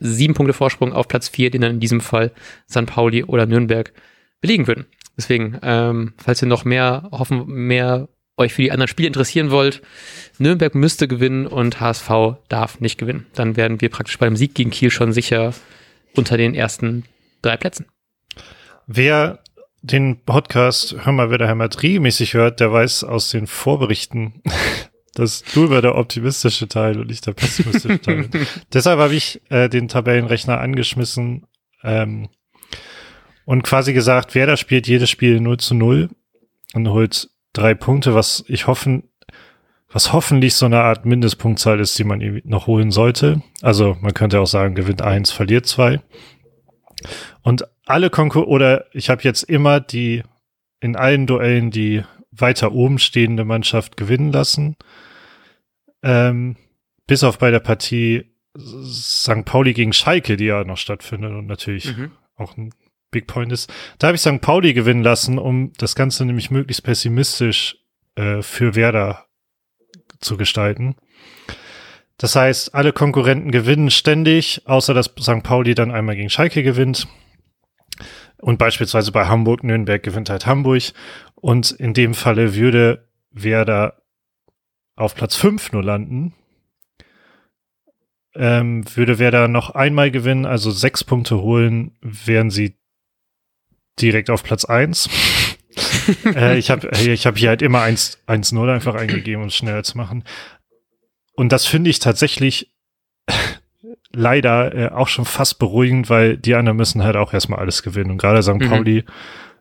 sieben 0.00 0.34
Punkte 0.34 0.52
Vorsprung 0.52 0.92
auf 0.92 1.08
Platz 1.08 1.28
vier, 1.28 1.50
den 1.50 1.60
dann 1.60 1.72
in 1.72 1.80
diesem 1.80 2.00
Fall 2.00 2.32
St. 2.70 2.86
Pauli 2.86 3.24
oder 3.24 3.46
Nürnberg 3.46 3.92
belegen 4.40 4.66
würden. 4.66 4.86
Deswegen, 5.16 5.58
ähm, 5.62 6.14
falls 6.18 6.42
ihr 6.42 6.48
noch 6.48 6.64
mehr 6.64 7.08
hoffen, 7.12 7.46
mehr 7.46 8.08
euch 8.36 8.52
für 8.52 8.62
die 8.62 8.72
anderen 8.72 8.88
Spiele 8.88 9.06
interessieren 9.06 9.50
wollt, 9.50 9.82
Nürnberg 10.38 10.74
müsste 10.74 11.06
gewinnen 11.06 11.46
und 11.46 11.80
HSV 11.80 12.10
darf 12.48 12.80
nicht 12.80 12.98
gewinnen. 12.98 13.26
Dann 13.34 13.56
werden 13.56 13.80
wir 13.80 13.90
praktisch 13.90 14.18
beim 14.18 14.36
Sieg 14.36 14.54
gegen 14.54 14.70
Kiel 14.70 14.90
schon 14.90 15.12
sicher 15.12 15.54
unter 16.16 16.36
den 16.36 16.54
ersten 16.54 17.04
drei 17.42 17.56
Plätzen. 17.56 17.86
Wer 18.86 19.38
den 19.82 20.24
Podcast 20.24 20.96
Hör 21.04 21.12
mal, 21.12 21.30
wer 21.30 21.38
der 21.38 21.48
Heimat 21.48 21.82
regelmäßig 21.82 22.34
hört, 22.34 22.60
der 22.60 22.72
weiß 22.72 23.04
aus 23.04 23.30
den 23.30 23.46
Vorberichten, 23.46 24.42
dass 25.14 25.42
du 25.54 25.64
über 25.64 25.80
der 25.80 25.96
optimistische 25.96 26.68
Teil 26.68 26.98
und 26.98 27.08
nicht 27.08 27.26
der 27.26 27.32
pessimistische 27.32 28.00
Teil 28.02 28.28
Deshalb 28.72 28.98
habe 28.98 29.14
ich 29.14 29.40
äh, 29.50 29.68
den 29.68 29.88
Tabellenrechner 29.88 30.60
angeschmissen 30.60 31.46
ähm, 31.82 32.28
und 33.44 33.62
quasi 33.62 33.92
gesagt, 33.92 34.34
wer 34.34 34.46
da 34.46 34.56
spielt 34.56 34.86
jedes 34.86 35.10
Spiel 35.10 35.40
0 35.40 35.58
zu 35.58 35.74
0 35.74 36.08
und 36.74 36.88
holt 36.88 37.30
drei 37.52 37.74
Punkte, 37.74 38.14
was 38.14 38.44
ich 38.48 38.66
hoffen, 38.66 39.04
was 39.88 40.12
hoffentlich 40.12 40.54
so 40.54 40.66
eine 40.66 40.80
Art 40.80 41.06
Mindestpunktzahl 41.06 41.78
ist, 41.78 41.98
die 41.98 42.04
man 42.04 42.42
noch 42.44 42.66
holen 42.66 42.90
sollte. 42.90 43.42
Also 43.62 43.96
man 44.00 44.12
könnte 44.12 44.40
auch 44.40 44.46
sagen, 44.46 44.74
gewinnt 44.74 45.02
eins, 45.02 45.30
verliert 45.30 45.66
zwei. 45.66 46.00
Und 47.42 47.64
alle 47.86 48.10
Konkur 48.10 48.48
oder 48.48 48.86
ich 48.92 49.10
habe 49.10 49.22
jetzt 49.22 49.42
immer 49.44 49.80
die 49.80 50.22
in 50.80 50.96
allen 50.96 51.26
Duellen 51.26 51.70
die 51.70 52.02
weiter 52.36 52.72
oben 52.72 52.98
stehende 52.98 53.44
Mannschaft 53.44 53.96
gewinnen 53.96 54.32
lassen. 54.32 54.76
Ähm, 56.02 56.56
bis 57.06 57.24
auf 57.24 57.38
bei 57.38 57.50
der 57.50 57.60
Partie 57.60 58.34
St. 58.56 59.44
Pauli 59.44 59.72
gegen 59.72 59.92
Schalke, 59.92 60.36
die 60.36 60.44
ja 60.44 60.64
noch 60.64 60.76
stattfindet 60.76 61.32
und 61.32 61.46
natürlich 61.46 61.96
mhm. 61.96 62.12
auch 62.36 62.56
ein 62.56 62.72
Big 63.10 63.26
Point 63.26 63.52
ist. 63.52 63.72
Da 63.98 64.08
habe 64.08 64.16
ich 64.16 64.20
St. 64.20 64.40
Pauli 64.40 64.74
gewinnen 64.74 65.02
lassen, 65.02 65.38
um 65.38 65.72
das 65.78 65.94
Ganze 65.94 66.24
nämlich 66.24 66.50
möglichst 66.50 66.84
pessimistisch 66.84 67.78
äh, 68.16 68.42
für 68.42 68.74
Werder 68.74 69.26
zu 70.20 70.36
gestalten. 70.36 70.96
Das 72.16 72.36
heißt, 72.36 72.74
alle 72.74 72.92
Konkurrenten 72.92 73.50
gewinnen 73.50 73.90
ständig, 73.90 74.62
außer 74.66 74.94
dass 74.94 75.06
St. 75.20 75.42
Pauli 75.42 75.74
dann 75.74 75.90
einmal 75.90 76.16
gegen 76.16 76.30
Schalke 76.30 76.62
gewinnt. 76.62 77.08
Und 78.38 78.58
beispielsweise 78.58 79.12
bei 79.12 79.26
Hamburg, 79.26 79.64
Nürnberg 79.64 80.02
gewinnt 80.02 80.30
halt 80.30 80.46
Hamburg. 80.46 80.92
Und 81.34 81.70
in 81.70 81.94
dem 81.94 82.14
Falle 82.14 82.54
würde 82.54 83.08
Werder 83.30 84.02
auf 84.96 85.14
Platz 85.14 85.36
5 85.36 85.72
nur 85.72 85.82
landen. 85.82 86.34
Ähm, 88.34 88.84
würde 88.96 89.18
Werder 89.18 89.48
noch 89.48 89.70
einmal 89.70 90.10
gewinnen, 90.10 90.44
also 90.44 90.70
sechs 90.70 91.04
Punkte 91.04 91.40
holen, 91.40 91.96
wären 92.00 92.50
sie 92.50 92.76
direkt 94.00 94.28
auf 94.28 94.42
Platz 94.42 94.64
1. 94.64 95.08
äh, 96.34 96.58
ich 96.58 96.70
habe 96.70 96.90
ich 96.98 97.26
hab 97.26 97.38
hier 97.38 97.50
halt 97.50 97.62
immer 97.62 97.82
1-0 97.82 98.72
einfach 98.72 98.94
eingegeben, 98.94 99.42
um 99.42 99.48
es 99.48 99.56
schneller 99.56 99.84
zu 99.84 99.96
machen. 99.96 100.24
Und 101.34 101.52
das 101.52 101.66
finde 101.66 101.90
ich 101.90 101.98
tatsächlich 102.00 102.72
leider 104.14 104.74
äh, 104.74 104.88
auch 104.90 105.08
schon 105.08 105.24
fast 105.24 105.58
beruhigend, 105.58 106.10
weil 106.10 106.36
die 106.36 106.54
anderen 106.54 106.76
müssen 106.76 107.02
halt 107.02 107.16
auch 107.16 107.32
erstmal 107.32 107.58
alles 107.58 107.82
gewinnen. 107.82 108.12
Und 108.12 108.18
gerade 108.18 108.42
St. 108.42 108.54
Mhm. 108.54 108.68
Pauli 108.68 109.04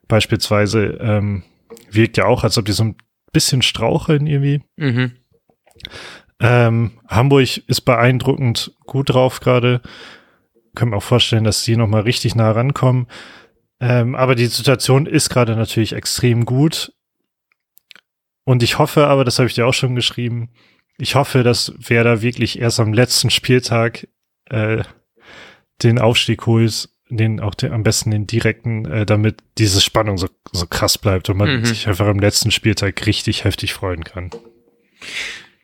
beispielsweise 0.07 0.97
ähm, 1.01 1.43
wirkt 1.91 2.17
ja 2.17 2.25
auch, 2.25 2.43
als 2.43 2.57
ob 2.57 2.65
die 2.65 2.71
so 2.71 2.83
ein 2.83 2.95
bisschen 3.31 3.61
straucheln 3.61 4.27
irgendwie. 4.27 4.61
Mhm. 4.77 5.13
Ähm, 6.39 6.91
Hamburg 7.07 7.57
ist 7.67 7.81
beeindruckend 7.81 8.73
gut 8.85 9.09
drauf 9.09 9.39
gerade. 9.39 9.81
Können 10.75 10.91
wir 10.91 10.97
auch 10.97 11.03
vorstellen, 11.03 11.43
dass 11.43 11.63
sie 11.63 11.77
nochmal 11.77 12.01
richtig 12.01 12.35
nah 12.35 12.51
rankommen. 12.51 13.07
Ähm, 13.79 14.15
aber 14.15 14.35
die 14.35 14.45
Situation 14.45 15.05
ist 15.05 15.29
gerade 15.29 15.55
natürlich 15.55 15.93
extrem 15.93 16.45
gut. 16.45 16.93
Und 18.45 18.61
ich 18.63 18.77
hoffe 18.77 19.07
aber, 19.07 19.23
das 19.23 19.39
habe 19.39 19.47
ich 19.47 19.55
dir 19.55 19.67
auch 19.67 19.73
schon 19.73 19.95
geschrieben, 19.95 20.49
ich 20.97 21.15
hoffe, 21.15 21.43
dass 21.43 21.73
Werder 21.77 22.21
wirklich 22.21 22.59
erst 22.59 22.79
am 22.79 22.93
letzten 22.93 23.29
Spieltag 23.29 24.07
äh, 24.53 24.83
den 25.81 25.99
Aufstieg 25.99 26.45
holt, 26.45 26.89
den 27.09 27.39
auch 27.39 27.53
den, 27.55 27.73
am 27.73 27.83
besten 27.83 28.11
den 28.11 28.27
direkten, 28.27 28.85
äh, 28.85 29.05
damit 29.05 29.43
diese 29.57 29.81
Spannung 29.81 30.17
so, 30.17 30.29
so 30.51 30.67
krass 30.67 30.97
bleibt 30.97 31.29
und 31.29 31.37
man 31.37 31.59
mhm. 31.59 31.65
sich 31.65 31.87
einfach 31.87 32.07
am 32.07 32.19
letzten 32.19 32.51
Spieltag 32.51 33.05
richtig 33.05 33.43
heftig 33.43 33.73
freuen 33.73 34.03
kann. 34.03 34.31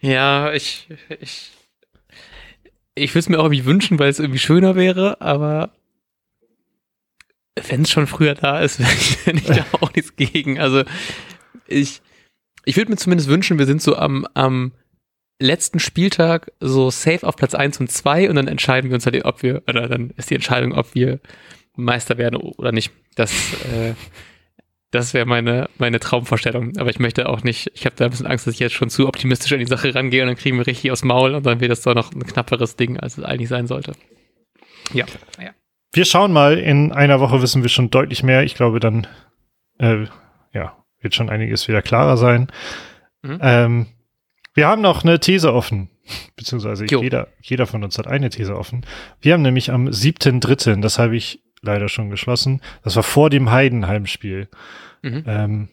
Ja, 0.02 0.54
ich, 0.54 0.90
ich, 1.20 1.52
ich 2.96 3.12
würde 3.12 3.20
es 3.20 3.30
mir 3.30 3.40
auch 3.40 3.46
irgendwie 3.46 3.66
wünschen, 3.66 4.00
weil 4.00 4.10
es 4.10 4.20
irgendwie 4.20 4.40
schöner 4.40 4.76
wäre, 4.76 5.22
aber 5.22 5.72
wenn 7.68 7.82
es 7.82 7.90
schon 7.90 8.08
früher 8.08 8.36
da 8.36 8.60
ist, 8.62 8.80
wenn 9.26 9.38
ich 9.38 9.46
da 9.46 9.66
auch 9.82 9.94
nichts 9.94 10.16
gegen. 10.16 10.60
Also 10.60 10.84
ich, 11.68 12.02
ich 12.66 12.78
würde 12.78 12.92
mir 12.92 12.98
zumindest 12.98 13.30
wünschen, 13.30 13.60
wir 13.60 13.66
sind 13.66 13.82
so 13.82 13.96
am, 13.96 14.28
am 14.34 14.74
letzten 15.40 15.80
Spieltag 15.80 16.52
so 16.60 16.92
safe 16.92 17.26
auf 17.26 17.36
Platz 17.36 17.56
1 17.56 17.80
und 17.80 17.92
2 17.92 18.30
und 18.30 18.36
dann 18.36 18.48
entscheiden 18.48 18.90
wir 18.90 18.96
uns 18.96 19.06
halt, 19.06 19.24
ob 19.26 19.42
wir, 19.42 19.64
oder 19.68 19.88
dann 19.88 20.12
ist 20.18 20.30
die 20.30 20.36
Entscheidung, 20.36 20.74
ob 20.74 20.94
wir 20.94 21.20
Meister 21.76 22.18
werden 22.18 22.36
oder 22.36 22.72
nicht. 22.72 22.92
Das, 23.16 23.32
äh, 23.64 23.94
das 24.92 25.14
wäre 25.14 25.26
meine, 25.26 25.70
meine 25.78 26.00
Traumvorstellung. 26.00 26.78
Aber 26.78 26.90
ich 26.90 27.00
möchte 27.00 27.30
auch 27.30 27.44
nicht, 27.44 27.72
ich 27.74 27.86
habe 27.86 27.96
da 27.96 28.06
ein 28.06 28.12
bisschen 28.12 28.28
Angst, 28.28 28.48
dass 28.48 28.56
ich 28.56 28.60
jetzt 28.60 28.76
schon 28.76 28.90
zu 28.90 29.08
optimistisch 29.08 29.52
an 29.54 29.60
die 29.60 29.66
Sache 29.66 29.94
rangehe 29.96 30.22
und 30.22 30.28
dann 30.28 30.36
kriegen 30.36 30.58
wir 30.58 30.68
richtig 30.68 30.92
aufs 30.92 31.04
Maul 31.04 31.36
und 31.36 31.46
dann 31.46 31.60
wird 31.60 31.72
das 31.72 31.82
doch 31.82 31.96
noch 31.96 32.12
ein 32.12 32.26
knapperes 32.26 32.76
Ding, 32.76 33.00
als 33.00 33.18
es 33.18 33.24
eigentlich 33.24 33.50
sein 33.50 33.68
sollte. 33.68 33.94
Ja, 34.94 35.06
ja. 35.42 35.52
Wir 35.92 36.06
schauen 36.06 36.34
mal, 36.34 36.58
in 36.58 36.92
einer 36.92 37.20
Woche 37.20 37.42
wissen 37.42 37.64
wir 37.64 37.70
schon 37.70 37.90
deutlich 37.90 38.24
mehr. 38.24 38.44
Ich 38.44 38.56
glaube, 38.56 38.80
dann 38.80 39.08
äh, 39.80 40.06
ja, 40.54 40.78
wird 41.00 41.16
schon 41.16 41.30
einiges 41.30 41.68
wieder 41.68 41.82
klarer 41.82 42.18
sein. 42.18 42.52
Mhm. 43.22 43.40
Ähm, 43.42 43.88
wir 44.60 44.68
haben 44.68 44.82
noch 44.82 45.06
eine 45.06 45.22
These 45.22 45.54
offen, 45.54 45.90
beziehungsweise 46.36 46.86
jeder, 46.86 47.30
jeder 47.42 47.66
von 47.66 47.82
uns 47.82 47.98
hat 47.98 48.08
eine 48.08 48.30
These 48.30 48.58
offen. 48.58 48.86
Wir 49.22 49.34
haben 49.34 49.42
nämlich 49.42 49.72
am 49.72 49.88
7.3., 49.88 50.82
das 50.82 51.00
habe 51.00 51.16
ich 51.16 51.42
leider 51.62 51.88
schon 51.88 52.10
geschlossen, 52.10 52.60
das 52.84 52.98
war 52.98 53.04
vor 53.04 53.30
dem 53.30 53.52
Heidenheim-Spiel, 53.52 54.50
mhm. 55.02 55.24
ähm, 55.26 55.70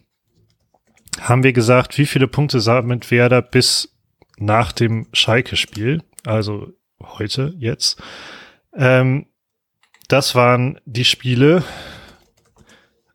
haben 1.21 1.43
wir 1.43 1.53
gesagt, 1.53 1.99
wie 1.99 2.07
viele 2.07 2.29
Punkte 2.29 2.61
sammelt 2.61 3.11
Werder 3.11 3.43
bis 3.43 3.93
nach 4.39 4.71
dem 4.71 5.09
Schalke-Spiel, 5.13 6.05
also 6.25 6.73
heute, 7.03 7.57
jetzt. 7.59 8.01
Ähm, 8.73 9.27
das 10.07 10.37
waren 10.37 10.79
die 10.85 11.05
Spiele 11.05 11.65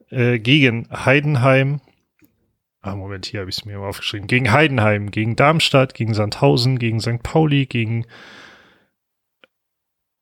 äh, 0.10 0.38
gegen 0.38 0.90
Heidenheim, 0.92 1.80
Ah, 2.84 2.96
Moment, 2.96 3.28
hier 3.28 3.42
habe 3.42 3.50
ich 3.50 3.58
es 3.58 3.66
mir 3.66 3.78
mal 3.78 3.88
aufgeschrieben. 3.88 4.28
Gegen 4.28 4.52
Heidenheim, 4.52 5.12
gegen 5.12 5.36
Darmstadt, 5.36 5.94
gegen 5.94 6.16
Sandhausen, 6.16 6.80
gegen 6.80 7.00
St. 7.00 7.22
Pauli, 7.22 7.68
gegen 7.68 8.08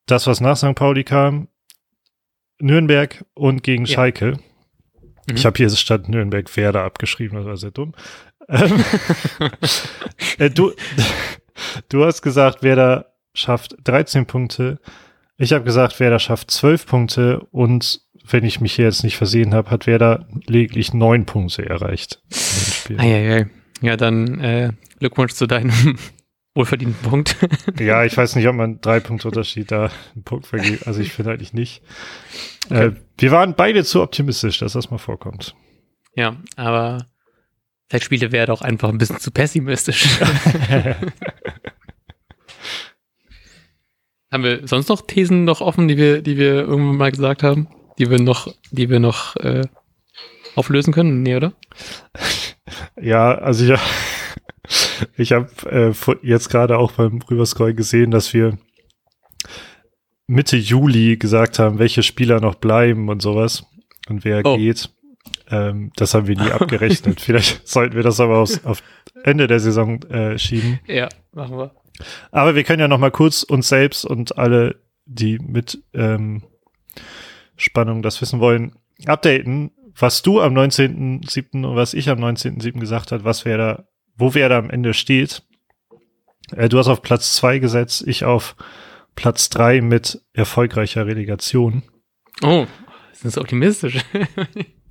das, 0.06 0.26
was 0.26 0.40
nach 0.40 0.56
St. 0.56 0.74
Pauli 0.74 1.04
kam, 1.04 1.48
Nürnberg 2.60 3.24
und 3.32 3.62
gegen 3.62 3.86
ja. 3.86 3.94
Schalke. 3.94 4.32
Mhm. 5.26 5.36
Ich 5.36 5.46
habe 5.46 5.56
hier 5.56 5.70
statt 5.70 6.08
Nürnberg 6.08 6.54
Werder 6.54 6.82
abgeschrieben, 6.82 7.38
das 7.38 7.46
war 7.46 7.56
sehr 7.56 7.70
dumm. 7.70 7.94
Ähm, 8.48 8.84
äh, 10.38 10.50
du, 10.50 10.72
du 11.88 12.04
hast 12.04 12.20
gesagt, 12.20 12.62
Werder 12.62 13.14
schafft 13.32 13.76
13 13.84 14.26
Punkte. 14.26 14.80
Ich 15.42 15.54
habe 15.54 15.64
gesagt, 15.64 15.98
Werder 16.00 16.18
schafft 16.18 16.50
12 16.50 16.84
Punkte 16.86 17.40
und 17.50 18.02
wenn 18.28 18.44
ich 18.44 18.60
mich 18.60 18.74
hier 18.74 18.84
jetzt 18.84 19.02
nicht 19.02 19.16
versehen 19.16 19.54
habe, 19.54 19.70
hat 19.70 19.86
Werder 19.86 20.28
lediglich 20.46 20.92
neun 20.92 21.24
Punkte 21.24 21.66
erreicht. 21.66 22.20
Eieiei. 22.98 23.48
Ja, 23.80 23.96
dann 23.96 24.38
äh, 24.40 24.72
Glückwunsch 24.98 25.32
zu 25.32 25.46
deinem 25.46 25.72
wohlverdienten 26.54 27.08
Punkt. 27.08 27.36
ja, 27.80 28.04
ich 28.04 28.14
weiß 28.14 28.36
nicht, 28.36 28.46
ob 28.48 28.54
man 28.54 28.82
drei 28.82 29.00
Punkte 29.00 29.28
Unterschied 29.28 29.72
da 29.72 29.90
einen 30.14 30.24
Punkt 30.24 30.46
vergibt. 30.46 30.86
Also 30.86 31.00
ich 31.00 31.10
finde 31.10 31.32
eigentlich 31.32 31.54
nicht. 31.54 31.82
Okay. 32.66 32.88
Äh, 32.88 32.92
wir 33.16 33.30
waren 33.30 33.54
beide 33.54 33.82
zu 33.82 34.02
optimistisch, 34.02 34.58
dass 34.58 34.74
das 34.74 34.90
mal 34.90 34.98
vorkommt. 34.98 35.54
Ja, 36.14 36.36
aber 36.56 37.06
vielleicht 37.88 38.04
spielte 38.04 38.30
Werder 38.30 38.52
auch 38.52 38.62
einfach 38.62 38.90
ein 38.90 38.98
bisschen 38.98 39.20
zu 39.20 39.30
pessimistisch. 39.30 40.18
Haben 44.30 44.44
wir 44.44 44.66
sonst 44.66 44.88
noch 44.88 45.02
Thesen 45.02 45.44
noch 45.44 45.60
offen, 45.60 45.88
die 45.88 45.96
wir, 45.96 46.22
die 46.22 46.36
wir 46.36 46.54
irgendwann 46.60 46.96
mal 46.96 47.10
gesagt 47.10 47.42
haben? 47.42 47.68
die 48.00 48.10
wir 48.10 48.18
noch, 48.18 48.52
die 48.70 48.88
wir 48.88 48.98
noch 48.98 49.36
äh, 49.36 49.62
auflösen 50.56 50.92
können? 50.92 51.22
Nee, 51.22 51.36
oder? 51.36 51.52
Ja, 53.00 53.34
also 53.34 53.74
ich, 53.74 53.80
ich 55.16 55.32
habe 55.32 55.48
äh, 55.68 55.92
jetzt 56.22 56.50
gerade 56.50 56.78
auch 56.78 56.92
beim 56.92 57.20
Rüberscroll 57.20 57.74
gesehen, 57.74 58.12
dass 58.12 58.32
wir 58.32 58.58
Mitte 60.28 60.56
Juli 60.56 61.16
gesagt 61.16 61.58
haben, 61.58 61.80
welche 61.80 62.04
Spieler 62.04 62.40
noch 62.40 62.54
bleiben 62.54 63.08
und 63.08 63.22
sowas 63.22 63.66
und 64.08 64.24
wer 64.24 64.46
oh. 64.46 64.56
geht. 64.56 64.90
Ähm, 65.50 65.90
das 65.96 66.14
haben 66.14 66.28
wir 66.28 66.36
nie 66.36 66.50
abgerechnet. 66.52 67.20
Vielleicht 67.20 67.66
sollten 67.66 67.96
wir 67.96 68.04
das 68.04 68.20
aber 68.20 68.38
aufs, 68.38 68.64
auf 68.64 68.84
Ende 69.24 69.48
der 69.48 69.58
Saison 69.58 70.00
äh, 70.04 70.38
schieben. 70.38 70.78
Ja, 70.86 71.08
machen 71.32 71.58
wir. 71.58 71.74
Aber 72.30 72.54
wir 72.54 72.64
können 72.64 72.80
ja 72.80 72.88
noch 72.88 72.98
mal 72.98 73.10
kurz 73.10 73.42
uns 73.42 73.68
selbst 73.68 74.04
und 74.04 74.38
alle, 74.38 74.80
die 75.06 75.38
mit 75.38 75.82
ähm, 75.92 76.42
Spannung 77.56 78.02
das 78.02 78.20
wissen 78.20 78.40
wollen, 78.40 78.76
updaten, 79.06 79.72
was 79.98 80.22
du 80.22 80.40
am 80.40 80.54
19.7. 80.54 81.66
und 81.66 81.76
was 81.76 81.94
ich 81.94 82.08
am 82.08 82.18
19.7. 82.18 82.78
gesagt 82.78 83.12
hat, 83.12 83.24
was 83.24 83.44
wer 83.44 83.58
da, 83.58 83.84
wo 84.16 84.34
wer 84.34 84.48
da 84.48 84.58
am 84.58 84.70
Ende 84.70 84.94
steht. 84.94 85.42
Äh, 86.56 86.68
du 86.68 86.78
hast 86.78 86.88
auf 86.88 87.02
Platz 87.02 87.34
zwei 87.34 87.58
gesetzt, 87.58 88.04
ich 88.06 88.24
auf 88.24 88.56
Platz 89.14 89.50
drei 89.50 89.80
mit 89.80 90.22
erfolgreicher 90.32 91.06
Relegation. 91.06 91.82
Oh, 92.42 92.66
das 93.10 93.24
ist 93.24 93.38
optimistisch. 93.38 93.98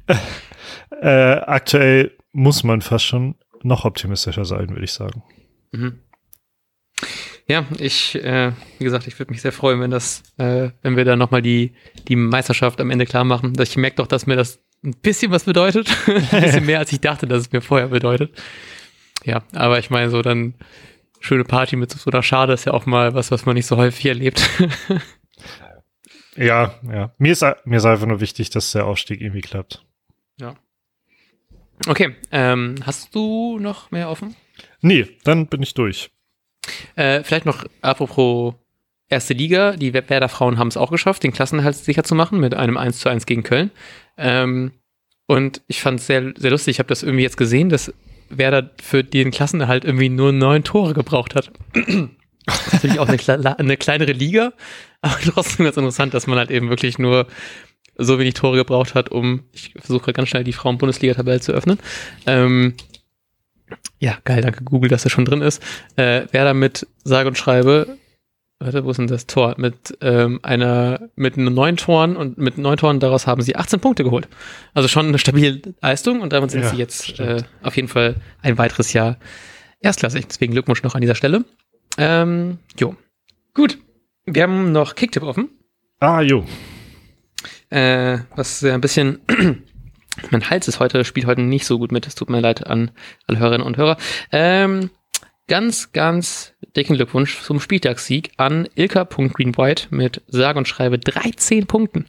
äh, 1.01 1.07
aktuell 1.07 2.11
muss 2.31 2.63
man 2.63 2.81
fast 2.81 3.05
schon 3.05 3.35
noch 3.63 3.85
optimistischer 3.85 4.45
sein, 4.45 4.69
würde 4.69 4.83
ich 4.83 4.93
sagen. 4.93 5.23
Mhm. 5.71 5.99
Ja, 7.49 7.65
ich, 7.79 8.13
äh, 8.13 8.51
wie 8.77 8.83
gesagt, 8.83 9.07
ich 9.07 9.17
würde 9.17 9.31
mich 9.31 9.41
sehr 9.41 9.51
freuen, 9.51 9.81
wenn 9.81 9.89
das, 9.89 10.21
äh, 10.37 10.69
wenn 10.83 10.95
wir 10.95 11.03
da 11.03 11.15
nochmal 11.15 11.41
die, 11.41 11.73
die 12.07 12.15
Meisterschaft 12.15 12.79
am 12.79 12.91
Ende 12.91 13.07
klar 13.07 13.23
machen. 13.23 13.53
Ich 13.59 13.75
merke 13.75 13.95
doch, 13.95 14.05
dass 14.05 14.27
mir 14.27 14.35
das 14.35 14.59
ein 14.83 14.93
bisschen 15.01 15.31
was 15.31 15.45
bedeutet. 15.45 15.89
ein 16.07 16.41
bisschen 16.43 16.67
mehr, 16.67 16.77
als 16.77 16.91
ich 16.91 17.01
dachte, 17.01 17.25
dass 17.25 17.41
es 17.41 17.51
mir 17.51 17.61
vorher 17.61 17.87
bedeutet. 17.87 18.39
Ja, 19.25 19.41
aber 19.53 19.79
ich 19.79 19.89
meine, 19.89 20.11
so 20.11 20.21
dann 20.21 20.53
schöne 21.19 21.43
Party 21.43 21.75
mit 21.75 21.91
so 21.91 22.11
einer 22.11 22.21
Schade 22.21 22.53
ist 22.53 22.65
ja 22.65 22.73
auch 22.73 22.85
mal 22.85 23.15
was, 23.15 23.31
was 23.31 23.47
man 23.47 23.55
nicht 23.55 23.65
so 23.65 23.77
häufig 23.77 24.05
erlebt. 24.05 24.47
ja, 26.35 26.75
ja. 26.83 27.15
Mir 27.17 27.31
ist, 27.31 27.43
mir 27.65 27.77
ist 27.77 27.85
einfach 27.85 28.05
nur 28.05 28.21
wichtig, 28.21 28.51
dass 28.51 28.73
der 28.73 28.85
Aufstieg 28.85 29.21
irgendwie 29.21 29.41
klappt. 29.41 29.83
Ja. 30.39 30.53
Okay, 31.87 32.15
ähm, 32.31 32.75
hast 32.85 33.15
du 33.15 33.57
noch 33.57 33.89
mehr 33.89 34.11
offen? 34.11 34.35
Nee, 34.81 35.07
dann 35.23 35.47
bin 35.47 35.63
ich 35.63 35.73
durch. 35.73 36.11
Äh, 36.95 37.23
vielleicht 37.23 37.45
noch 37.45 37.65
apropos 37.81 38.55
erste 39.09 39.33
Liga, 39.33 39.75
die 39.75 39.93
Werder 39.93 40.29
Frauen 40.29 40.57
haben 40.57 40.67
es 40.67 40.77
auch 40.77 40.91
geschafft, 40.91 41.23
den 41.23 41.33
Klassenhalt 41.33 41.75
sicher 41.75 42.03
zu 42.03 42.15
machen 42.15 42.39
mit 42.39 42.53
einem 42.53 42.77
1 42.77 42.99
zu 42.99 43.09
1 43.09 43.25
gegen 43.25 43.43
Köln. 43.43 43.71
Ähm, 44.17 44.71
und 45.25 45.61
ich 45.67 45.81
fand 45.81 45.99
es 45.99 46.07
sehr, 46.07 46.33
sehr 46.37 46.51
lustig, 46.51 46.75
ich 46.75 46.79
habe 46.79 46.89
das 46.89 47.03
irgendwie 47.03 47.23
jetzt 47.23 47.37
gesehen, 47.37 47.69
dass 47.69 47.93
Werder 48.29 48.71
für 48.81 49.03
den 49.03 49.31
Klassenerhalt 49.31 49.85
irgendwie 49.85 50.09
nur 50.09 50.31
neun 50.31 50.63
Tore 50.63 50.93
gebraucht 50.93 51.35
hat. 51.35 51.51
natürlich 52.71 52.99
auch 52.99 53.07
eine, 53.07 53.59
eine 53.59 53.77
kleinere 53.77 54.11
Liga, 54.11 54.53
aber 55.01 55.17
trotzdem 55.23 55.65
ganz 55.65 55.77
interessant, 55.77 56.13
dass 56.13 56.27
man 56.27 56.37
halt 56.37 56.51
eben 56.51 56.69
wirklich 56.69 56.99
nur 56.99 57.27
so 57.97 58.17
wenig 58.17 58.33
Tore 58.35 58.57
gebraucht 58.57 58.95
hat, 58.95 59.09
um, 59.09 59.43
ich 59.51 59.73
versuche 59.77 60.13
ganz 60.13 60.29
schnell 60.29 60.43
die 60.43 60.53
Frauen-Bundesliga-Tabelle 60.53 61.41
zu 61.41 61.51
öffnen, 61.51 61.79
ähm, 62.25 62.75
ja, 63.99 64.17
geil, 64.23 64.41
danke 64.41 64.63
Google, 64.63 64.89
dass 64.89 65.05
er 65.05 65.11
schon 65.11 65.25
drin 65.25 65.41
ist. 65.41 65.61
Äh, 65.95 66.27
wer 66.31 66.45
da 66.45 66.53
mit 66.53 66.87
sage 67.03 67.27
und 67.27 67.37
schreibe 67.37 67.97
warte, 68.59 68.83
wo 68.83 68.91
ist 68.91 68.97
denn 68.97 69.07
das 69.07 69.25
Tor? 69.25 69.55
Mit 69.57 69.97
ähm, 70.01 70.39
einer, 70.43 71.09
mit 71.15 71.37
einem 71.37 71.53
neun 71.53 71.77
Toren 71.77 72.15
und 72.17 72.37
mit 72.37 72.57
neun 72.57 72.77
Toren 72.77 72.99
daraus 72.99 73.25
haben 73.25 73.41
sie 73.41 73.55
18 73.55 73.79
Punkte 73.79 74.03
geholt. 74.03 74.27
Also 74.73 74.87
schon 74.87 75.07
eine 75.07 75.17
stabile 75.17 75.61
Leistung 75.81 76.21
und 76.21 76.33
damit 76.33 76.51
sind 76.51 76.63
Ja, 76.63 76.69
sie 76.69 76.77
jetzt 76.77 77.19
äh, 77.19 77.43
auf 77.63 77.75
jeden 77.75 77.87
Fall 77.87 78.15
ein 78.41 78.57
weiteres 78.57 78.93
Jahr 78.93 79.17
erstklassig. 79.79 80.27
Deswegen 80.27 80.53
Glückwunsch 80.53 80.83
noch 80.83 80.95
an 80.95 81.01
dieser 81.01 81.15
Stelle. 81.15 81.45
Ähm, 81.97 82.59
jo. 82.77 82.95
Gut. 83.53 83.77
Wir 84.25 84.43
haben 84.43 84.71
noch 84.71 84.95
Kicktipp 84.95 85.23
offen. 85.23 85.49
Ah, 85.99 86.21
jo. 86.21 86.45
Äh, 87.69 88.19
was 88.35 88.63
ein 88.63 88.81
bisschen. 88.81 89.19
Mein 90.31 90.49
Hals 90.49 90.67
ist 90.67 90.79
heute, 90.79 91.03
spielt 91.05 91.25
heute 91.25 91.41
nicht 91.41 91.65
so 91.65 91.79
gut 91.79 91.91
mit. 91.91 92.07
Es 92.07 92.15
tut 92.15 92.29
mir 92.29 92.39
leid 92.39 92.67
an 92.67 92.91
alle 93.27 93.39
Hörerinnen 93.39 93.65
und 93.65 93.77
Hörer. 93.77 93.97
Ähm, 94.31 94.89
ganz, 95.47 95.91
ganz 95.91 96.53
dicken 96.75 96.95
Glückwunsch 96.95 97.41
zum 97.41 97.59
Spieltagssieg 97.59 98.31
an 98.37 98.67
Ilka.greenwhite 98.75 99.87
mit 99.89 100.21
sage 100.27 100.57
und 100.57 100.67
schreibe 100.67 100.99
13 100.99 101.65
Punkten. 101.65 102.05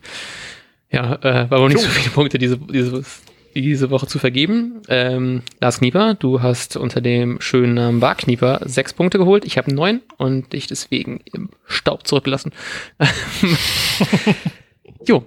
Ja, 0.91 1.15
äh, 1.23 1.51
war 1.51 1.61
wohl 1.61 1.69
nicht 1.69 1.81
so 1.81 1.89
viele 1.89 2.11
Punkte 2.11 2.39
diese, 2.39 2.59
diese, 2.59 3.05
diese 3.55 3.91
Woche 3.91 4.07
zu 4.07 4.19
vergeben. 4.19 4.83
Ähm, 4.89 5.43
Lars 5.61 5.79
Knieper, 5.79 6.15
du 6.15 6.43
hast 6.43 6.77
unter 6.77 7.01
dem 7.01 7.41
schönen 7.41 7.75
Namen 7.75 8.01
Bar 8.01 8.17
Knieper 8.17 8.61
sechs 8.65 8.93
Punkte 8.93 9.19
geholt. 9.19 9.45
Ich 9.45 9.57
habe 9.57 9.75
neun 9.75 10.01
und 10.19 10.53
dich 10.53 10.67
deswegen 10.67 11.21
im 11.33 11.51
Staub 11.67 12.07
zurückgelassen. 12.07 12.53
jo. 15.07 15.25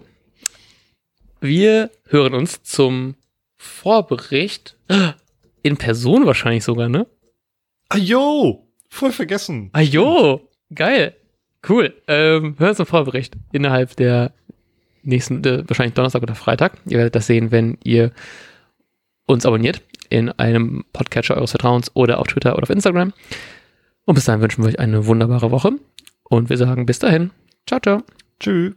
Wir 1.43 1.91
hören 2.07 2.35
uns 2.35 2.63
zum 2.63 3.15
Vorbericht 3.57 4.77
in 5.61 5.75
Person 5.75 6.25
wahrscheinlich 6.25 6.63
sogar, 6.63 6.87
ne? 6.87 7.05
Ah, 7.89 7.97
jo. 7.97 8.65
Voll 8.89 9.11
vergessen. 9.11 9.69
Ah 9.73 9.81
jo, 9.81 10.47
geil. 10.73 11.17
Cool. 11.67 11.93
Ähm, 12.07 12.55
hören 12.57 12.69
uns 12.69 12.77
zum 12.77 12.85
Vorbericht 12.85 13.35
innerhalb 13.51 13.93
der 13.97 14.31
nächsten, 15.01 15.43
äh, 15.43 15.67
wahrscheinlich 15.67 15.95
Donnerstag 15.95 16.23
oder 16.23 16.35
Freitag. 16.35 16.77
Ihr 16.85 16.99
werdet 16.99 17.15
das 17.15 17.27
sehen, 17.27 17.51
wenn 17.51 17.77
ihr 17.83 18.13
uns 19.25 19.45
abonniert 19.45 19.81
in 20.09 20.29
einem 20.29 20.85
Podcatcher 20.93 21.35
eures 21.35 21.51
Vertrauens 21.51 21.91
oder 21.93 22.19
auf 22.19 22.27
Twitter 22.27 22.53
oder 22.53 22.63
auf 22.63 22.69
Instagram. 22.69 23.11
Und 24.05 24.15
bis 24.15 24.23
dahin 24.23 24.41
wünschen 24.41 24.63
wir 24.63 24.69
euch 24.69 24.79
eine 24.79 25.07
wunderbare 25.07 25.51
Woche. 25.51 25.73
Und 26.23 26.49
wir 26.49 26.57
sagen 26.57 26.85
bis 26.85 26.99
dahin. 26.99 27.31
Ciao, 27.67 27.81
ciao. 27.81 28.03
Tschüss. 28.39 28.75